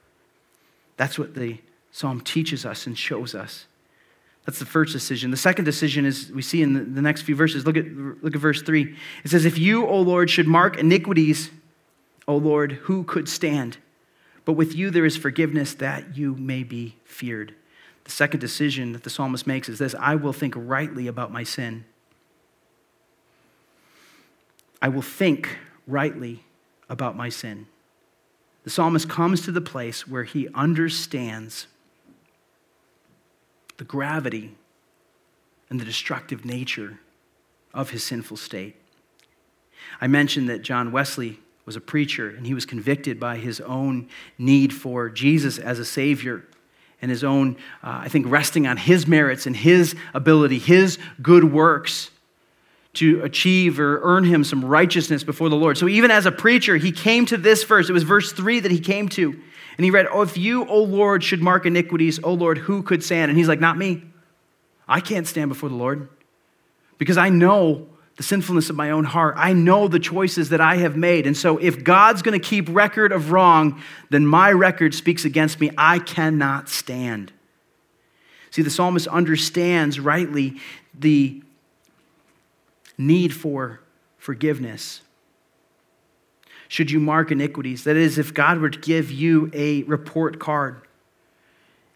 That's 0.97 1.17
what 1.17 1.35
the 1.35 1.59
psalm 1.93 2.19
teaches 2.19 2.65
us 2.65 2.87
and 2.87 2.97
shows 2.97 3.33
us. 3.33 3.67
That's 4.45 4.59
the 4.59 4.65
first 4.65 4.91
decision. 4.91 5.31
The 5.31 5.37
second 5.37 5.63
decision 5.63 6.05
is 6.05 6.29
we 6.29 6.41
see 6.41 6.61
in 6.61 6.73
the, 6.73 6.81
the 6.81 7.01
next 7.01 7.21
few 7.21 7.37
verses. 7.37 7.65
Look 7.65 7.77
at, 7.77 7.85
look 8.21 8.35
at 8.35 8.41
verse 8.41 8.61
3. 8.61 8.97
It 9.23 9.31
says, 9.31 9.45
If 9.45 9.57
you, 9.57 9.87
O 9.87 10.01
Lord, 10.01 10.29
should 10.29 10.45
mark 10.45 10.77
iniquities, 10.77 11.51
O 12.27 12.35
Lord, 12.35 12.73
who 12.73 13.05
could 13.05 13.29
stand? 13.29 13.77
But 14.45 14.53
with 14.53 14.75
you 14.75 14.91
there 14.91 15.05
is 15.05 15.17
forgiveness 15.17 15.73
that 15.75 16.15
you 16.15 16.35
may 16.35 16.63
be 16.63 16.95
feared. 17.03 17.55
The 18.05 18.11
second 18.11 18.39
decision 18.39 18.93
that 18.93 19.03
the 19.03 19.09
psalmist 19.09 19.47
makes 19.47 19.67
is 19.67 19.79
this 19.79 19.95
I 19.99 20.15
will 20.15 20.33
think 20.33 20.53
rightly 20.55 21.07
about 21.07 21.31
my 21.31 21.43
sin. 21.43 21.85
I 24.81 24.87
will 24.87 25.01
think 25.01 25.57
rightly 25.87 26.43
about 26.89 27.17
my 27.17 27.29
sin. 27.29 27.65
The 28.63 28.69
psalmist 28.69 29.09
comes 29.09 29.41
to 29.41 29.51
the 29.51 29.61
place 29.61 30.07
where 30.07 30.23
he 30.23 30.47
understands 30.53 31.67
the 33.77 33.83
gravity 33.83 34.55
and 35.69 35.79
the 35.79 35.85
destructive 35.85 36.45
nature 36.45 36.99
of 37.73 37.89
his 37.89 38.03
sinful 38.03 38.37
state. 38.37 38.75
I 39.99 40.07
mentioned 40.07 40.49
that 40.49 40.61
John 40.61 40.91
Wesley 40.91 41.39
was 41.65 41.75
a 41.75 41.81
preacher 41.81 42.29
and 42.29 42.45
he 42.45 42.53
was 42.53 42.65
convicted 42.65 43.19
by 43.19 43.37
his 43.37 43.59
own 43.61 44.07
need 44.37 44.73
for 44.73 45.09
Jesus 45.09 45.57
as 45.57 45.79
a 45.79 45.85
Savior 45.85 46.45
and 47.01 47.11
his 47.11 47.23
own, 47.23 47.55
uh, 47.83 48.01
I 48.03 48.09
think, 48.09 48.27
resting 48.29 48.67
on 48.67 48.77
his 48.77 49.07
merits 49.07 49.45
and 49.45 49.55
his 49.55 49.95
ability, 50.13 50.59
his 50.59 50.97
good 51.21 51.43
works 51.43 52.09
to 52.93 53.21
achieve 53.23 53.79
or 53.79 53.99
earn 54.01 54.23
him 54.23 54.43
some 54.43 54.63
righteousness 54.63 55.23
before 55.23 55.49
the 55.49 55.55
Lord. 55.55 55.77
So 55.77 55.87
even 55.87 56.11
as 56.11 56.25
a 56.25 56.31
preacher, 56.31 56.77
he 56.77 56.91
came 56.91 57.25
to 57.27 57.37
this 57.37 57.63
verse. 57.63 57.89
It 57.89 57.93
was 57.93 58.03
verse 58.03 58.31
3 58.31 58.61
that 58.61 58.71
he 58.71 58.79
came 58.79 59.09
to. 59.09 59.31
And 59.77 59.83
he 59.83 59.91
read, 59.91 60.07
Oh, 60.11 60.21
if 60.21 60.37
you, 60.37 60.65
O 60.67 60.83
Lord, 60.83 61.23
should 61.23 61.41
mark 61.41 61.65
iniquities, 61.65 62.19
O 62.23 62.33
Lord, 62.33 62.57
who 62.57 62.81
could 62.81 63.03
stand? 63.03 63.29
And 63.29 63.37
he's 63.37 63.49
like, 63.49 63.59
Not 63.59 63.77
me. 63.77 64.03
I 64.87 65.01
can't 65.01 65.27
stand 65.27 65.49
before 65.49 65.69
the 65.69 65.75
Lord 65.75 66.07
because 66.97 67.17
I 67.17 67.29
know 67.29 67.87
the 68.17 68.23
sinfulness 68.23 68.69
of 68.69 68.75
my 68.75 68.91
own 68.91 69.03
heart. 69.03 69.35
I 69.37 69.53
know 69.53 69.87
the 69.87 69.99
choices 69.99 70.49
that 70.49 70.61
I 70.61 70.77
have 70.77 70.95
made. 70.95 71.27
And 71.27 71.35
so 71.35 71.57
if 71.57 71.83
God's 71.83 72.21
going 72.21 72.39
to 72.39 72.45
keep 72.45 72.67
record 72.69 73.11
of 73.11 73.31
wrong, 73.31 73.81
then 74.09 74.25
my 74.25 74.51
record 74.51 74.93
speaks 74.93 75.25
against 75.25 75.59
me. 75.59 75.71
I 75.77 75.99
cannot 75.99 76.69
stand. 76.69 77.33
See, 78.51 78.61
the 78.61 78.69
psalmist 78.69 79.07
understands 79.07 79.99
rightly 79.99 80.61
the 80.97 81.43
need 82.97 83.33
for 83.33 83.81
forgiveness 84.17 85.01
should 86.67 86.89
you 86.89 86.99
mark 86.99 87.31
iniquities. 87.31 87.83
That 87.83 87.95
is, 87.95 88.17
if 88.17 88.33
God 88.33 88.59
were 88.59 88.69
to 88.69 88.79
give 88.79 89.11
you 89.11 89.51
a 89.53 89.83
report 89.83 90.39
card 90.39 90.81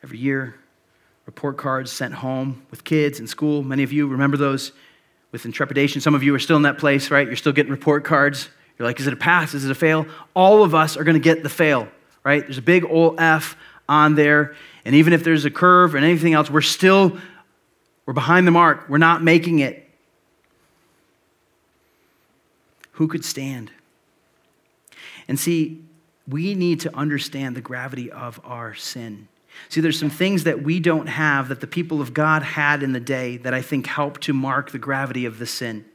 every 0.03 0.17
year, 0.17 0.55
report 1.25 1.57
cards 1.57 1.91
sent 1.91 2.13
home 2.15 2.61
with 2.69 2.83
kids 2.83 3.19
in 3.19 3.27
school. 3.27 3.63
Many 3.63 3.83
of 3.83 3.91
you 3.91 4.07
remember 4.07 4.37
those 4.37 4.73
with 5.31 5.45
intrepidation. 5.45 6.01
Some 6.01 6.15
of 6.15 6.23
you 6.23 6.33
are 6.35 6.39
still 6.39 6.57
in 6.57 6.63
that 6.63 6.77
place, 6.77 7.11
right? 7.11 7.25
You're 7.27 7.35
still 7.35 7.53
getting 7.53 7.71
report 7.71 8.03
cards. 8.03 8.49
You're 8.77 8.87
like, 8.87 8.99
is 8.99 9.07
it 9.07 9.13
a 9.13 9.17
pass? 9.17 9.53
Is 9.53 9.65
it 9.65 9.71
a 9.71 9.75
fail? 9.75 10.05
All 10.33 10.63
of 10.63 10.73
us 10.73 10.97
are 10.97 11.03
going 11.03 11.15
to 11.15 11.19
get 11.19 11.43
the 11.43 11.49
fail, 11.49 11.87
right? 12.23 12.41
There's 12.41 12.57
a 12.57 12.61
big 12.61 12.85
old 12.85 13.19
F 13.19 13.55
on 13.87 14.15
there. 14.15 14.55
And 14.85 14.95
even 14.95 15.13
if 15.13 15.23
there's 15.23 15.45
a 15.45 15.51
curve 15.51 15.95
and 15.95 16.03
anything 16.03 16.33
else, 16.33 16.49
we're 16.49 16.61
still, 16.61 17.17
we're 18.05 18.13
behind 18.13 18.47
the 18.47 18.51
mark. 18.51 18.89
We're 18.89 18.97
not 18.97 19.23
making 19.23 19.59
it. 19.59 19.87
Who 22.93 23.07
could 23.07 23.23
stand? 23.23 23.71
And 25.29 25.39
see, 25.39 25.81
we 26.27 26.53
need 26.53 26.81
to 26.81 26.93
understand 26.95 27.55
the 27.55 27.61
gravity 27.61 28.11
of 28.11 28.41
our 28.43 28.75
sin. 28.75 29.28
See, 29.67 29.81
there's 29.81 29.99
some 29.99 30.09
things 30.09 30.45
that 30.45 30.63
we 30.63 30.79
don't 30.79 31.07
have 31.07 31.49
that 31.49 31.59
the 31.59 31.67
people 31.67 32.01
of 32.01 32.13
God 32.13 32.41
had 32.41 32.81
in 32.81 32.93
the 32.93 32.99
day 32.99 33.37
that 33.37 33.53
I 33.53 33.61
think 33.61 33.85
help 33.85 34.19
to 34.21 34.33
mark 34.33 34.71
the 34.71 34.79
gravity 34.79 35.25
of 35.25 35.37
the 35.37 35.45
sin. 35.45 35.85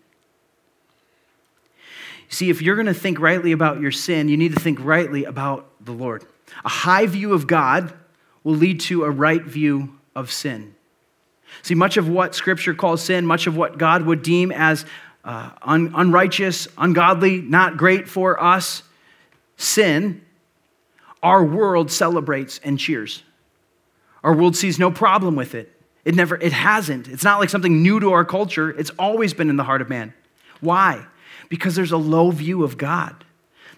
See, 2.28 2.50
if 2.50 2.60
you're 2.60 2.76
going 2.76 2.86
to 2.86 2.94
think 2.94 3.18
rightly 3.20 3.52
about 3.52 3.80
your 3.80 3.92
sin, 3.92 4.28
you 4.28 4.36
need 4.36 4.54
to 4.54 4.60
think 4.60 4.78
rightly 4.80 5.24
about 5.24 5.70
the 5.84 5.92
Lord. 5.92 6.24
A 6.64 6.68
high 6.68 7.06
view 7.06 7.32
of 7.32 7.46
God 7.46 7.92
will 8.42 8.54
lead 8.54 8.80
to 8.80 9.04
a 9.04 9.10
right 9.10 9.42
view 9.42 9.98
of 10.14 10.30
sin. 10.30 10.74
See, 11.62 11.74
much 11.74 11.96
of 11.96 12.08
what 12.08 12.34
Scripture 12.34 12.74
calls 12.74 13.02
sin, 13.02 13.26
much 13.26 13.46
of 13.46 13.56
what 13.56 13.78
God 13.78 14.02
would 14.02 14.22
deem 14.22 14.52
as 14.52 14.84
uh, 15.24 15.50
un- 15.62 15.92
unrighteous, 15.94 16.68
ungodly, 16.76 17.40
not 17.40 17.76
great 17.76 18.08
for 18.08 18.42
us, 18.42 18.82
sin, 19.56 20.22
our 21.22 21.44
world 21.44 21.90
celebrates 21.90 22.60
and 22.62 22.78
cheers. 22.78 23.22
Our 24.24 24.34
world 24.34 24.56
sees 24.56 24.78
no 24.78 24.90
problem 24.90 25.36
with 25.36 25.54
it. 25.54 25.70
It 26.04 26.14
never, 26.14 26.36
it 26.36 26.52
hasn't. 26.52 27.08
It's 27.08 27.24
not 27.24 27.38
like 27.38 27.50
something 27.50 27.82
new 27.82 28.00
to 28.00 28.12
our 28.12 28.24
culture. 28.24 28.70
It's 28.70 28.90
always 28.98 29.34
been 29.34 29.50
in 29.50 29.56
the 29.56 29.64
heart 29.64 29.82
of 29.82 29.88
man. 29.88 30.12
Why? 30.60 31.06
Because 31.50 31.76
there's 31.76 31.92
a 31.92 31.98
low 31.98 32.30
view 32.30 32.64
of 32.64 32.78
God. 32.78 33.24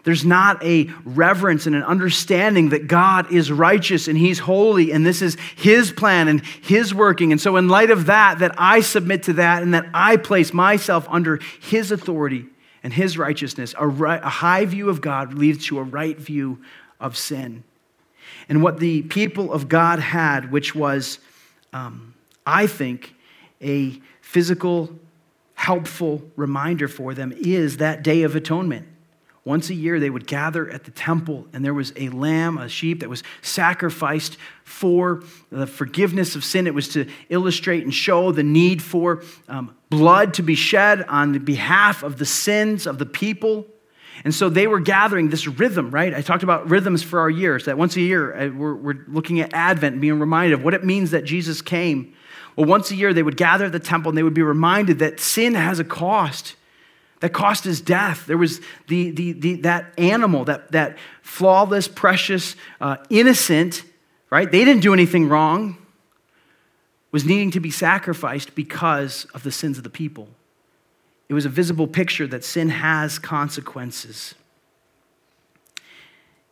There's 0.05 0.25
not 0.25 0.65
a 0.65 0.89
reverence 1.05 1.67
and 1.67 1.75
an 1.75 1.83
understanding 1.83 2.69
that 2.69 2.87
God 2.87 3.33
is 3.33 3.51
righteous 3.51 4.07
and 4.07 4.17
He's 4.17 4.39
holy 4.39 4.93
and 4.93 5.05
this 5.05 5.21
is 5.21 5.37
His 5.57 5.91
plan 5.91 6.29
and 6.29 6.47
His 6.47 6.95
working. 6.95 7.33
And 7.33 7.41
so, 7.41 7.57
in 7.57 7.69
light 7.69 7.91
of 7.91 8.07
that, 8.07 8.39
that 8.39 8.55
I 8.57 8.81
submit 8.81 9.25
to 9.25 9.33
that 9.35 9.65
and 9.65 9.75
that 9.75 9.87
I 9.93 10.17
place 10.17 10.53
myself 10.53 11.09
under 11.11 11.41
His 11.61 11.91
authority 11.91 12.47
and 12.85 12.93
His 12.93 13.19
righteousness, 13.19 13.75
a, 13.77 13.89
right, 13.89 14.23
a 14.23 14.29
high 14.29 14.65
view 14.65 14.89
of 14.91 15.01
God 15.01 15.35
leads 15.35 15.67
to 15.67 15.81
a 15.81 15.83
right 15.83 16.17
view 16.17 16.63
of 17.01 17.17
sin. 17.17 17.65
And 18.49 18.63
what 18.63 18.79
the 18.79 19.03
people 19.03 19.53
of 19.53 19.69
God 19.69 19.99
had, 19.99 20.51
which 20.53 20.75
was, 20.75 21.19
um, 21.73 22.15
I 22.47 22.67
think, 22.67 23.15
a 23.61 24.01
physical, 24.21 24.91
helpful 25.55 26.23
reminder 26.37 26.89
for 26.89 27.15
them, 27.15 27.33
is 27.37 27.79
that 27.79 28.03
day 28.03 28.23
of 28.23 28.37
atonement. 28.37 28.87
Once 29.47 29.71
a 29.71 29.75
year, 29.75 30.01
they 30.01 30.11
would 30.11 30.27
gather 30.27 30.69
at 30.71 30.83
the 30.83 30.91
temple, 30.91 31.47
and 31.53 31.65
there 31.65 31.73
was 31.73 31.93
a 31.95 32.09
lamb, 32.09 32.59
a 32.59 32.69
sheep 32.69 32.99
that 32.99 33.09
was 33.09 33.23
sacrificed 33.43 34.37
for 34.65 35.23
the 35.51 35.69
forgiveness 35.69 36.35
of 36.35 36.45
sin. 36.45 36.67
It 36.67 36.75
was 36.75 36.89
to 36.89 37.09
illustrate 37.29 37.85
and 37.85 37.95
show 37.95 38.33
the 38.33 38.43
need 38.43 38.83
for 38.83 39.23
um, 39.49 39.77
blood 39.89 40.35
to 40.35 40.43
be 40.43 40.57
shed 40.57 41.05
on 41.05 41.39
behalf 41.45 42.03
of 42.03 42.19
the 42.19 42.27
sins 42.27 42.89
of 42.89 42.99
the 42.99 43.07
people. 43.07 43.67
And 44.25 44.35
so 44.35 44.49
they 44.49 44.67
were 44.67 44.81
gathering 44.81 45.29
this 45.29 45.47
rhythm, 45.47 45.91
right? 45.91 46.15
I 46.15 46.23
talked 46.23 46.43
about 46.43 46.71
rhythms 46.71 47.03
for 47.03 47.21
our 47.21 47.31
years, 47.31 47.67
that 47.67 47.79
once 47.79 47.97
a 47.97 48.01
year 48.01 48.35
uh, 48.35 48.49
we're, 48.49 48.75
we're 48.75 49.05
looking 49.09 49.41
at 49.41 49.53
Advent 49.53 50.01
being 50.01 50.19
reminded 50.19 50.55
of 50.55 50.65
what 50.65 50.75
it 50.75 50.85
means 50.85 51.11
that 51.11 51.25
Jesus 51.25 51.63
came. 51.63 52.15
Well, 52.57 52.67
once 52.67 52.91
a 52.91 52.97
year 52.97 53.13
they 53.13 53.23
would 53.23 53.37
gather 53.37 53.67
at 53.67 53.73
the 53.73 53.81
temple 53.81 54.11
and 54.11 54.19
they 54.19 54.23
would 54.23 54.35
be 54.35 54.43
reminded 54.43 54.99
that 55.01 55.21
sin 55.21 55.55
has 55.55 55.79
a 55.79 55.85
cost. 55.85 56.57
That 57.21 57.33
cost 57.33 57.67
is 57.67 57.81
death. 57.81 58.27
There 58.27 58.39
was 58.39 58.61
the, 58.89 59.11
the, 59.11 59.33
the, 59.33 59.55
that 59.63 59.93
animal, 59.99 60.45
that, 60.47 60.73
that 60.73 60.99
flawless, 61.23 61.89
precious, 61.89 62.57
uh, 62.81 62.97
innocent, 63.11 63.85
right? 64.31 64.51
They 64.51 64.65
didn't 64.65 64.83
do 64.83 64.93
anything 64.93 65.29
wrong, 65.29 65.79
was 67.13 67.25
needing 67.25 67.51
to 67.53 67.61
be 67.61 67.71
sacrificed 67.71 68.55
because 68.55 69.27
of 69.35 69.43
the 69.43 69.53
sins 69.53 69.79
of 69.79 69.85
the 69.85 69.91
people. 69.91 70.29
It 71.29 71.35
was 71.35 71.45
a 71.45 71.51
visible 71.51 71.87
picture 71.87 72.27
that 72.29 72.45
sin 72.45 72.69
has 72.69 73.19
consequences. 73.19 74.35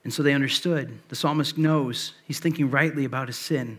And 0.02 0.12
so 0.12 0.22
they 0.22 0.34
understood. 0.34 0.98
The 1.08 1.16
psalmist 1.16 1.56
knows 1.56 2.12
he's 2.26 2.40
thinking 2.40 2.70
rightly 2.70 3.04
about 3.04 3.28
his 3.28 3.38
sin. 3.38 3.78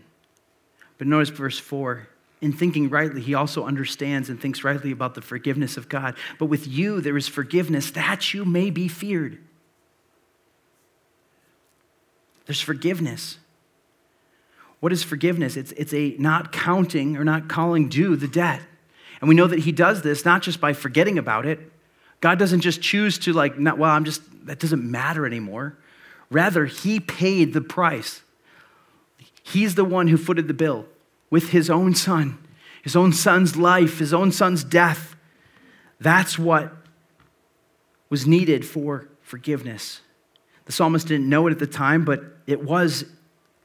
But 0.98 1.06
notice 1.06 1.28
verse 1.28 1.58
4 1.58 2.08
in 2.42 2.52
thinking 2.52 2.90
rightly, 2.90 3.22
he 3.22 3.34
also 3.34 3.64
understands 3.64 4.28
and 4.28 4.40
thinks 4.40 4.62
rightly 4.62 4.92
about 4.92 5.14
the 5.14 5.22
forgiveness 5.22 5.76
of 5.76 5.88
God. 5.88 6.16
But 6.38 6.46
with 6.46 6.66
you, 6.66 7.00
there 7.00 7.16
is 7.16 7.26
forgiveness 7.28 7.90
that 7.92 8.34
you 8.34 8.44
may 8.44 8.70
be 8.70 8.88
feared. 8.88 9.38
There's 12.44 12.60
forgiveness. 12.60 13.38
What 14.80 14.92
is 14.92 15.02
forgiveness? 15.02 15.56
It's, 15.56 15.72
it's 15.72 15.94
a 15.94 16.14
not 16.18 16.52
counting 16.52 17.16
or 17.16 17.24
not 17.24 17.48
calling 17.48 17.88
due 17.88 18.16
the 18.16 18.28
debt. 18.28 18.60
And 19.20 19.28
we 19.28 19.34
know 19.34 19.46
that 19.46 19.60
he 19.60 19.72
does 19.72 20.02
this 20.02 20.24
not 20.24 20.42
just 20.42 20.60
by 20.60 20.72
forgetting 20.72 21.18
about 21.18 21.46
it. 21.46 21.72
God 22.20 22.38
doesn't 22.38 22.60
just 22.60 22.80
choose 22.80 23.18
to, 23.20 23.32
like, 23.32 23.58
not, 23.58 23.78
well, 23.78 23.90
I'm 23.90 24.04
just, 24.04 24.22
that 24.46 24.58
doesn't 24.58 24.82
matter 24.82 25.26
anymore. 25.26 25.76
Rather, 26.30 26.66
he 26.66 27.00
paid 27.00 27.52
the 27.52 27.60
price. 27.60 28.22
He's 29.42 29.74
the 29.74 29.84
one 29.84 30.08
who 30.08 30.16
footed 30.16 30.48
the 30.48 30.54
bill 30.54 30.86
with 31.30 31.50
his 31.50 31.70
own 31.70 31.94
son, 31.94 32.38
his 32.82 32.96
own 32.96 33.12
son's 33.12 33.56
life, 33.56 33.98
his 33.98 34.12
own 34.12 34.32
son's 34.32 34.64
death. 34.64 35.14
That's 36.00 36.38
what 36.38 36.72
was 38.10 38.26
needed 38.26 38.64
for 38.66 39.08
forgiveness. 39.22 40.00
The 40.66 40.72
psalmist 40.72 41.06
didn't 41.06 41.28
know 41.28 41.46
it 41.46 41.52
at 41.52 41.58
the 41.58 41.66
time, 41.66 42.04
but 42.04 42.24
it 42.46 42.62
was 42.62 43.04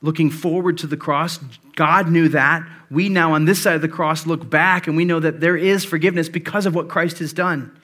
looking 0.01 0.29
forward 0.29 0.77
to 0.79 0.87
the 0.87 0.97
cross. 0.97 1.39
God 1.75 2.09
knew 2.09 2.29
that. 2.29 2.67
We 2.89 3.09
now, 3.09 3.33
on 3.33 3.45
this 3.45 3.61
side 3.61 3.75
of 3.75 3.81
the 3.81 3.87
cross, 3.87 4.25
look 4.25 4.49
back 4.49 4.87
and 4.87 4.97
we 4.97 5.05
know 5.05 5.19
that 5.19 5.39
there 5.39 5.55
is 5.55 5.85
forgiveness 5.85 6.27
because 6.27 6.65
of 6.65 6.75
what 6.75 6.89
Christ 6.89 7.19
has 7.19 7.33
done. 7.33 7.77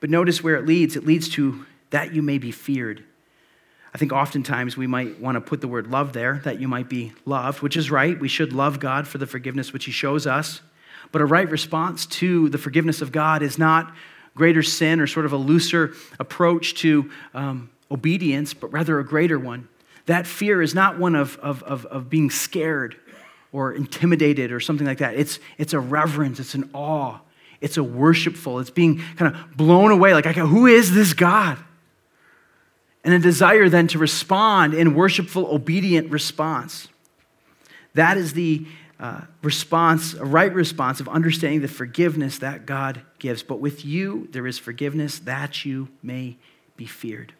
But 0.00 0.10
notice 0.10 0.42
where 0.42 0.56
it 0.56 0.66
leads 0.66 0.96
it 0.96 1.04
leads 1.04 1.28
to 1.30 1.64
that 1.90 2.14
you 2.14 2.22
may 2.22 2.38
be 2.38 2.50
feared. 2.50 3.04
I 3.94 3.98
think 3.98 4.12
oftentimes 4.12 4.76
we 4.76 4.86
might 4.86 5.20
want 5.20 5.36
to 5.36 5.40
put 5.40 5.62
the 5.62 5.68
word 5.68 5.86
love 5.86 6.12
there, 6.12 6.40
that 6.44 6.60
you 6.60 6.68
might 6.68 6.88
be 6.88 7.12
loved, 7.24 7.62
which 7.62 7.76
is 7.76 7.90
right. 7.90 8.18
We 8.18 8.28
should 8.28 8.52
love 8.52 8.78
God 8.78 9.08
for 9.08 9.16
the 9.16 9.26
forgiveness 9.26 9.72
which 9.72 9.86
He 9.86 9.92
shows 9.92 10.26
us. 10.26 10.60
But 11.12 11.22
a 11.22 11.24
right 11.24 11.48
response 11.50 12.04
to 12.06 12.48
the 12.50 12.58
forgiveness 12.58 13.00
of 13.00 13.10
God 13.10 13.42
is 13.42 13.58
not 13.58 13.94
greater 14.34 14.62
sin 14.62 15.00
or 15.00 15.06
sort 15.06 15.24
of 15.24 15.32
a 15.32 15.36
looser 15.36 15.94
approach 16.18 16.74
to 16.74 17.10
um, 17.32 17.70
obedience, 17.90 18.52
but 18.52 18.70
rather 18.70 18.98
a 18.98 19.04
greater 19.04 19.38
one. 19.38 19.66
That 20.06 20.26
fear 20.26 20.62
is 20.62 20.74
not 20.74 20.98
one 20.98 21.14
of, 21.14 21.38
of, 21.38 21.62
of, 21.64 21.84
of 21.86 22.08
being 22.08 22.30
scared 22.30 22.96
or 23.52 23.72
intimidated 23.72 24.52
or 24.52 24.60
something 24.60 24.86
like 24.86 24.98
that. 24.98 25.14
It's, 25.14 25.38
it's 25.58 25.72
a 25.72 25.80
reverence, 25.80 26.40
it's 26.40 26.54
an 26.54 26.70
awe, 26.72 27.18
it's 27.60 27.76
a 27.76 27.84
worshipful, 27.84 28.60
it's 28.60 28.70
being 28.70 29.02
kind 29.16 29.34
of 29.34 29.56
blown 29.56 29.90
away. 29.90 30.14
Like, 30.14 30.26
who 30.26 30.66
is 30.66 30.94
this 30.94 31.12
God? 31.12 31.58
and 33.06 33.14
a 33.14 33.20
desire 33.20 33.68
then 33.68 33.86
to 33.86 34.00
respond 34.00 34.74
in 34.74 34.92
worshipful, 34.92 35.46
obedient 35.46 36.10
response. 36.10 36.88
That 37.94 38.16
is 38.16 38.32
the 38.32 38.66
uh, 38.98 39.20
response, 39.42 40.14
a 40.14 40.24
right 40.24 40.52
response 40.52 40.98
of 40.98 41.08
understanding 41.08 41.60
the 41.60 41.68
forgiveness 41.68 42.38
that 42.38 42.66
God 42.66 43.02
gives. 43.20 43.44
But 43.44 43.60
with 43.60 43.84
you, 43.84 44.26
there 44.32 44.44
is 44.44 44.58
forgiveness 44.58 45.20
that 45.20 45.64
you 45.64 45.88
may 46.02 46.36
be 46.76 46.84
feared. 46.84 47.32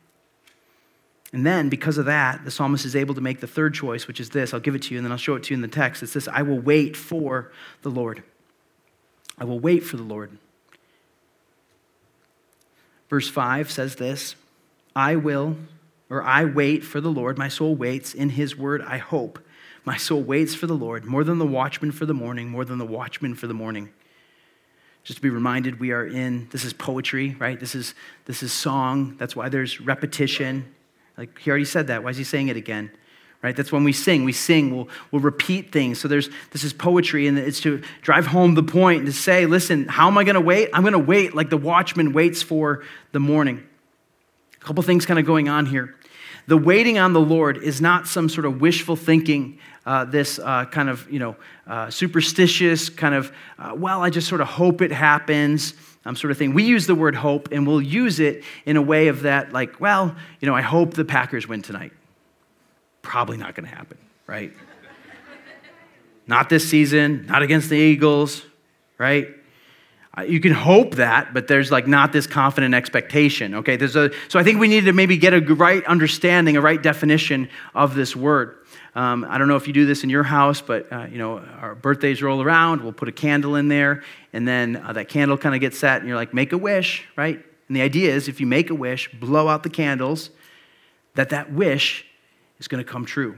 And 1.36 1.44
then, 1.44 1.68
because 1.68 1.98
of 1.98 2.06
that, 2.06 2.46
the 2.46 2.50
psalmist 2.50 2.86
is 2.86 2.96
able 2.96 3.14
to 3.14 3.20
make 3.20 3.40
the 3.40 3.46
third 3.46 3.74
choice, 3.74 4.08
which 4.08 4.20
is 4.20 4.30
this. 4.30 4.54
I'll 4.54 4.60
give 4.60 4.74
it 4.74 4.80
to 4.84 4.94
you 4.94 4.98
and 4.98 5.04
then 5.04 5.12
I'll 5.12 5.18
show 5.18 5.34
it 5.34 5.42
to 5.42 5.50
you 5.50 5.56
in 5.56 5.60
the 5.60 5.68
text. 5.68 6.02
It's 6.02 6.14
this 6.14 6.28
I 6.28 6.40
will 6.40 6.58
wait 6.58 6.96
for 6.96 7.52
the 7.82 7.90
Lord. 7.90 8.22
I 9.36 9.44
will 9.44 9.60
wait 9.60 9.84
for 9.84 9.98
the 9.98 10.02
Lord. 10.02 10.38
Verse 13.10 13.28
5 13.28 13.70
says 13.70 13.96
this 13.96 14.34
I 14.96 15.16
will, 15.16 15.58
or 16.08 16.22
I 16.22 16.46
wait 16.46 16.82
for 16.82 17.02
the 17.02 17.12
Lord. 17.12 17.36
My 17.36 17.48
soul 17.48 17.74
waits 17.74 18.14
in 18.14 18.30
his 18.30 18.56
word, 18.56 18.80
I 18.80 18.96
hope. 18.96 19.38
My 19.84 19.98
soul 19.98 20.22
waits 20.22 20.54
for 20.54 20.66
the 20.66 20.72
Lord 20.72 21.04
more 21.04 21.22
than 21.22 21.36
the 21.36 21.44
watchman 21.44 21.92
for 21.92 22.06
the 22.06 22.14
morning, 22.14 22.48
more 22.48 22.64
than 22.64 22.78
the 22.78 22.86
watchman 22.86 23.34
for 23.34 23.46
the 23.46 23.52
morning. 23.52 23.90
Just 25.04 25.18
to 25.18 25.22
be 25.22 25.28
reminded, 25.28 25.80
we 25.80 25.92
are 25.92 26.06
in, 26.06 26.48
this 26.50 26.64
is 26.64 26.72
poetry, 26.72 27.36
right? 27.38 27.60
This 27.60 27.74
is, 27.74 27.94
this 28.24 28.42
is 28.42 28.54
song. 28.54 29.16
That's 29.18 29.36
why 29.36 29.50
there's 29.50 29.82
repetition. 29.82 30.72
Like 31.16 31.38
he 31.38 31.50
already 31.50 31.64
said 31.64 31.86
that. 31.86 32.04
Why 32.04 32.10
is 32.10 32.16
he 32.16 32.24
saying 32.24 32.48
it 32.48 32.56
again? 32.56 32.90
Right? 33.42 33.54
That's 33.54 33.70
when 33.70 33.84
we 33.84 33.92
sing. 33.92 34.24
We 34.24 34.32
sing, 34.32 34.74
we'll, 34.74 34.88
we'll 35.12 35.22
repeat 35.22 35.70
things. 35.70 36.00
So 36.00 36.08
there's 36.08 36.30
this 36.50 36.64
is 36.64 36.72
poetry, 36.72 37.26
and 37.26 37.38
it's 37.38 37.60
to 37.60 37.82
drive 38.02 38.26
home 38.26 38.54
the 38.54 38.62
point 38.62 39.00
and 39.00 39.06
to 39.06 39.12
say, 39.12 39.46
listen, 39.46 39.86
how 39.86 40.08
am 40.08 40.18
I 40.18 40.24
gonna 40.24 40.40
wait? 40.40 40.70
I'm 40.72 40.82
gonna 40.82 40.98
wait 40.98 41.34
like 41.34 41.50
the 41.50 41.56
watchman 41.56 42.12
waits 42.12 42.42
for 42.42 42.82
the 43.12 43.20
morning. 43.20 43.64
A 44.60 44.64
couple 44.64 44.82
things 44.82 45.06
kind 45.06 45.20
of 45.20 45.26
going 45.26 45.48
on 45.48 45.66
here. 45.66 45.94
The 46.48 46.56
waiting 46.56 46.98
on 46.98 47.12
the 47.12 47.20
Lord 47.20 47.58
is 47.58 47.80
not 47.80 48.06
some 48.06 48.28
sort 48.28 48.46
of 48.46 48.60
wishful 48.60 48.96
thinking, 48.96 49.58
uh, 49.84 50.04
this 50.04 50.38
uh, 50.38 50.64
kind 50.66 50.88
of, 50.88 51.10
you 51.10 51.18
know, 51.18 51.36
uh, 51.66 51.90
superstitious 51.90 52.88
kind 52.88 53.14
of, 53.14 53.32
uh, 53.58 53.74
well, 53.76 54.02
I 54.02 54.10
just 54.10 54.28
sort 54.28 54.40
of 54.40 54.46
hope 54.46 54.80
it 54.80 54.92
happens 54.92 55.74
um, 56.06 56.14
sort 56.14 56.30
of 56.30 56.38
thing. 56.38 56.54
We 56.54 56.62
use 56.62 56.86
the 56.86 56.94
word 56.94 57.16
hope, 57.16 57.48
and 57.50 57.66
we'll 57.66 57.82
use 57.82 58.20
it 58.20 58.44
in 58.64 58.76
a 58.76 58.82
way 58.82 59.08
of 59.08 59.22
that, 59.22 59.52
like, 59.52 59.80
well, 59.80 60.14
you 60.40 60.46
know, 60.46 60.54
I 60.54 60.62
hope 60.62 60.94
the 60.94 61.04
Packers 61.04 61.48
win 61.48 61.62
tonight. 61.62 61.92
Probably 63.02 63.36
not 63.36 63.54
going 63.54 63.68
to 63.68 63.74
happen, 63.74 63.98
right? 64.26 64.52
not 66.26 66.48
this 66.48 66.68
season, 66.68 67.26
not 67.26 67.42
against 67.42 67.68
the 67.68 67.76
Eagles, 67.76 68.44
right? 68.98 69.28
You 70.26 70.40
can 70.40 70.52
hope 70.52 70.94
that, 70.94 71.34
but 71.34 71.46
there's 71.46 71.70
like 71.70 71.86
not 71.86 72.12
this 72.12 72.26
confident 72.26 72.74
expectation. 72.74 73.56
Okay, 73.56 73.76
there's 73.76 73.96
a, 73.96 74.10
so 74.28 74.38
I 74.38 74.44
think 74.44 74.58
we 74.58 74.66
need 74.66 74.86
to 74.86 74.92
maybe 74.92 75.18
get 75.18 75.34
a 75.34 75.40
right 75.40 75.84
understanding, 75.84 76.56
a 76.56 76.60
right 76.60 76.82
definition 76.82 77.50
of 77.74 77.94
this 77.94 78.16
word. 78.16 78.56
Um, 78.96 79.26
I 79.28 79.36
don't 79.36 79.46
know 79.46 79.56
if 79.56 79.66
you 79.66 79.74
do 79.74 79.84
this 79.84 80.04
in 80.04 80.10
your 80.10 80.22
house, 80.22 80.62
but 80.62 80.90
uh, 80.90 81.06
you 81.10 81.18
know 81.18 81.38
our 81.38 81.74
birthdays 81.74 82.22
roll 82.22 82.42
around. 82.42 82.80
We'll 82.80 82.94
put 82.94 83.08
a 83.08 83.12
candle 83.12 83.54
in 83.54 83.68
there, 83.68 84.02
and 84.32 84.48
then 84.48 84.76
uh, 84.76 84.94
that 84.94 85.08
candle 85.10 85.36
kind 85.36 85.54
of 85.54 85.60
gets 85.60 85.78
set, 85.78 86.00
and 86.00 86.08
you're 86.08 86.16
like, 86.16 86.32
make 86.32 86.52
a 86.52 86.58
wish, 86.58 87.04
right? 87.14 87.36
And 87.68 87.76
the 87.76 87.82
idea 87.82 88.14
is, 88.14 88.26
if 88.26 88.40
you 88.40 88.46
make 88.46 88.70
a 88.70 88.74
wish, 88.74 89.12
blow 89.12 89.48
out 89.48 89.62
the 89.62 89.70
candles, 89.70 90.30
that 91.14 91.28
that 91.28 91.52
wish 91.52 92.06
is 92.58 92.68
going 92.68 92.82
to 92.82 92.90
come 92.90 93.04
true 93.04 93.36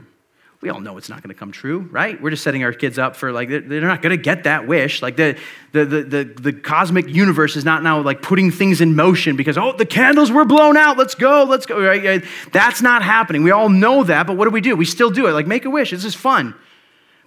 we 0.61 0.69
all 0.69 0.81
know 0.81 0.97
it's 0.97 1.07
not 1.07 1.23
going 1.23 1.29
to 1.29 1.39
come 1.39 1.53
true, 1.53 1.87
right? 1.89 2.21
We're 2.21 2.31
just 2.31 2.43
setting 2.43 2.63
our 2.65 2.73
kids 2.73 2.99
up 2.99 3.15
for 3.15 3.31
like, 3.31 3.47
they're 3.47 3.79
not 3.79 4.01
going 4.01 4.15
to 4.15 4.21
get 4.21 4.43
that 4.43 4.67
wish. 4.67 5.01
Like 5.01 5.15
the, 5.15 5.37
the, 5.71 5.85
the, 5.85 6.03
the, 6.03 6.23
the 6.23 6.53
cosmic 6.53 7.07
universe 7.07 7.55
is 7.55 7.63
not 7.63 7.81
now 7.81 8.01
like 8.01 8.21
putting 8.21 8.51
things 8.51 8.81
in 8.81 8.93
motion 8.93 9.37
because, 9.37 9.57
oh, 9.57 9.71
the 9.71 9.85
candles 9.85 10.31
were 10.31 10.43
blown 10.43 10.75
out. 10.75 10.97
Let's 10.97 11.15
go, 11.15 11.45
let's 11.45 11.65
go, 11.65 11.81
right? 11.81 12.25
That's 12.51 12.81
not 12.81 13.03
happening. 13.03 13.43
We 13.43 13.51
all 13.51 13.69
know 13.69 14.03
that, 14.03 14.27
but 14.27 14.35
what 14.35 14.45
do 14.45 14.51
we 14.51 14.59
do? 14.59 14.75
We 14.75 14.83
still 14.83 15.09
do 15.09 15.27
it. 15.27 15.31
Like, 15.31 15.47
make 15.47 15.63
a 15.63 15.69
wish. 15.69 15.91
This 15.91 16.03
is 16.03 16.15
fun 16.15 16.53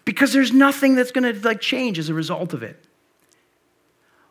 because 0.04 0.34
there's 0.34 0.52
nothing 0.52 0.94
that's 0.94 1.10
going 1.10 1.32
to 1.32 1.40
like 1.46 1.60
change 1.60 1.98
as 1.98 2.10
a 2.10 2.14
result 2.14 2.52
of 2.52 2.62
it. 2.62 2.84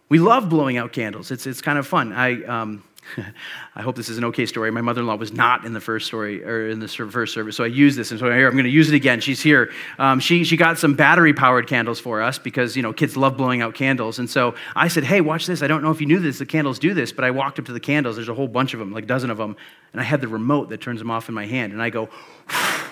We 0.10 0.20
love 0.20 0.47
blowing 0.47 0.78
out 0.78 0.93
candles. 0.93 1.32
It's, 1.32 1.47
it's 1.47 1.62
kind 1.62 1.80
of 1.80 1.88
fun. 1.88 2.14
I, 2.14 2.43
um, 2.43 2.84
I 3.76 3.82
hope 3.82 3.95
this 3.95 4.10
is 4.10 4.18
an 4.18 4.26
okay 4.26 4.45
story. 4.45 4.72
My 4.72 4.82
mother 4.82 5.02
in 5.02 5.08
law 5.08 5.16
was 5.16 5.34
not 5.34 5.66
in 5.66 5.74
the 5.74 5.82
first 5.82 6.08
story 6.08 6.43
or 6.43 6.70
in 6.70 6.80
the 6.80 6.88
first 6.88 7.34
service, 7.34 7.56
so 7.56 7.64
I 7.64 7.68
use 7.68 7.95
this. 7.95 8.12
And 8.12 8.20
so 8.20 8.32
here, 8.32 8.47
I'm 8.47 8.54
going 8.54 8.66
to 8.66 8.70
use 8.70 8.89
it 8.89 8.95
again. 8.95 9.20
She's 9.20 9.41
here. 9.41 9.72
Um, 9.97 10.20
she, 10.20 10.43
she 10.43 10.58
got 10.58 10.78
some 10.78 10.95
battery 10.95 11.34
powered 11.34 11.68
candles 11.68 11.99
for 11.99 12.22
us 12.22 12.38
because, 12.38 12.76
you 12.76 12.84
know, 12.84 12.93
kids 12.93 13.18
love 13.18 13.38
blowing 13.38 13.62
out 13.62 13.74
candles. 13.74 14.20
And 14.20 14.30
so 14.30 14.56
I 14.76 14.88
said, 14.88 15.04
hey, 15.04 15.22
watch 15.22 15.47
this. 15.47 15.62
I 15.62 15.68
don't 15.68 15.84
know 15.84 15.91
if 15.91 15.99
you 15.99 16.08
knew 16.08 16.20
this, 16.20 16.39
the 16.39 16.45
candles 16.45 16.80
do 16.80 16.93
this, 16.93 17.12
but 17.12 17.26
I 17.26 17.32
walked 17.32 17.60
up 17.60 17.66
to 17.66 17.74
the 17.74 17.80
candles. 17.80 18.16
There's 18.16 18.30
a 18.30 18.34
whole 18.34 18.47
bunch 18.47 18.74
of 18.74 18.80
them, 18.80 18.91
like 18.91 19.04
a 19.06 19.08
dozen 19.08 19.30
of 19.30 19.38
them. 19.38 19.56
And 19.93 19.99
I 19.99 20.04
had 20.04 20.22
the 20.22 20.28
remote 20.28 20.70
that 20.70 20.80
turns 20.80 20.99
them 20.99 21.12
off 21.12 21.28
in 21.28 21.36
my 21.36 21.45
hand. 21.45 21.74
And 21.74 21.82
I 21.82 21.89
go, 21.89 22.10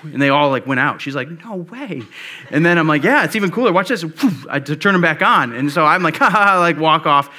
and 0.03 0.21
they 0.21 0.29
all 0.29 0.49
like 0.49 0.65
went 0.65 0.79
out. 0.79 1.01
She's 1.01 1.15
like, 1.15 1.29
no 1.29 1.57
way. 1.57 2.01
And 2.49 2.65
then 2.65 2.77
I'm 2.77 2.87
like, 2.87 3.03
yeah, 3.03 3.23
it's 3.23 3.35
even 3.35 3.51
cooler. 3.51 3.71
Watch 3.71 3.89
this. 3.89 4.03
I 4.49 4.59
to 4.59 4.75
turn 4.75 4.93
them 4.93 5.01
back 5.01 5.21
on. 5.21 5.53
And 5.53 5.71
so 5.71 5.85
I'm 5.85 6.03
like, 6.03 6.15
ha 6.17 6.29
ha, 6.29 6.59
like 6.59 6.77
walk 6.77 7.05
off 7.05 7.29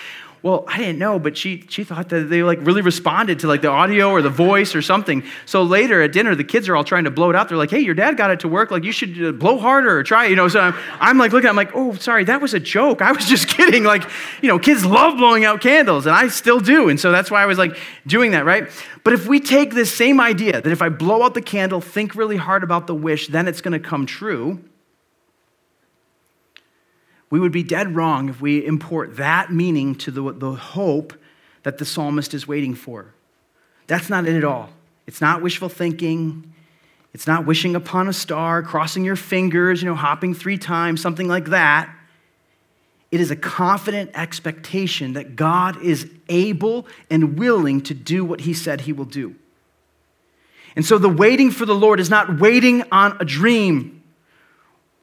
well, 0.43 0.64
I 0.66 0.78
didn't 0.78 0.99
know, 0.99 1.18
but 1.18 1.36
she, 1.36 1.64
she 1.68 1.84
thought 1.84 2.09
that 2.09 2.30
they 2.30 2.43
like 2.43 2.59
really 2.62 2.80
responded 2.80 3.41
to 3.41 3.47
like 3.47 3.61
the 3.61 3.68
audio 3.68 4.11
or 4.11 4.22
the 4.22 4.30
voice 4.30 4.74
or 4.74 4.80
something. 4.80 5.22
So 5.45 5.62
later 5.62 6.01
at 6.01 6.12
dinner, 6.12 6.34
the 6.34 6.45
kids 6.45 6.66
are 6.70 6.76
all 6.76 6.84
trying 6.84 7.05
to 7.05 7.11
blow 7.11 7.28
it 7.28 7.36
out. 7.36 7.51
They're 7.51 7.59
like, 7.59 7.70
hey, 7.70 7.80
your 7.80 7.95
dad 7.95 8.16
got 8.16 8.30
it 8.30 8.41
to 8.41 8.49
work. 8.49 8.70
Like, 8.70 8.82
you 8.82 8.93
should 8.93 9.22
uh, 9.22 9.32
blow 9.32 9.59
harder 9.59 9.99
or 9.99 10.03
try, 10.03 10.26
you 10.26 10.36
know. 10.36 10.49
So 10.49 10.61
I'm, 10.61 10.74
I'm 10.99 11.18
like 11.18 11.32
looking, 11.32 11.51
I'm 11.51 11.57
like, 11.57 11.72
oh, 11.74 11.93
sorry, 11.95 12.24
that 12.24 12.41
was 12.41 12.55
a 12.55 12.61
joke. 12.61 13.03
I 13.03 13.12
was 13.12 13.24
just 13.28 13.49
kidding. 13.49 13.84
Like, 13.84 14.05
you 14.41 14.49
know, 14.49 14.59
kids 14.59 14.84
love 14.84 15.18
blowing 15.18 15.45
out 15.45 15.61
candles, 15.61 16.07
and 16.07 16.16
I 16.16 16.28
still 16.28 16.61
do. 16.61 16.88
And 16.88 16.99
so 16.99 17.12
that's 17.12 17.30
why 17.30 17.43
I 17.43 17.47
was 17.47 17.59
like 17.59 17.76
doing 18.07 18.30
that, 18.30 18.47
right? 18.47 18.70
But 19.05 19.12
if 19.12 19.26
we 19.26 19.41
take 19.41 19.74
this 19.74 19.95
same 19.95 20.20
idea 20.20 20.61
that 20.62 20.66
if 20.66 20.80
I 20.80 20.88
blow 20.88 21.22
out 21.22 21.34
the 21.34 21.43
candle, 21.43 21.82
think 21.82 22.14
really 22.14 22.38
hard 22.38 22.64
about 22.64 22.86
the 22.86 22.95
wish, 22.95 23.28
then 23.28 23.47
it's 23.47 23.61
going 23.61 23.72
to 23.72 23.88
come 23.88 24.07
true 24.07 24.62
we 27.31 27.39
would 27.39 27.53
be 27.53 27.62
dead 27.62 27.95
wrong 27.95 28.28
if 28.28 28.41
we 28.41 28.66
import 28.66 29.16
that 29.16 29.53
meaning 29.53 29.95
to 29.97 30.11
the, 30.11 30.33
the 30.33 30.53
hope 30.53 31.14
that 31.62 31.78
the 31.78 31.85
psalmist 31.85 32.35
is 32.35 32.47
waiting 32.47 32.74
for. 32.74 33.14
That's 33.87 34.11
not 34.11 34.26
it 34.26 34.37
at 34.37 34.45
all. 34.45 34.70
It's 35.07 35.20
not 35.20 35.41
wishful 35.41 35.68
thinking. 35.68 36.53
It's 37.12 37.26
not 37.26 37.47
wishing 37.47 37.74
upon 37.74 38.09
a 38.09 38.12
star, 38.12 38.62
crossing 38.62 39.05
your 39.05 39.16
fingers, 39.16 39.83
you 39.83 39.89
know, 39.89 39.95
hopping 39.95 40.35
three 40.35 40.59
times, 40.59 41.01
something 41.01 41.28
like 41.28 41.47
that. 41.47 41.95
It 43.11 43.20
is 43.20 43.31
a 43.31 43.37
confident 43.37 44.11
expectation 44.14 45.14
that 45.14 45.35
God 45.35 45.83
is 45.83 46.09
able 46.28 46.87
and 47.11 47.39
willing 47.39 47.81
to 47.83 47.95
do 47.95 48.24
what 48.24 48.43
he 48.43 48.55
said 48.55 48.83
he 48.83 48.93
will 48.93 49.05
do. 49.05 49.35
And 50.76 50.85
so 50.85 50.99
the 50.99 51.09
waiting 51.09 51.51
for 51.51 51.66
the 51.66 51.74
Lord 51.74 51.99
is 51.99 52.11
not 52.11 52.39
waiting 52.39 52.85
on 52.93 53.16
a 53.18 53.24
dream 53.24 53.99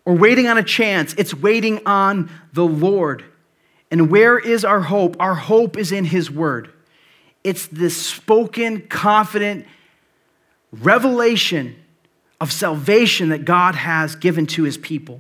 or 0.08 0.14
waiting 0.14 0.48
on 0.48 0.58
a 0.58 0.64
chance, 0.64 1.14
it's 1.16 1.34
waiting 1.34 1.86
on 1.86 2.32
the 2.54 2.66
Lord. 2.66 3.26
And 3.92 4.10
where 4.10 4.40
is 4.40 4.64
our 4.64 4.80
hope? 4.80 5.18
Our 5.20 5.36
hope 5.36 5.76
is 5.78 5.92
in 5.92 6.06
His 6.06 6.32
Word. 6.32 6.72
It's 7.44 7.68
this 7.68 7.98
spoken, 7.98 8.88
confident 8.88 9.66
revelation 10.72 11.76
of 12.40 12.54
salvation 12.54 13.30
that 13.30 13.44
God 13.44 13.76
has 13.76 14.16
given 14.16 14.46
to 14.48 14.64
His 14.64 14.78
people. 14.78 15.20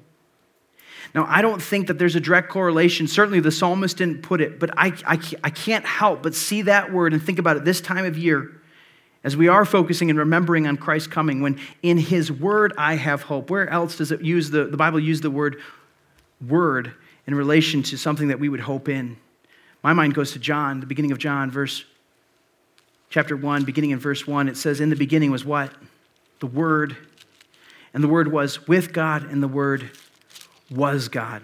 Now, 1.13 1.25
I 1.27 1.41
don't 1.41 1.61
think 1.61 1.88
that 1.88 1.99
there's 1.99 2.15
a 2.15 2.21
direct 2.21 2.47
correlation. 2.47 3.09
Certainly, 3.09 3.41
the 3.41 3.51
psalmist 3.51 3.97
didn't 3.97 4.21
put 4.21 4.39
it, 4.39 4.57
but 4.57 4.69
I, 4.77 4.93
I, 5.05 5.19
I 5.43 5.49
can't 5.49 5.85
help 5.85 6.23
but 6.23 6.33
see 6.33 6.61
that 6.61 6.93
word 6.93 7.11
and 7.11 7.21
think 7.21 7.39
about 7.39 7.57
it 7.57 7.65
this 7.65 7.81
time 7.81 8.05
of 8.05 8.17
year 8.17 8.57
as 9.28 9.36
we 9.36 9.49
are 9.49 9.65
focusing 9.65 10.09
and 10.09 10.17
remembering 10.17 10.67
on 10.67 10.78
Christ's 10.78 11.09
coming, 11.09 11.41
when 11.41 11.59
in 11.84 11.97
his 11.97 12.32
word 12.32 12.71
I 12.78 12.95
have 12.95 13.23
hope. 13.23 13.49
Where 13.49 13.69
else 13.69 13.97
does 13.97 14.13
it 14.13 14.21
use 14.21 14.51
the, 14.51 14.63
the 14.67 14.78
Bible 14.78 15.01
use 15.01 15.19
the 15.19 15.30
word 15.30 15.61
word 16.47 16.93
in 17.25 17.36
relation 17.36 17.84
to 17.84 17.97
something 17.97 18.30
that 18.30 18.39
we 18.39 18.47
would 18.47 18.61
hope 18.61 18.88
in? 18.88 19.17
My 19.84 19.91
mind 19.91 20.13
goes 20.13 20.32
to 20.32 20.39
John, 20.39 20.80
the 20.80 20.86
beginning 20.86 21.11
of 21.11 21.17
John, 21.17 21.51
verse 21.51 21.84
chapter 23.09 23.36
1, 23.36 23.65
beginning 23.65 23.89
in 23.89 23.99
verse 23.99 24.25
1. 24.25 24.47
It 24.47 24.55
says, 24.55 24.80
In 24.80 24.89
the 24.89 24.95
beginning 24.95 25.30
was 25.30 25.43
what? 25.43 25.73
The 26.39 26.47
Word. 26.47 26.95
And 27.93 28.01
the 28.01 28.07
Word 28.07 28.32
was 28.32 28.65
with 28.65 28.93
God, 28.93 29.23
and 29.23 29.43
the 29.43 29.49
Word 29.49 29.91
was 30.71 31.09
God. 31.09 31.43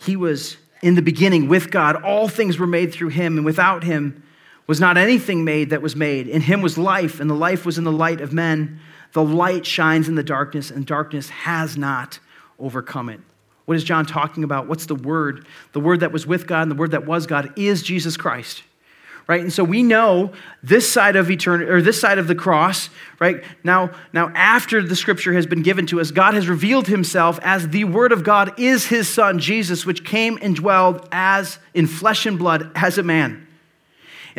He 0.00 0.14
was 0.14 0.56
in 0.82 0.94
the 0.94 1.02
beginning 1.02 1.48
with 1.48 1.72
God. 1.72 2.00
All 2.04 2.28
things 2.28 2.60
were 2.60 2.68
made 2.68 2.92
through 2.92 3.08
him, 3.08 3.38
and 3.38 3.44
without 3.44 3.82
him, 3.82 4.22
was 4.68 4.78
not 4.78 4.96
anything 4.96 5.44
made 5.44 5.70
that 5.70 5.82
was 5.82 5.96
made. 5.96 6.28
In 6.28 6.42
him 6.42 6.60
was 6.60 6.78
life, 6.78 7.18
and 7.18 7.28
the 7.28 7.34
life 7.34 7.66
was 7.66 7.78
in 7.78 7.84
the 7.84 7.90
light 7.90 8.20
of 8.20 8.32
men. 8.32 8.78
The 9.12 9.24
light 9.24 9.66
shines 9.66 10.08
in 10.08 10.14
the 10.14 10.22
darkness, 10.22 10.70
and 10.70 10.86
darkness 10.86 11.30
has 11.30 11.76
not 11.76 12.20
overcome 12.60 13.08
it. 13.08 13.20
What 13.64 13.76
is 13.76 13.84
John 13.84 14.04
talking 14.06 14.44
about? 14.44 14.68
What's 14.68 14.86
the 14.86 14.94
word? 14.94 15.46
The 15.72 15.80
word 15.80 16.00
that 16.00 16.12
was 16.12 16.26
with 16.26 16.46
God 16.46 16.62
and 16.62 16.70
the 16.70 16.74
word 16.74 16.92
that 16.92 17.06
was 17.06 17.26
God 17.26 17.52
is 17.56 17.82
Jesus 17.82 18.16
Christ. 18.16 18.62
Right? 19.26 19.42
And 19.42 19.52
so 19.52 19.62
we 19.62 19.82
know 19.82 20.32
this 20.62 20.90
side 20.90 21.16
of 21.16 21.30
eternity 21.30 21.70
or 21.70 21.82
this 21.82 22.00
side 22.00 22.18
of 22.18 22.28
the 22.28 22.34
cross, 22.34 22.88
right? 23.20 23.44
Now, 23.62 23.90
now 24.14 24.30
after 24.34 24.82
the 24.82 24.96
scripture 24.96 25.34
has 25.34 25.44
been 25.44 25.62
given 25.62 25.84
to 25.88 26.00
us, 26.00 26.10
God 26.10 26.32
has 26.32 26.48
revealed 26.48 26.86
himself 26.86 27.38
as 27.42 27.68
the 27.68 27.84
word 27.84 28.10
of 28.10 28.24
God 28.24 28.58
is 28.58 28.86
his 28.86 29.06
son 29.06 29.38
Jesus, 29.38 29.84
which 29.84 30.02
came 30.02 30.38
and 30.40 30.56
dwelled 30.56 31.06
as 31.12 31.58
in 31.74 31.86
flesh 31.86 32.24
and 32.24 32.38
blood 32.38 32.70
as 32.74 32.96
a 32.96 33.02
man. 33.02 33.46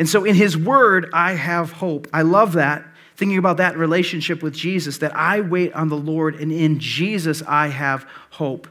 And 0.00 0.08
so 0.08 0.24
in 0.24 0.34
his 0.34 0.56
word, 0.56 1.10
I 1.12 1.34
have 1.34 1.72
hope. 1.72 2.08
I 2.10 2.22
love 2.22 2.54
that. 2.54 2.86
Thinking 3.16 3.36
about 3.36 3.58
that 3.58 3.76
relationship 3.76 4.42
with 4.42 4.54
Jesus, 4.54 4.96
that 4.98 5.14
I 5.14 5.42
wait 5.42 5.74
on 5.74 5.90
the 5.90 5.96
Lord, 5.96 6.36
and 6.36 6.50
in 6.50 6.80
Jesus 6.80 7.42
I 7.46 7.66
have 7.66 8.06
hope. 8.30 8.66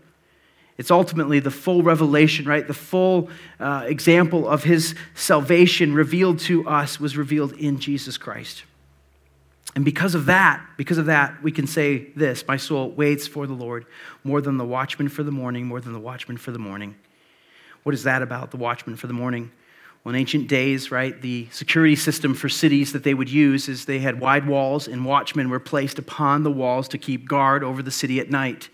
It's 0.79 0.89
ultimately 0.89 1.39
the 1.39 1.51
full 1.51 1.83
revelation, 1.83 2.47
right? 2.47 2.65
The 2.65 2.73
full 2.73 3.29
uh, 3.59 3.83
example 3.85 4.47
of 4.47 4.63
his 4.63 4.95
salvation 5.13 5.93
revealed 5.93 6.39
to 6.39 6.67
us 6.67 6.99
was 6.99 7.15
revealed 7.15 7.53
in 7.53 7.79
Jesus 7.79 8.17
Christ. 8.17 8.63
And 9.75 9.85
because 9.85 10.15
of 10.15 10.25
that, 10.25 10.65
because 10.77 10.97
of 10.97 11.05
that, 11.05 11.43
we 11.43 11.51
can 11.51 11.67
say 11.67 12.07
this 12.15 12.43
My 12.47 12.57
soul 12.57 12.89
waits 12.89 13.27
for 13.27 13.45
the 13.45 13.53
Lord 13.53 13.85
more 14.23 14.41
than 14.41 14.57
the 14.57 14.65
watchman 14.65 15.09
for 15.09 15.21
the 15.21 15.31
morning, 15.31 15.67
more 15.67 15.79
than 15.79 15.93
the 15.93 15.99
watchman 15.99 16.37
for 16.37 16.49
the 16.49 16.57
morning. 16.57 16.95
What 17.83 17.93
is 17.93 18.01
that 18.05 18.23
about, 18.23 18.49
the 18.49 18.57
watchman 18.57 18.95
for 18.95 19.05
the 19.05 19.13
morning? 19.13 19.51
Well, 20.03 20.15
in 20.15 20.19
ancient 20.21 20.47
days, 20.47 20.91
right, 20.91 21.19
the 21.21 21.47
security 21.51 21.95
system 21.95 22.33
for 22.33 22.47
cities 22.47 22.93
that 22.93 23.03
they 23.03 23.13
would 23.13 23.29
use 23.29 23.67
is 23.67 23.85
they 23.85 23.99
had 23.99 24.19
wide 24.19 24.47
walls, 24.47 24.87
and 24.87 25.03
watchmen 25.03 25.49
were 25.49 25.59
placed 25.59 25.99
upon 25.99 26.43
the 26.43 26.51
walls 26.51 26.87
to 26.89 26.97
keep 26.97 27.27
guard 27.27 27.63
over 27.63 27.83
the 27.83 27.91
city 27.91 28.19
at 28.19 28.29
night. 28.29 28.69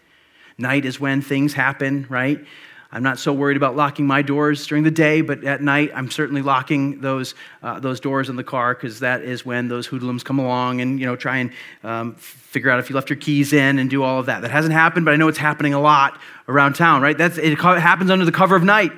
Night 0.57 0.85
is 0.85 0.99
when 0.99 1.21
things 1.21 1.53
happen, 1.53 2.05
right? 2.09 2.45
I'm 2.91 3.03
not 3.03 3.19
so 3.19 3.33
worried 3.33 3.57
about 3.57 3.75
locking 3.75 4.07
my 4.07 4.21
doors 4.21 4.65
during 4.67 4.85
the 4.85 4.91
day, 4.91 5.19
but 5.19 5.43
at 5.43 5.61
night 5.61 5.91
I'm 5.93 6.09
certainly 6.09 6.41
locking 6.41 7.01
those, 7.01 7.35
uh, 7.61 7.79
those 7.79 7.99
doors 7.99 8.29
in 8.29 8.37
the 8.37 8.43
car 8.43 8.73
because 8.73 9.01
that 9.01 9.21
is 9.21 9.45
when 9.45 9.67
those 9.67 9.85
hoodlums 9.85 10.23
come 10.23 10.39
along 10.39 10.79
and 10.79 10.97
you 10.97 11.05
know 11.05 11.17
try 11.17 11.37
and 11.37 11.51
um, 11.83 12.15
figure 12.15 12.69
out 12.69 12.79
if 12.79 12.89
you 12.89 12.95
left 12.95 13.09
your 13.09 13.17
keys 13.17 13.51
in 13.51 13.79
and 13.79 13.89
do 13.89 14.01
all 14.01 14.19
of 14.19 14.27
that. 14.27 14.43
That 14.43 14.51
hasn't 14.51 14.73
happened, 14.73 15.03
but 15.03 15.13
I 15.13 15.17
know 15.17 15.27
it's 15.27 15.37
happening 15.37 15.73
a 15.73 15.81
lot 15.81 16.19
around 16.47 16.75
town, 16.75 17.01
right? 17.01 17.17
That's, 17.17 17.37
it 17.37 17.57
happens 17.59 18.11
under 18.11 18.23
the 18.23 18.31
cover 18.31 18.55
of 18.55 18.63
night. 18.63 18.93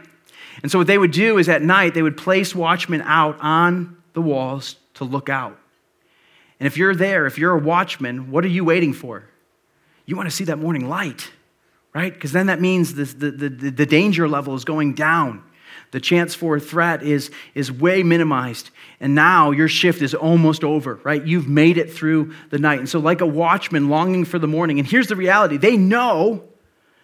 And 0.63 0.71
so, 0.71 0.79
what 0.79 0.87
they 0.87 0.97
would 0.97 1.11
do 1.11 1.37
is 1.37 1.49
at 1.49 1.61
night, 1.61 1.93
they 1.93 2.01
would 2.01 2.17
place 2.17 2.55
watchmen 2.55 3.01
out 3.01 3.37
on 3.41 3.97
the 4.13 4.21
walls 4.21 4.75
to 4.95 5.03
look 5.03 5.29
out. 5.29 5.59
And 6.59 6.65
if 6.65 6.77
you're 6.77 6.95
there, 6.95 7.25
if 7.27 7.37
you're 7.37 7.53
a 7.53 7.59
watchman, 7.59 8.31
what 8.31 8.43
are 8.43 8.49
you 8.49 8.63
waiting 8.65 8.93
for? 8.93 9.25
You 10.05 10.15
want 10.15 10.29
to 10.29 10.35
see 10.35 10.45
that 10.45 10.57
morning 10.57 10.89
light, 10.89 11.31
right? 11.93 12.13
Because 12.13 12.31
then 12.31 12.47
that 12.47 12.59
means 12.59 12.95
the, 12.95 13.03
the, 13.03 13.31
the, 13.31 13.49
the 13.49 13.85
danger 13.85 14.27
level 14.27 14.55
is 14.55 14.65
going 14.65 14.95
down. 14.95 15.43
The 15.91 15.99
chance 15.99 16.33
for 16.33 16.55
a 16.55 16.59
threat 16.59 17.03
is, 17.03 17.31
is 17.53 17.71
way 17.71 18.03
minimized. 18.03 18.71
And 18.99 19.15
now 19.15 19.51
your 19.51 19.67
shift 19.67 20.01
is 20.01 20.13
almost 20.13 20.63
over, 20.63 20.95
right? 21.03 21.25
You've 21.25 21.47
made 21.47 21.77
it 21.77 21.93
through 21.93 22.33
the 22.49 22.57
night. 22.57 22.79
And 22.79 22.89
so, 22.89 22.99
like 22.99 23.21
a 23.21 23.25
watchman 23.25 23.89
longing 23.89 24.25
for 24.25 24.39
the 24.39 24.47
morning, 24.47 24.79
and 24.79 24.87
here's 24.87 25.07
the 25.07 25.15
reality 25.15 25.57
they 25.57 25.77
know, 25.77 26.43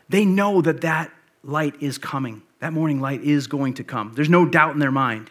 they 0.10 0.26
know 0.26 0.62
that 0.62 0.82
that 0.82 1.12
light 1.44 1.76
is 1.82 1.98
coming. 1.98 2.42
That 2.64 2.72
morning 2.72 3.02
light 3.02 3.22
is 3.24 3.48
going 3.48 3.74
to 3.74 3.84
come. 3.84 4.14
There's 4.16 4.30
no 4.30 4.46
doubt 4.46 4.72
in 4.72 4.80
their 4.80 4.90
mind. 4.90 5.30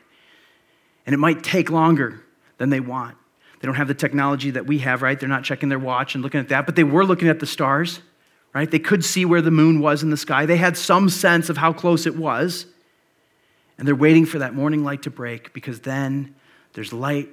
And 1.07 1.15
it 1.15 1.17
might 1.17 1.43
take 1.43 1.71
longer 1.71 2.23
than 2.59 2.69
they 2.69 2.79
want. 2.79 3.17
They 3.59 3.65
don't 3.65 3.77
have 3.77 3.89
the 3.89 3.95
technology 3.95 4.51
that 4.51 4.67
we 4.67 4.81
have, 4.81 5.01
right? 5.01 5.19
They're 5.19 5.31
not 5.31 5.43
checking 5.43 5.71
their 5.71 5.79
watch 5.79 6.15
and 6.15 6.23
looking 6.23 6.41
at 6.41 6.51
that, 6.51 6.67
but 6.67 6.77
they 6.77 6.85
were 6.85 7.07
looking 7.07 7.29
at 7.29 7.41
the 7.41 7.47
stars, 7.47 8.01
right? 8.53 8.71
They 8.71 8.79
could 8.79 9.03
see 9.03 9.25
where 9.25 9.41
the 9.41 9.51
moon 9.51 9.81
was 9.81 10.03
in 10.03 10.11
the 10.11 10.17
sky. 10.19 10.45
They 10.45 10.59
had 10.59 10.77
some 10.77 11.09
sense 11.09 11.49
of 11.49 11.57
how 11.57 11.73
close 11.73 12.05
it 12.05 12.17
was. 12.17 12.67
And 13.79 13.89
they're 13.89 13.95
waiting 13.95 14.27
for 14.27 14.39
that 14.41 14.53
morning 14.53 14.85
light 14.85 15.01
to 15.05 15.11
break 15.11 15.55
because 15.55 15.81
then 15.81 16.35
there's 16.75 16.93
light, 16.93 17.31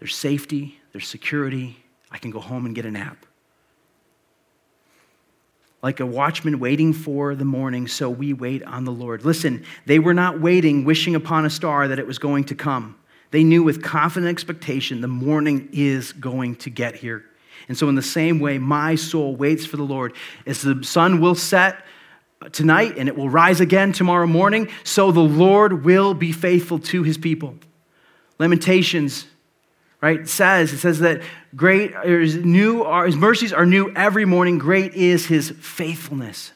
there's 0.00 0.16
safety, 0.16 0.80
there's 0.90 1.06
security. 1.06 1.76
I 2.10 2.18
can 2.18 2.32
go 2.32 2.40
home 2.40 2.66
and 2.66 2.74
get 2.74 2.84
a 2.84 2.90
nap 2.90 3.26
like 5.82 5.98
a 5.98 6.06
watchman 6.06 6.60
waiting 6.60 6.92
for 6.92 7.34
the 7.34 7.44
morning, 7.44 7.88
so 7.88 8.08
we 8.08 8.32
wait 8.32 8.62
on 8.62 8.84
the 8.84 8.92
Lord. 8.92 9.24
Listen, 9.24 9.64
they 9.84 9.98
were 9.98 10.14
not 10.14 10.40
waiting, 10.40 10.84
wishing 10.84 11.16
upon 11.16 11.44
a 11.44 11.50
star 11.50 11.88
that 11.88 11.98
it 11.98 12.06
was 12.06 12.18
going 12.18 12.44
to 12.44 12.54
come. 12.54 12.96
They 13.32 13.42
knew 13.42 13.62
with 13.62 13.82
confident 13.82 14.30
expectation 14.30 15.00
the 15.00 15.08
morning 15.08 15.68
is 15.72 16.12
going 16.12 16.56
to 16.56 16.70
get 16.70 16.94
here. 16.94 17.24
And 17.68 17.76
so, 17.76 17.88
in 17.88 17.94
the 17.94 18.02
same 18.02 18.38
way, 18.38 18.58
my 18.58 18.94
soul 18.94 19.34
waits 19.34 19.64
for 19.66 19.76
the 19.76 19.82
Lord. 19.82 20.14
As 20.46 20.62
the 20.62 20.82
sun 20.84 21.20
will 21.20 21.34
set 21.34 21.84
tonight 22.52 22.94
and 22.96 23.08
it 23.08 23.16
will 23.16 23.30
rise 23.30 23.60
again 23.60 23.92
tomorrow 23.92 24.26
morning, 24.26 24.68
so 24.84 25.10
the 25.10 25.20
Lord 25.20 25.84
will 25.84 26.14
be 26.14 26.32
faithful 26.32 26.78
to 26.80 27.02
his 27.02 27.18
people. 27.18 27.56
Lamentations, 28.38 29.26
right, 30.08 30.28
says, 30.28 30.72
it 30.72 30.78
says 30.78 30.98
that 30.98 31.22
great, 31.54 31.94
his, 32.04 32.36
new, 32.36 32.84
his 33.04 33.16
mercies 33.16 33.52
are 33.52 33.64
new 33.64 33.92
every 33.94 34.24
morning. 34.24 34.58
Great 34.58 34.94
is 34.94 35.26
his 35.26 35.50
faithfulness. 35.50 36.52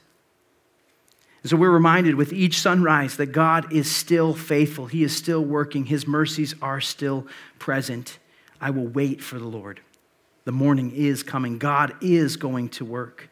And 1.43 1.51
so 1.51 1.57
we're 1.57 1.71
reminded 1.71 2.17
with 2.17 2.33
each 2.33 2.59
sunrise 2.59 3.17
that 3.19 3.27
God 3.27 3.73
is 3.73 3.89
still 3.89 4.35
faithful. 4.35 4.87
He 4.87 5.05
is 5.05 5.15
still 5.15 5.45
working. 5.45 5.87
His 5.87 6.05
mercies 6.05 6.57
are 6.61 6.81
still 6.81 7.25
present. 7.61 8.19
I 8.61 8.71
will 8.71 8.89
wait 8.89 9.23
for 9.23 9.39
the 9.39 9.47
Lord. 9.47 9.81
The 10.45 10.51
morning 10.51 10.91
is 10.91 11.23
coming. 11.23 11.59
God 11.59 11.95
is 12.01 12.37
going 12.37 12.71
to 12.71 12.85
work. 12.85 13.29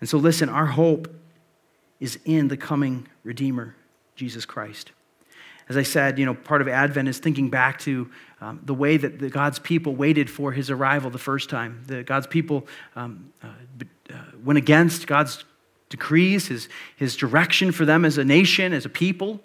And 0.00 0.08
so, 0.08 0.16
listen, 0.16 0.48
our 0.48 0.66
hope 0.66 1.14
is 2.00 2.18
in 2.24 2.48
the 2.48 2.56
coming 2.56 3.08
Redeemer, 3.24 3.74
Jesus 4.14 4.46
Christ. 4.46 4.92
As 5.68 5.76
I 5.76 5.82
said, 5.82 6.18
you 6.18 6.24
know, 6.24 6.34
part 6.34 6.62
of 6.62 6.68
Advent 6.68 7.08
is 7.08 7.18
thinking 7.18 7.50
back 7.50 7.78
to 7.80 8.10
um, 8.46 8.60
the 8.64 8.74
way 8.74 8.96
that 8.96 9.18
the 9.18 9.28
God's 9.28 9.58
people 9.58 9.96
waited 9.96 10.30
for 10.30 10.52
his 10.52 10.70
arrival 10.70 11.10
the 11.10 11.18
first 11.18 11.50
time. 11.50 11.82
The 11.86 12.04
God's 12.04 12.28
people 12.28 12.66
um, 12.94 13.32
uh, 13.42 13.48
uh, 14.10 14.14
went 14.44 14.56
against 14.56 15.06
God's 15.06 15.44
decrees, 15.88 16.46
his, 16.46 16.68
his 16.96 17.16
direction 17.16 17.72
for 17.72 17.84
them 17.84 18.04
as 18.04 18.18
a 18.18 18.24
nation, 18.24 18.72
as 18.72 18.84
a 18.84 18.88
people, 18.88 19.40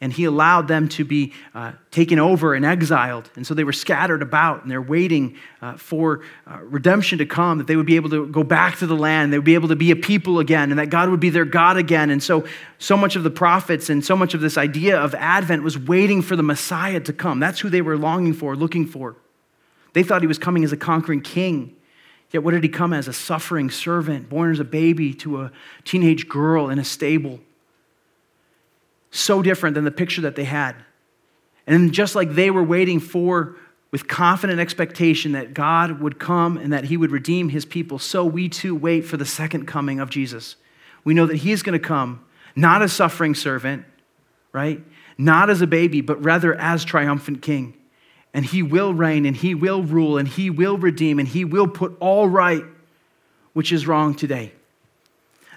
and 0.00 0.12
he 0.12 0.24
allowed 0.24 0.68
them 0.68 0.88
to 0.88 1.04
be 1.04 1.32
uh, 1.54 1.72
taken 1.90 2.18
over 2.18 2.54
and 2.54 2.64
exiled. 2.64 3.30
And 3.36 3.46
so 3.46 3.54
they 3.54 3.64
were 3.64 3.72
scattered 3.72 4.22
about, 4.22 4.62
and 4.62 4.70
they're 4.70 4.82
waiting 4.82 5.36
uh, 5.62 5.76
for 5.76 6.22
uh, 6.46 6.58
redemption 6.62 7.18
to 7.18 7.26
come, 7.26 7.58
that 7.58 7.66
they 7.66 7.76
would 7.76 7.86
be 7.86 7.96
able 7.96 8.10
to 8.10 8.26
go 8.26 8.42
back 8.42 8.78
to 8.78 8.86
the 8.86 8.96
land, 8.96 9.32
they 9.32 9.38
would 9.38 9.44
be 9.44 9.54
able 9.54 9.68
to 9.68 9.76
be 9.76 9.90
a 9.90 9.96
people 9.96 10.38
again, 10.40 10.70
and 10.70 10.78
that 10.78 10.90
God 10.90 11.08
would 11.08 11.20
be 11.20 11.30
their 11.30 11.44
God 11.44 11.76
again. 11.76 12.10
And 12.10 12.22
so, 12.22 12.46
so 12.78 12.96
much 12.96 13.16
of 13.16 13.22
the 13.22 13.30
prophets 13.30 13.88
and 13.88 14.04
so 14.04 14.16
much 14.16 14.34
of 14.34 14.40
this 14.40 14.58
idea 14.58 14.98
of 14.98 15.14
Advent 15.14 15.62
was 15.62 15.78
waiting 15.78 16.22
for 16.22 16.36
the 16.36 16.42
Messiah 16.42 17.00
to 17.00 17.12
come. 17.12 17.40
That's 17.40 17.60
who 17.60 17.70
they 17.70 17.82
were 17.82 17.96
longing 17.96 18.34
for, 18.34 18.56
looking 18.56 18.86
for. 18.86 19.16
They 19.94 20.02
thought 20.02 20.20
he 20.22 20.26
was 20.26 20.38
coming 20.38 20.64
as 20.64 20.72
a 20.72 20.76
conquering 20.76 21.20
king. 21.20 21.76
Yet, 22.30 22.42
what 22.42 22.50
did 22.50 22.64
he 22.64 22.68
come 22.68 22.92
as? 22.92 23.06
A 23.06 23.12
suffering 23.12 23.70
servant, 23.70 24.28
born 24.28 24.50
as 24.50 24.58
a 24.58 24.64
baby 24.64 25.14
to 25.14 25.42
a 25.42 25.52
teenage 25.84 26.28
girl 26.28 26.68
in 26.68 26.80
a 26.80 26.84
stable. 26.84 27.38
So 29.14 29.42
different 29.42 29.74
than 29.74 29.84
the 29.84 29.90
picture 29.90 30.22
that 30.22 30.36
they 30.36 30.44
had. 30.44 30.74
And 31.66 31.92
just 31.92 32.14
like 32.14 32.34
they 32.34 32.50
were 32.50 32.64
waiting 32.64 33.00
for, 33.00 33.56
with 33.90 34.08
confident 34.08 34.60
expectation 34.60 35.32
that 35.32 35.54
God 35.54 36.00
would 36.00 36.18
come 36.18 36.56
and 36.56 36.72
that 36.72 36.84
he 36.84 36.96
would 36.96 37.10
redeem 37.10 37.48
his 37.48 37.64
people, 37.64 37.98
so 37.98 38.24
we 38.24 38.48
too 38.48 38.74
wait 38.74 39.04
for 39.04 39.16
the 39.16 39.24
second 39.24 39.66
coming 39.66 40.00
of 40.00 40.10
Jesus. 40.10 40.56
We 41.04 41.14
know 41.14 41.26
that 41.26 41.36
he 41.36 41.52
is 41.52 41.62
going 41.62 41.78
to 41.78 41.86
come, 41.86 42.24
not 42.56 42.82
as 42.82 42.92
suffering 42.92 43.34
servant, 43.34 43.84
right? 44.52 44.82
Not 45.16 45.48
as 45.48 45.62
a 45.62 45.66
baby, 45.66 46.00
but 46.00 46.22
rather 46.22 46.54
as 46.54 46.84
triumphant 46.84 47.40
king 47.40 47.74
and 48.34 48.44
he 48.44 48.62
will 48.62 48.92
reign 48.92 49.24
and 49.24 49.36
he 49.36 49.54
will 49.54 49.82
rule 49.82 50.18
and 50.18 50.26
he 50.26 50.50
will 50.50 50.76
redeem 50.76 51.20
and 51.20 51.28
he 51.28 51.44
will 51.44 51.68
put 51.68 51.96
all 52.00 52.28
right 52.28 52.64
which 53.52 53.72
is 53.72 53.86
wrong 53.86 54.14
today. 54.14 54.52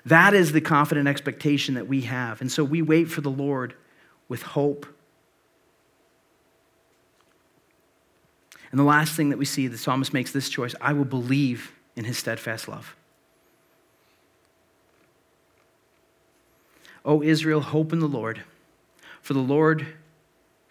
That 0.08 0.34
is 0.34 0.52
the 0.52 0.62
confident 0.62 1.08
expectation 1.08 1.76
that 1.76 1.88
we 1.88 2.02
have. 2.02 2.42
And 2.42 2.52
so 2.52 2.64
we 2.64 2.82
wait 2.82 3.06
for 3.06 3.22
the 3.22 3.30
Lord 3.30 3.74
with 4.30 4.42
hope. 4.42 4.86
And 8.72 8.80
the 8.80 8.84
last 8.84 9.16
thing 9.16 9.30
that 9.30 9.38
we 9.38 9.46
see, 9.46 9.68
the 9.68 9.78
psalmist 9.78 10.14
makes 10.14 10.32
this 10.32 10.50
choice 10.50 10.76
I 10.82 10.94
will 10.94 11.06
believe 11.06 11.72
in 11.96 12.06
his 12.06 12.18
steadfast 12.18 12.68
love. 12.68 12.96
O 17.04 17.22
Israel, 17.22 17.62
hope 17.62 17.94
in 17.94 18.00
the 18.00 18.08
Lord, 18.08 18.44
for 19.22 19.34
the 19.34 19.40
Lord 19.40 19.88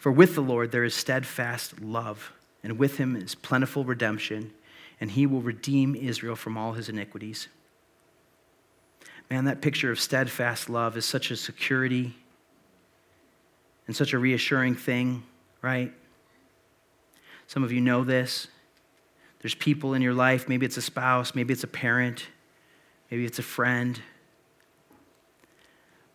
for 0.07 0.12
with 0.12 0.37
the 0.37 0.41
Lord 0.41 0.70
there 0.70 0.84
is 0.84 0.95
steadfast 0.95 1.80
love, 1.80 2.32
and 2.62 2.78
with 2.78 2.99
him 2.99 3.16
is 3.16 3.34
plentiful 3.34 3.84
redemption, 3.84 4.53
and 5.01 5.11
he 5.11 5.26
will 5.26 5.41
redeem 5.43 5.97
Israel 5.97 6.37
from 6.37 6.57
all 6.57 6.74
his 6.74 6.89
iniquities. 6.89 7.49
Man, 9.31 9.47
that 9.47 9.61
picture 9.61 9.91
of 9.91 9.99
steadfast 9.99 10.70
love 10.70 10.97
is 10.97 11.05
such 11.05 11.31
a 11.31 11.37
security 11.37 12.14
and 13.87 13.97
such 13.97 14.12
a 14.12 14.18
reassuring 14.18 14.74
thing, 14.74 15.22
right? 15.62 15.93
Some 17.47 17.64
of 17.64 17.72
you 17.72 17.81
know 17.81 18.05
this. 18.05 18.49
There's 19.41 19.55
people 19.55 19.95
in 19.95 20.03
your 20.03 20.14
life, 20.14 20.49
maybe 20.49 20.66
it's 20.66 20.77
a 20.77 20.83
spouse, 20.83 21.35
maybe 21.35 21.53
it's 21.53 21.64
a 21.64 21.68
parent, 21.68 22.27
maybe 23.11 23.24
it's 23.24 23.39
a 23.39 23.43
friend 23.45 24.01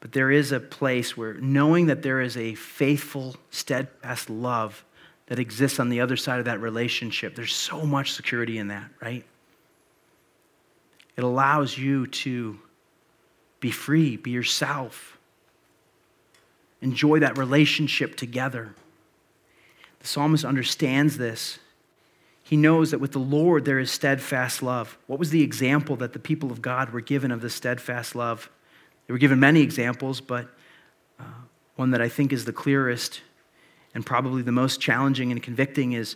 but 0.01 0.11
there 0.11 0.31
is 0.31 0.51
a 0.51 0.59
place 0.59 1.15
where 1.15 1.35
knowing 1.35 1.85
that 1.85 2.01
there 2.01 2.19
is 2.19 2.35
a 2.35 2.55
faithful, 2.55 3.35
steadfast 3.51 4.29
love 4.29 4.83
that 5.27 5.39
exists 5.39 5.79
on 5.79 5.89
the 5.89 6.01
other 6.01 6.17
side 6.17 6.39
of 6.39 6.45
that 6.45 6.59
relationship, 6.59 7.35
there's 7.35 7.55
so 7.55 7.85
much 7.85 8.11
security 8.11 8.57
in 8.57 8.67
that, 8.67 8.89
right? 8.99 9.23
It 11.15 11.23
allows 11.23 11.77
you 11.77 12.07
to 12.07 12.59
be 13.61 13.71
free, 13.71 14.17
be 14.17 14.31
yourself, 14.31 15.17
enjoy 16.81 17.19
that 17.19 17.37
relationship 17.37 18.17
together. 18.17 18.75
The 19.99 20.07
psalmist 20.07 20.43
understands 20.43 21.17
this. 21.17 21.59
He 22.43 22.57
knows 22.57 22.91
that 22.91 22.99
with 22.99 23.13
the 23.13 23.19
Lord 23.19 23.63
there 23.63 23.79
is 23.79 23.89
steadfast 23.91 24.61
love. 24.61 24.97
What 25.07 25.19
was 25.19 25.29
the 25.29 25.43
example 25.43 25.95
that 25.97 26.11
the 26.11 26.19
people 26.19 26.51
of 26.51 26.61
God 26.61 26.89
were 26.89 26.99
given 26.99 27.31
of 27.31 27.39
this 27.39 27.53
steadfast 27.53 28.15
love? 28.15 28.49
They 29.07 29.13
were 29.13 29.19
given 29.19 29.39
many 29.39 29.61
examples, 29.61 30.19
but 30.19 30.49
uh, 31.19 31.23
one 31.75 31.91
that 31.91 32.01
I 32.01 32.09
think 32.09 32.33
is 32.33 32.45
the 32.45 32.51
clearest 32.51 33.21
and 33.93 34.05
probably 34.05 34.41
the 34.41 34.51
most 34.51 34.81
challenging 34.81 35.31
and 35.31 35.41
convicting 35.41 35.93
is 35.93 36.15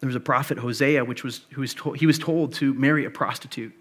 there 0.00 0.06
was 0.06 0.16
a 0.16 0.20
prophet 0.20 0.58
Hosea, 0.58 1.04
which 1.04 1.24
was 1.24 1.46
who 1.52 1.62
was 1.62 1.74
told, 1.74 1.96
he 1.96 2.06
was 2.06 2.18
told 2.18 2.52
to 2.54 2.74
marry 2.74 3.04
a 3.04 3.10
prostitute, 3.10 3.72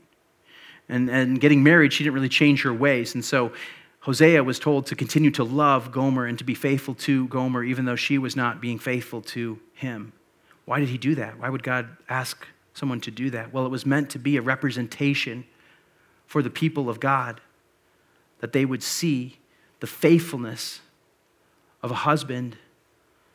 and 0.90 1.10
and 1.10 1.40
getting 1.40 1.64
married, 1.64 1.94
she 1.94 2.04
didn't 2.04 2.16
really 2.16 2.30
change 2.30 2.64
her 2.64 2.74
ways, 2.74 3.16
and 3.16 3.24
so 3.24 3.52
Hosea 4.08 4.42
was 4.42 4.58
told 4.58 4.86
to 4.86 4.96
continue 4.96 5.32
to 5.32 5.44
love 5.44 5.92
Gomer 5.92 6.26
and 6.26 6.38
to 6.38 6.46
be 6.46 6.56
faithful 6.56 6.94
to 6.96 7.28
Gomer, 7.28 7.64
even 7.64 7.84
though 7.84 7.98
she 7.98 8.18
was 8.18 8.38
not 8.38 8.62
being 8.62 8.80
faithful 8.80 9.22
to 9.24 9.60
him. 9.74 10.14
Why 10.64 10.80
did 10.80 10.88
he 10.88 10.98
do 10.98 11.16
that? 11.16 11.40
Why 11.40 11.50
would 11.50 11.62
God 11.62 11.90
ask 12.08 12.48
someone 12.74 13.02
to 13.02 13.12
do 13.12 13.30
that? 13.32 13.52
Well, 13.52 13.66
it 13.66 13.70
was 13.70 13.86
meant 13.86 14.10
to 14.12 14.20
be 14.20 14.38
a 14.38 14.42
representation 14.42 15.44
for 16.26 16.42
the 16.42 16.50
people 16.50 16.90
of 16.90 17.02
God 17.02 17.42
that 18.40 18.54
they 18.54 18.64
would 18.64 18.82
see 18.82 19.40
the 19.80 19.88
faithfulness 19.88 20.80
of 21.84 21.92
a 21.92 21.96
husband 21.96 22.58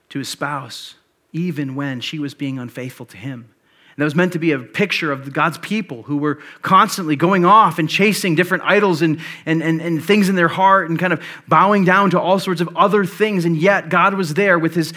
to 0.09 0.19
his 0.19 0.29
spouse, 0.29 0.95
even 1.33 1.75
when 1.75 2.01
she 2.01 2.19
was 2.19 2.35
being 2.35 2.59
unfaithful 2.59 3.07
to 3.07 3.17
him. 3.17 3.51
And 3.95 4.03
that 4.03 4.05
was 4.05 4.15
meant 4.15 4.33
to 4.33 4.39
be 4.39 4.53
a 4.53 4.59
picture 4.59 5.13
of 5.13 5.33
God's 5.33 5.59
people 5.59 6.03
who 6.05 6.17
were 6.17 6.41
constantly 6.63 7.15
going 7.15 7.45
off 7.45 7.79
and 7.79 7.89
chasing 7.89 8.35
different 8.35 8.65
idols 8.65 9.03
and, 9.03 9.21
and, 9.45 9.63
and, 9.63 9.81
and 9.81 10.03
things 10.03 10.29
in 10.31 10.35
their 10.35 10.49
heart 10.49 10.89
and 10.89 10.99
kind 10.99 11.13
of 11.13 11.23
bowing 11.47 11.85
down 11.85 12.11
to 12.11 12.21
all 12.21 12.39
sorts 12.39 12.61
of 12.61 12.75
other 12.77 13.05
things. 13.05 13.45
And 13.45 13.57
yet, 13.57 13.91
God 13.91 14.15
was 14.15 14.35
there 14.35 14.59
with 14.59 14.75
his 14.75 14.93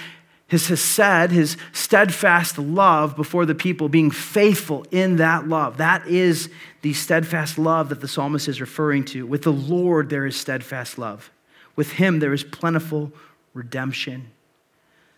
his 0.48 0.68
hesed, 0.68 1.32
his 1.32 1.58
steadfast 1.74 2.60
love 2.60 3.16
before 3.16 3.46
the 3.46 3.56
people, 3.56 3.90
being 3.90 4.12
faithful 4.12 4.86
in 4.92 5.16
that 5.16 5.48
love. 5.48 5.78
That 5.78 6.08
is 6.08 6.50
the 6.84 6.94
steadfast 6.94 7.58
love 7.58 7.90
that 7.90 8.02
the 8.02 8.08
psalmist 8.08 8.48
is 8.48 8.62
referring 8.62 9.06
to. 9.06 9.26
With 9.26 9.42
the 9.42 9.52
Lord, 9.52 10.10
there 10.10 10.26
is 10.26 10.36
steadfast 10.36 11.00
love. 11.00 11.32
With 11.76 11.94
him, 11.94 12.20
there 12.20 12.34
is 12.34 12.44
plentiful 12.44 13.12
redemption. 13.54 14.32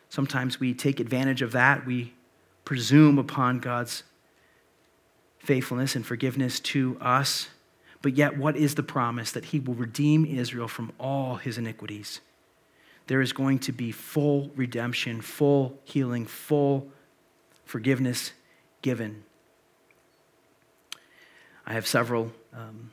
Sometimes 0.09 0.61
we 0.61 0.73
take 0.73 1.01
advantage 1.01 1.41
of 1.41 1.51
that. 1.51 1.86
We 1.86 2.13
presume 2.68 3.18
upon 3.18 3.59
God's 3.59 4.03
faithfulness 5.39 5.95
and 5.95 6.05
forgiveness 6.05 6.59
to 6.59 6.97
us. 6.99 7.47
But 8.01 8.18
yet, 8.18 8.38
what 8.38 8.57
is 8.57 8.76
the 8.76 8.84
promise? 8.84 9.32
That 9.32 9.45
he 9.45 9.59
will 9.59 9.74
redeem 9.74 10.26
Israel 10.26 10.68
from 10.68 10.91
all 10.99 11.36
his 11.38 11.57
iniquities 11.57 12.20
there 13.07 13.22
is 13.22 13.34
going 13.34 13.59
to 13.59 13.72
be 13.72 13.91
full 13.91 14.51
redemption, 14.55 15.22
full 15.22 15.80
healing, 15.86 16.26
full 16.26 16.88
forgiveness 17.65 18.34
given. 18.82 19.24
I 21.65 21.74
have 21.74 21.88
several 21.88 22.32
um, 22.53 22.91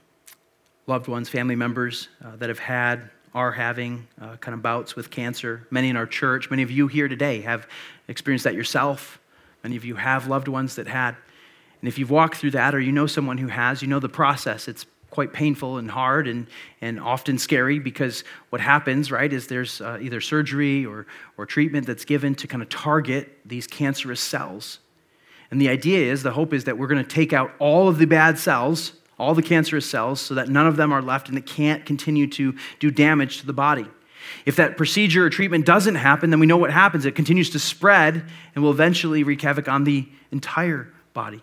loved 0.87 1.09
ones, 1.09 1.29
family 1.29 1.57
members 1.57 2.09
uh, 2.25 2.37
that 2.37 2.49
have 2.49 2.59
had, 2.59 3.11
are 3.35 3.53
having 3.53 4.07
uh, 4.21 4.37
kind 4.37 4.55
of 4.55 4.63
bouts 4.63 4.97
with 4.97 5.11
cancer. 5.11 5.67
Many 5.71 5.91
in 5.91 5.97
our 5.97 6.07
church, 6.07 6.49
many 6.51 6.63
of 6.63 6.71
you 6.71 6.87
here 6.87 7.09
today 7.09 7.41
have 7.43 7.69
experienced 8.09 8.45
that 8.45 8.55
yourself. 8.55 9.19
Many 9.65 9.77
of 9.77 9.85
you 9.85 9.97
have 9.97 10.29
loved 10.29 10.47
ones 10.47 10.77
that 10.77 10.87
had. 10.87 11.17
And 11.81 11.89
if 11.89 11.99
you've 11.99 12.11
walked 12.11 12.37
through 12.37 12.53
that 12.53 12.75
or 12.75 12.81
you 12.81 12.93
know 12.93 13.07
someone 13.07 13.39
who 13.39 13.49
has, 13.49 13.83
you 13.83 13.89
know 13.89 13.99
the 13.99 14.09
process. 14.09 14.69
It's 14.69 14.87
quite 15.11 15.33
painful 15.33 15.79
and 15.79 15.91
hard 15.91 16.27
and, 16.29 16.47
and 16.81 17.01
often 17.01 17.39
scary 17.39 17.79
because 17.79 18.25
what 18.51 18.61
happens, 18.61 19.11
right, 19.11 19.33
is 19.33 19.47
there's 19.47 19.81
uh, 19.81 19.99
either 20.01 20.21
surgery 20.21 20.85
or, 20.85 21.07
or 21.39 21.47
treatment 21.47 21.87
that's 21.87 22.05
given 22.05 22.35
to 22.35 22.47
kind 22.47 22.63
of 22.63 22.69
target 22.69 23.39
these 23.47 23.67
cancerous 23.67 24.21
cells. 24.21 24.81
And 25.51 25.61
the 25.61 25.69
idea 25.69 26.13
is, 26.13 26.23
the 26.23 26.33
hope 26.33 26.53
is 26.53 26.65
that 26.65 26.77
we're 26.77 26.89
going 26.89 27.03
to 27.03 27.09
take 27.09 27.33
out 27.33 27.53
all 27.59 27.89
of 27.89 27.99
the 27.99 28.07
bad 28.07 28.39
cells, 28.39 28.93
all 29.19 29.35
the 29.35 29.43
cancerous 29.43 29.89
cells, 29.89 30.21
so 30.21 30.35
that 30.35 30.49
none 30.49 30.67
of 30.67 30.77
them 30.77 30.93
are 30.93 31.01
left 31.01 31.29
and 31.29 31.39
it 31.39 31.47
can't 31.47 31.87
continue 31.87 32.27
to 32.27 32.55
do 32.81 32.91
damage 32.91 33.39
to 33.39 33.47
the 33.47 33.53
body. 33.53 33.87
If 34.47 34.57
that 34.57 34.77
procedure 34.77 35.25
or 35.25 35.31
treatment 35.31 35.67
doesn't 35.67 35.95
happen, 35.95 36.31
then 36.31 36.41
we 36.41 36.47
know 36.47 36.57
what 36.57 36.71
happens. 36.71 37.05
It 37.07 37.15
continues 37.15 37.51
to 37.51 37.59
spread 37.59 38.25
and 38.55 38.65
will 38.65 38.71
eventually 38.71 39.23
wreak 39.23 39.43
havoc 39.43 39.69
on 39.69 39.85
the 39.85 40.09
entire 40.31 40.93
body. 41.13 41.43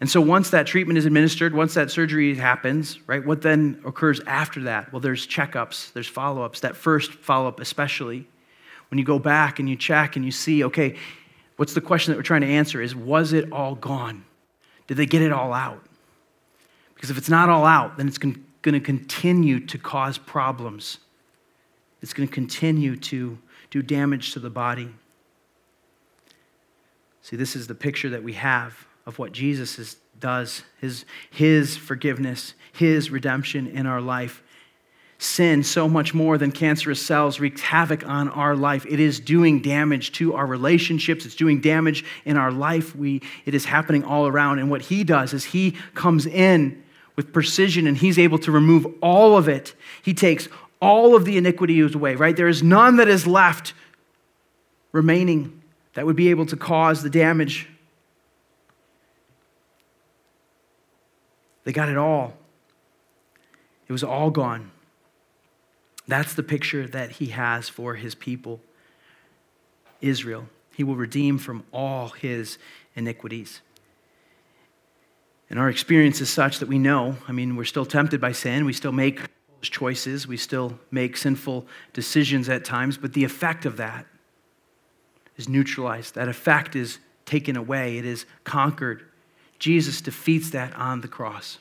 And 0.00 0.10
so 0.10 0.20
once 0.20 0.50
that 0.50 0.66
treatment 0.66 0.98
is 0.98 1.06
administered, 1.06 1.54
once 1.54 1.74
that 1.74 1.90
surgery 1.90 2.34
happens, 2.34 2.98
right, 3.06 3.24
what 3.24 3.40
then 3.40 3.80
occurs 3.86 4.20
after 4.26 4.64
that? 4.64 4.92
Well, 4.92 5.00
there's 5.00 5.26
checkups, 5.26 5.92
there's 5.94 6.06
follow 6.06 6.42
ups, 6.42 6.60
that 6.60 6.76
first 6.76 7.12
follow 7.12 7.48
up, 7.48 7.60
especially. 7.60 8.26
When 8.90 8.98
you 8.98 9.04
go 9.04 9.18
back 9.18 9.58
and 9.58 9.68
you 9.68 9.76
check 9.76 10.16
and 10.16 10.24
you 10.24 10.30
see, 10.30 10.64
okay, 10.64 10.96
what's 11.56 11.72
the 11.72 11.80
question 11.80 12.12
that 12.12 12.18
we're 12.18 12.22
trying 12.22 12.42
to 12.42 12.46
answer 12.46 12.82
is 12.82 12.94
was 12.94 13.32
it 13.32 13.50
all 13.52 13.74
gone? 13.74 14.24
Did 14.86 14.98
they 14.98 15.06
get 15.06 15.22
it 15.22 15.32
all 15.32 15.52
out? 15.52 15.82
Because 16.94 17.10
if 17.10 17.18
it's 17.18 17.30
not 17.30 17.48
all 17.48 17.64
out, 17.64 17.96
then 17.96 18.06
it's 18.06 18.18
going 18.18 18.44
to 18.62 18.80
continue 18.80 19.60
to 19.66 19.78
cause 19.78 20.18
problems. 20.18 20.98
It's 22.06 22.14
going 22.14 22.28
to 22.28 22.32
continue 22.32 22.94
to 22.94 23.36
do 23.72 23.82
damage 23.82 24.32
to 24.34 24.38
the 24.38 24.48
body. 24.48 24.90
See, 27.20 27.34
this 27.34 27.56
is 27.56 27.66
the 27.66 27.74
picture 27.74 28.08
that 28.10 28.22
we 28.22 28.34
have 28.34 28.86
of 29.06 29.18
what 29.18 29.32
Jesus 29.32 29.76
is, 29.80 29.96
does, 30.20 30.62
his, 30.80 31.04
his 31.32 31.76
forgiveness, 31.76 32.54
his 32.72 33.10
redemption 33.10 33.66
in 33.66 33.86
our 33.86 34.00
life. 34.00 34.44
Sin, 35.18 35.64
so 35.64 35.88
much 35.88 36.14
more 36.14 36.38
than 36.38 36.52
cancerous 36.52 37.04
cells, 37.04 37.40
wreaks 37.40 37.60
havoc 37.60 38.06
on 38.06 38.28
our 38.28 38.54
life. 38.54 38.86
It 38.86 39.00
is 39.00 39.18
doing 39.18 39.60
damage 39.60 40.12
to 40.12 40.32
our 40.34 40.46
relationships. 40.46 41.26
It's 41.26 41.34
doing 41.34 41.60
damage 41.60 42.04
in 42.24 42.36
our 42.36 42.52
life. 42.52 42.94
We, 42.94 43.20
it 43.46 43.52
is 43.52 43.64
happening 43.64 44.04
all 44.04 44.28
around. 44.28 44.60
And 44.60 44.70
what 44.70 44.82
he 44.82 45.02
does 45.02 45.32
is 45.32 45.46
he 45.46 45.74
comes 45.94 46.24
in 46.24 46.84
with 47.16 47.32
precision 47.32 47.88
and 47.88 47.96
he's 47.96 48.16
able 48.16 48.38
to 48.38 48.52
remove 48.52 48.86
all 49.02 49.36
of 49.36 49.48
it. 49.48 49.74
He 50.04 50.14
takes 50.14 50.48
all 50.80 51.16
of 51.16 51.24
the 51.24 51.36
iniquity 51.36 51.80
is 51.80 51.94
away, 51.94 52.14
right? 52.14 52.36
There 52.36 52.48
is 52.48 52.62
none 52.62 52.96
that 52.96 53.08
is 53.08 53.26
left 53.26 53.74
remaining 54.92 55.62
that 55.94 56.06
would 56.06 56.16
be 56.16 56.28
able 56.28 56.46
to 56.46 56.56
cause 56.56 57.02
the 57.02 57.10
damage 57.10 57.68
They 61.66 61.72
got 61.72 61.88
it 61.88 61.96
all. 61.96 62.32
It 63.88 63.92
was 63.92 64.04
all 64.04 64.30
gone. 64.30 64.70
That's 66.06 66.32
the 66.32 66.44
picture 66.44 66.86
that 66.86 67.10
he 67.10 67.26
has 67.26 67.68
for 67.68 67.96
his 67.96 68.14
people, 68.14 68.60
Israel. 70.00 70.48
He 70.76 70.84
will 70.84 70.94
redeem 70.94 71.38
from 71.38 71.64
all 71.72 72.10
his 72.10 72.58
iniquities. 72.94 73.62
And 75.50 75.58
our 75.58 75.68
experience 75.68 76.20
is 76.20 76.30
such 76.30 76.60
that 76.60 76.68
we 76.68 76.78
know, 76.78 77.16
I 77.26 77.32
mean, 77.32 77.56
we're 77.56 77.64
still 77.64 77.84
tempted 77.84 78.20
by 78.20 78.30
sin, 78.30 78.64
we 78.64 78.72
still 78.72 78.92
make 78.92 79.22
choices, 79.68 80.26
we 80.26 80.36
still 80.36 80.78
make 80.90 81.16
sinful 81.16 81.66
decisions 81.92 82.48
at 82.48 82.64
times, 82.64 82.96
but 82.96 83.12
the 83.12 83.24
effect 83.24 83.66
of 83.66 83.76
that 83.76 84.06
is 85.36 85.48
neutralized. 85.48 86.14
That 86.14 86.28
effect 86.28 86.76
is 86.76 86.98
taken 87.24 87.56
away, 87.56 87.98
it 87.98 88.04
is 88.04 88.24
conquered. 88.44 89.04
Jesus 89.58 90.00
defeats 90.00 90.50
that 90.50 90.74
on 90.76 91.00
the 91.00 91.08
cross. 91.08 91.58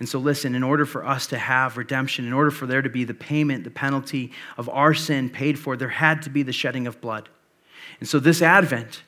And 0.00 0.08
so, 0.08 0.18
listen, 0.18 0.54
in 0.54 0.62
order 0.62 0.84
for 0.84 1.06
us 1.06 1.26
to 1.28 1.38
have 1.38 1.76
redemption, 1.76 2.26
in 2.26 2.32
order 2.32 2.50
for 2.50 2.66
there 2.66 2.82
to 2.82 2.88
be 2.88 3.04
the 3.04 3.14
payment, 3.14 3.64
the 3.64 3.70
penalty 3.70 4.32
of 4.56 4.68
our 4.68 4.92
sin 4.92 5.30
paid 5.30 5.58
for, 5.58 5.76
there 5.76 5.88
had 5.88 6.22
to 6.22 6.30
be 6.30 6.42
the 6.42 6.52
shedding 6.52 6.86
of 6.86 7.00
blood. 7.00 7.28
And 8.00 8.08
so, 8.08 8.18
this 8.18 8.42
Advent, 8.42 9.02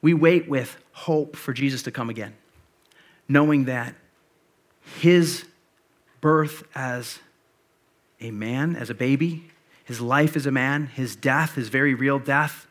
we 0.00 0.14
wait 0.14 0.48
with 0.48 0.78
hope 0.92 1.36
for 1.36 1.52
Jesus 1.52 1.82
to 1.82 1.90
come 1.90 2.08
again, 2.08 2.34
knowing 3.28 3.66
that 3.66 3.94
his 4.98 5.44
birth 6.20 6.64
as 6.74 7.18
a 8.20 8.30
man, 8.30 8.76
as 8.76 8.90
a 8.90 8.94
baby, 8.94 9.50
his 9.84 10.00
life 10.00 10.36
as 10.36 10.46
a 10.46 10.50
man, 10.50 10.86
his 10.86 11.16
death, 11.16 11.54
his 11.54 11.68
very 11.68 11.94
real 11.94 12.18
death, 12.18 12.66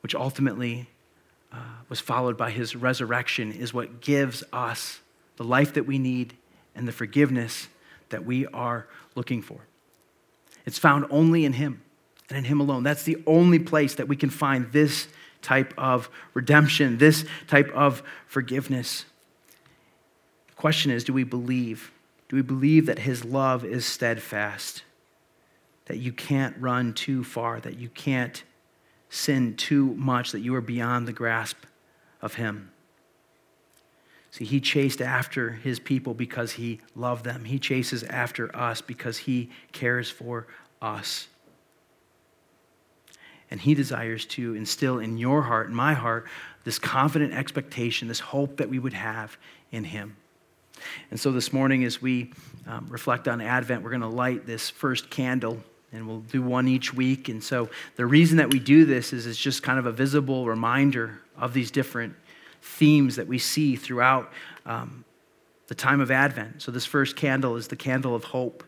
which 0.00 0.14
ultimately 0.14 0.88
uh, 1.52 1.56
was 1.88 2.00
followed 2.00 2.36
by 2.36 2.50
his 2.50 2.76
resurrection 2.76 3.52
is 3.52 3.74
what 3.74 4.00
gives 4.00 4.44
us 4.52 5.00
the 5.36 5.44
life 5.44 5.74
that 5.74 5.84
we 5.84 5.98
need 5.98 6.34
and 6.74 6.86
the 6.86 6.92
forgiveness 6.92 7.68
that 8.10 8.24
we 8.24 8.46
are 8.46 8.86
looking 9.14 9.42
for. 9.42 9.60
It's 10.64 10.78
found 10.78 11.06
only 11.10 11.44
in 11.44 11.54
him 11.54 11.82
and 12.28 12.38
in 12.38 12.44
him 12.44 12.60
alone. 12.60 12.82
That's 12.82 13.02
the 13.02 13.22
only 13.26 13.58
place 13.58 13.94
that 13.96 14.08
we 14.08 14.16
can 14.16 14.30
find 14.30 14.70
this 14.72 15.08
type 15.42 15.72
of 15.78 16.10
redemption, 16.34 16.98
this 16.98 17.24
type 17.46 17.70
of 17.74 18.02
forgiveness. 18.26 19.04
Question 20.58 20.90
is 20.90 21.04
do 21.04 21.14
we 21.14 21.24
believe? 21.24 21.92
Do 22.28 22.36
we 22.36 22.42
believe 22.42 22.84
that 22.86 22.98
his 22.98 23.24
love 23.24 23.64
is 23.64 23.86
steadfast? 23.86 24.82
That 25.86 25.96
you 25.96 26.12
can't 26.12 26.54
run 26.60 26.92
too 26.92 27.24
far, 27.24 27.60
that 27.60 27.78
you 27.78 27.88
can't 27.88 28.42
sin 29.08 29.56
too 29.56 29.94
much 29.94 30.32
that 30.32 30.40
you 30.40 30.54
are 30.54 30.60
beyond 30.60 31.08
the 31.08 31.12
grasp 31.12 31.58
of 32.20 32.34
Him. 32.34 32.70
See, 34.30 34.44
He 34.44 34.60
chased 34.60 35.00
after 35.00 35.52
His 35.52 35.78
people 35.78 36.12
because 36.12 36.52
He 36.52 36.80
loved 36.94 37.24
them. 37.24 37.44
He 37.44 37.58
chases 37.58 38.02
after 38.04 38.54
us 38.54 38.80
because 38.80 39.18
He 39.18 39.50
cares 39.72 40.10
for 40.10 40.46
us. 40.82 41.28
And 43.50 43.60
He 43.60 43.74
desires 43.74 44.26
to 44.26 44.54
instill 44.54 44.98
in 44.98 45.16
your 45.16 45.42
heart 45.42 45.68
in 45.68 45.74
my 45.74 45.94
heart 45.94 46.26
this 46.64 46.78
confident 46.78 47.32
expectation, 47.32 48.08
this 48.08 48.20
hope 48.20 48.58
that 48.58 48.68
we 48.68 48.78
would 48.78 48.92
have 48.92 49.38
in 49.70 49.84
Him. 49.84 50.16
And 51.10 51.18
so 51.18 51.32
this 51.32 51.52
morning, 51.52 51.84
as 51.84 52.00
we 52.00 52.32
um, 52.66 52.86
reflect 52.88 53.28
on 53.28 53.40
Advent, 53.40 53.82
we're 53.82 53.90
going 53.90 54.02
to 54.02 54.08
light 54.08 54.46
this 54.46 54.70
first 54.70 55.10
candle 55.10 55.62
and 55.92 56.06
we'll 56.06 56.20
do 56.20 56.42
one 56.42 56.68
each 56.68 56.92
week. 56.92 57.28
And 57.28 57.42
so 57.42 57.70
the 57.96 58.04
reason 58.04 58.36
that 58.36 58.52
we 58.52 58.58
do 58.58 58.84
this 58.84 59.12
is 59.12 59.26
it's 59.26 59.38
just 59.38 59.62
kind 59.62 59.78
of 59.78 59.86
a 59.86 59.92
visible 59.92 60.46
reminder 60.46 61.20
of 61.36 61.54
these 61.54 61.70
different 61.70 62.14
themes 62.60 63.16
that 63.16 63.26
we 63.26 63.38
see 63.38 63.76
throughout 63.76 64.30
um, 64.66 65.04
the 65.68 65.74
time 65.74 66.00
of 66.00 66.10
Advent. 66.10 66.60
So 66.60 66.70
this 66.70 66.84
first 66.84 67.16
candle 67.16 67.56
is 67.56 67.68
the 67.68 67.76
candle 67.76 68.14
of 68.14 68.24
hope. 68.24 68.64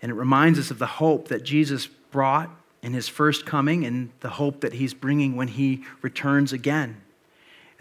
And 0.00 0.10
it 0.10 0.14
reminds 0.14 0.58
us 0.58 0.70
of 0.70 0.78
the 0.78 0.86
hope 0.86 1.28
that 1.28 1.42
Jesus 1.42 1.86
brought 1.86 2.50
in 2.82 2.92
his 2.94 3.08
first 3.08 3.46
coming 3.46 3.84
and 3.84 4.10
the 4.20 4.30
hope 4.30 4.62
that 4.62 4.72
he's 4.72 4.94
bringing 4.94 5.36
when 5.36 5.48
he 5.48 5.84
returns 6.00 6.52
again. 6.52 7.01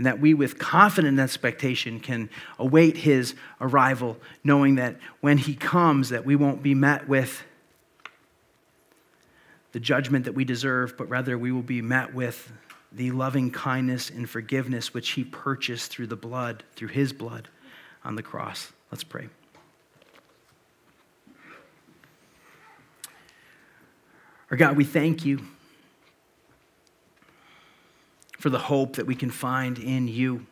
And 0.01 0.07
that 0.07 0.19
we, 0.19 0.33
with 0.33 0.57
confident 0.57 1.19
expectation, 1.19 1.99
can 1.99 2.31
await 2.57 2.97
his 2.97 3.35
arrival, 3.59 4.17
knowing 4.43 4.73
that 4.77 4.95
when 5.19 5.37
he 5.37 5.53
comes, 5.53 6.09
that 6.09 6.25
we 6.25 6.35
won't 6.35 6.63
be 6.63 6.73
met 6.73 7.07
with 7.07 7.43
the 9.73 9.79
judgment 9.79 10.25
that 10.25 10.31
we 10.31 10.43
deserve, 10.43 10.97
but 10.97 11.07
rather 11.07 11.37
we 11.37 11.51
will 11.51 11.61
be 11.61 11.83
met 11.83 12.15
with 12.15 12.51
the 12.91 13.11
loving 13.11 13.51
kindness 13.51 14.09
and 14.09 14.27
forgiveness 14.27 14.91
which 14.91 15.11
he 15.11 15.23
purchased 15.23 15.91
through 15.91 16.07
the 16.07 16.15
blood, 16.15 16.63
through 16.75 16.87
his 16.87 17.13
blood 17.13 17.47
on 18.03 18.15
the 18.15 18.23
cross. 18.23 18.71
Let's 18.89 19.03
pray. 19.03 19.29
Our 24.49 24.57
God, 24.57 24.75
we 24.75 24.83
thank 24.83 25.25
you 25.25 25.45
for 28.41 28.49
the 28.49 28.57
hope 28.57 28.95
that 28.95 29.05
we 29.05 29.13
can 29.13 29.29
find 29.29 29.77
in 29.77 30.07
you. 30.07 30.47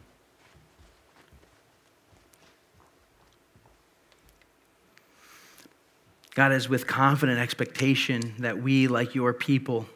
God, 6.36 6.52
is 6.52 6.70
with 6.70 6.86
confident 6.86 7.40
expectation 7.40 8.36
that 8.38 8.62
we, 8.62 8.88
like 8.88 9.16
your 9.16 9.34
people, 9.34 9.88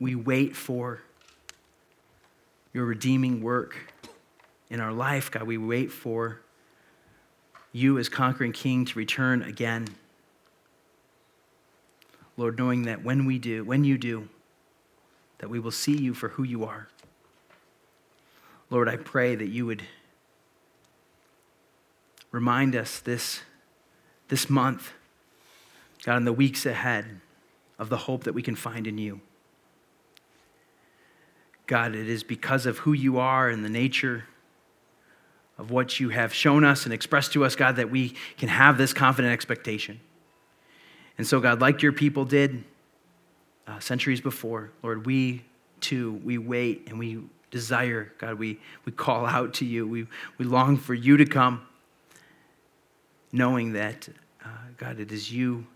we 0.00 0.14
wait 0.14 0.56
for 0.56 1.02
your 2.72 2.86
redeeming 2.86 3.42
work 3.42 3.76
in 4.70 4.80
our 4.80 4.94
life. 4.94 5.30
God, 5.30 5.42
we 5.42 5.58
wait 5.58 5.92
for 5.92 6.40
you 7.72 7.98
as 7.98 8.08
conquering 8.08 8.52
king 8.52 8.86
to 8.86 8.98
return 8.98 9.42
again. 9.42 9.88
Lord, 12.38 12.56
knowing 12.58 12.84
that 12.84 13.04
when 13.04 13.26
we 13.26 13.38
do, 13.38 13.62
when 13.62 13.84
you 13.84 13.98
do, 13.98 14.30
that 15.42 15.48
we 15.48 15.58
will 15.58 15.72
see 15.72 15.96
you 15.96 16.14
for 16.14 16.28
who 16.28 16.44
you 16.44 16.62
are. 16.62 16.86
Lord, 18.70 18.88
I 18.88 18.96
pray 18.96 19.34
that 19.34 19.48
you 19.48 19.66
would 19.66 19.82
remind 22.30 22.76
us 22.76 23.00
this, 23.00 23.42
this 24.28 24.48
month 24.48 24.92
God, 26.04 26.18
in 26.18 26.24
the 26.24 26.32
weeks 26.32 26.64
ahead, 26.64 27.20
of 27.76 27.88
the 27.88 27.96
hope 27.96 28.22
that 28.22 28.34
we 28.34 28.42
can 28.42 28.54
find 28.54 28.86
in 28.86 28.98
you. 28.98 29.20
God, 31.66 31.96
it 31.96 32.08
is 32.08 32.22
because 32.22 32.64
of 32.64 32.78
who 32.78 32.92
you 32.92 33.18
are 33.18 33.48
and 33.48 33.64
the 33.64 33.68
nature 33.68 34.26
of 35.58 35.72
what 35.72 35.98
you 35.98 36.10
have 36.10 36.32
shown 36.32 36.62
us 36.64 36.84
and 36.84 36.94
expressed 36.94 37.32
to 37.32 37.44
us, 37.44 37.56
God, 37.56 37.74
that 37.76 37.90
we 37.90 38.14
can 38.38 38.48
have 38.48 38.78
this 38.78 38.92
confident 38.92 39.32
expectation. 39.32 39.98
And 41.18 41.26
so, 41.26 41.40
God, 41.40 41.60
like 41.60 41.82
your 41.82 41.92
people 41.92 42.24
did 42.24 42.62
uh, 43.66 43.78
centuries 43.80 44.20
before, 44.20 44.70
Lord, 44.82 45.06
we 45.06 45.44
too, 45.80 46.20
we 46.24 46.38
wait 46.38 46.88
and 46.88 46.98
we 46.98 47.22
desire, 47.50 48.12
God, 48.18 48.38
we, 48.38 48.58
we 48.84 48.92
call 48.92 49.26
out 49.26 49.54
to 49.54 49.64
you. 49.64 49.86
We, 49.86 50.06
we 50.38 50.44
long 50.44 50.76
for 50.76 50.94
you 50.94 51.16
to 51.16 51.26
come, 51.26 51.66
knowing 53.30 53.72
that, 53.74 54.08
uh, 54.44 54.48
God, 54.76 54.98
it 54.98 55.12
is 55.12 55.30
you 55.30 55.66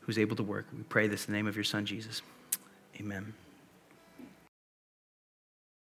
who's 0.00 0.18
able 0.18 0.36
to 0.36 0.42
work. 0.42 0.66
We 0.76 0.82
pray 0.84 1.08
this 1.08 1.26
in 1.26 1.32
the 1.32 1.38
name 1.38 1.46
of 1.46 1.56
your 1.56 1.64
son, 1.64 1.86
Jesus. 1.86 2.22
Amen. 2.98 3.32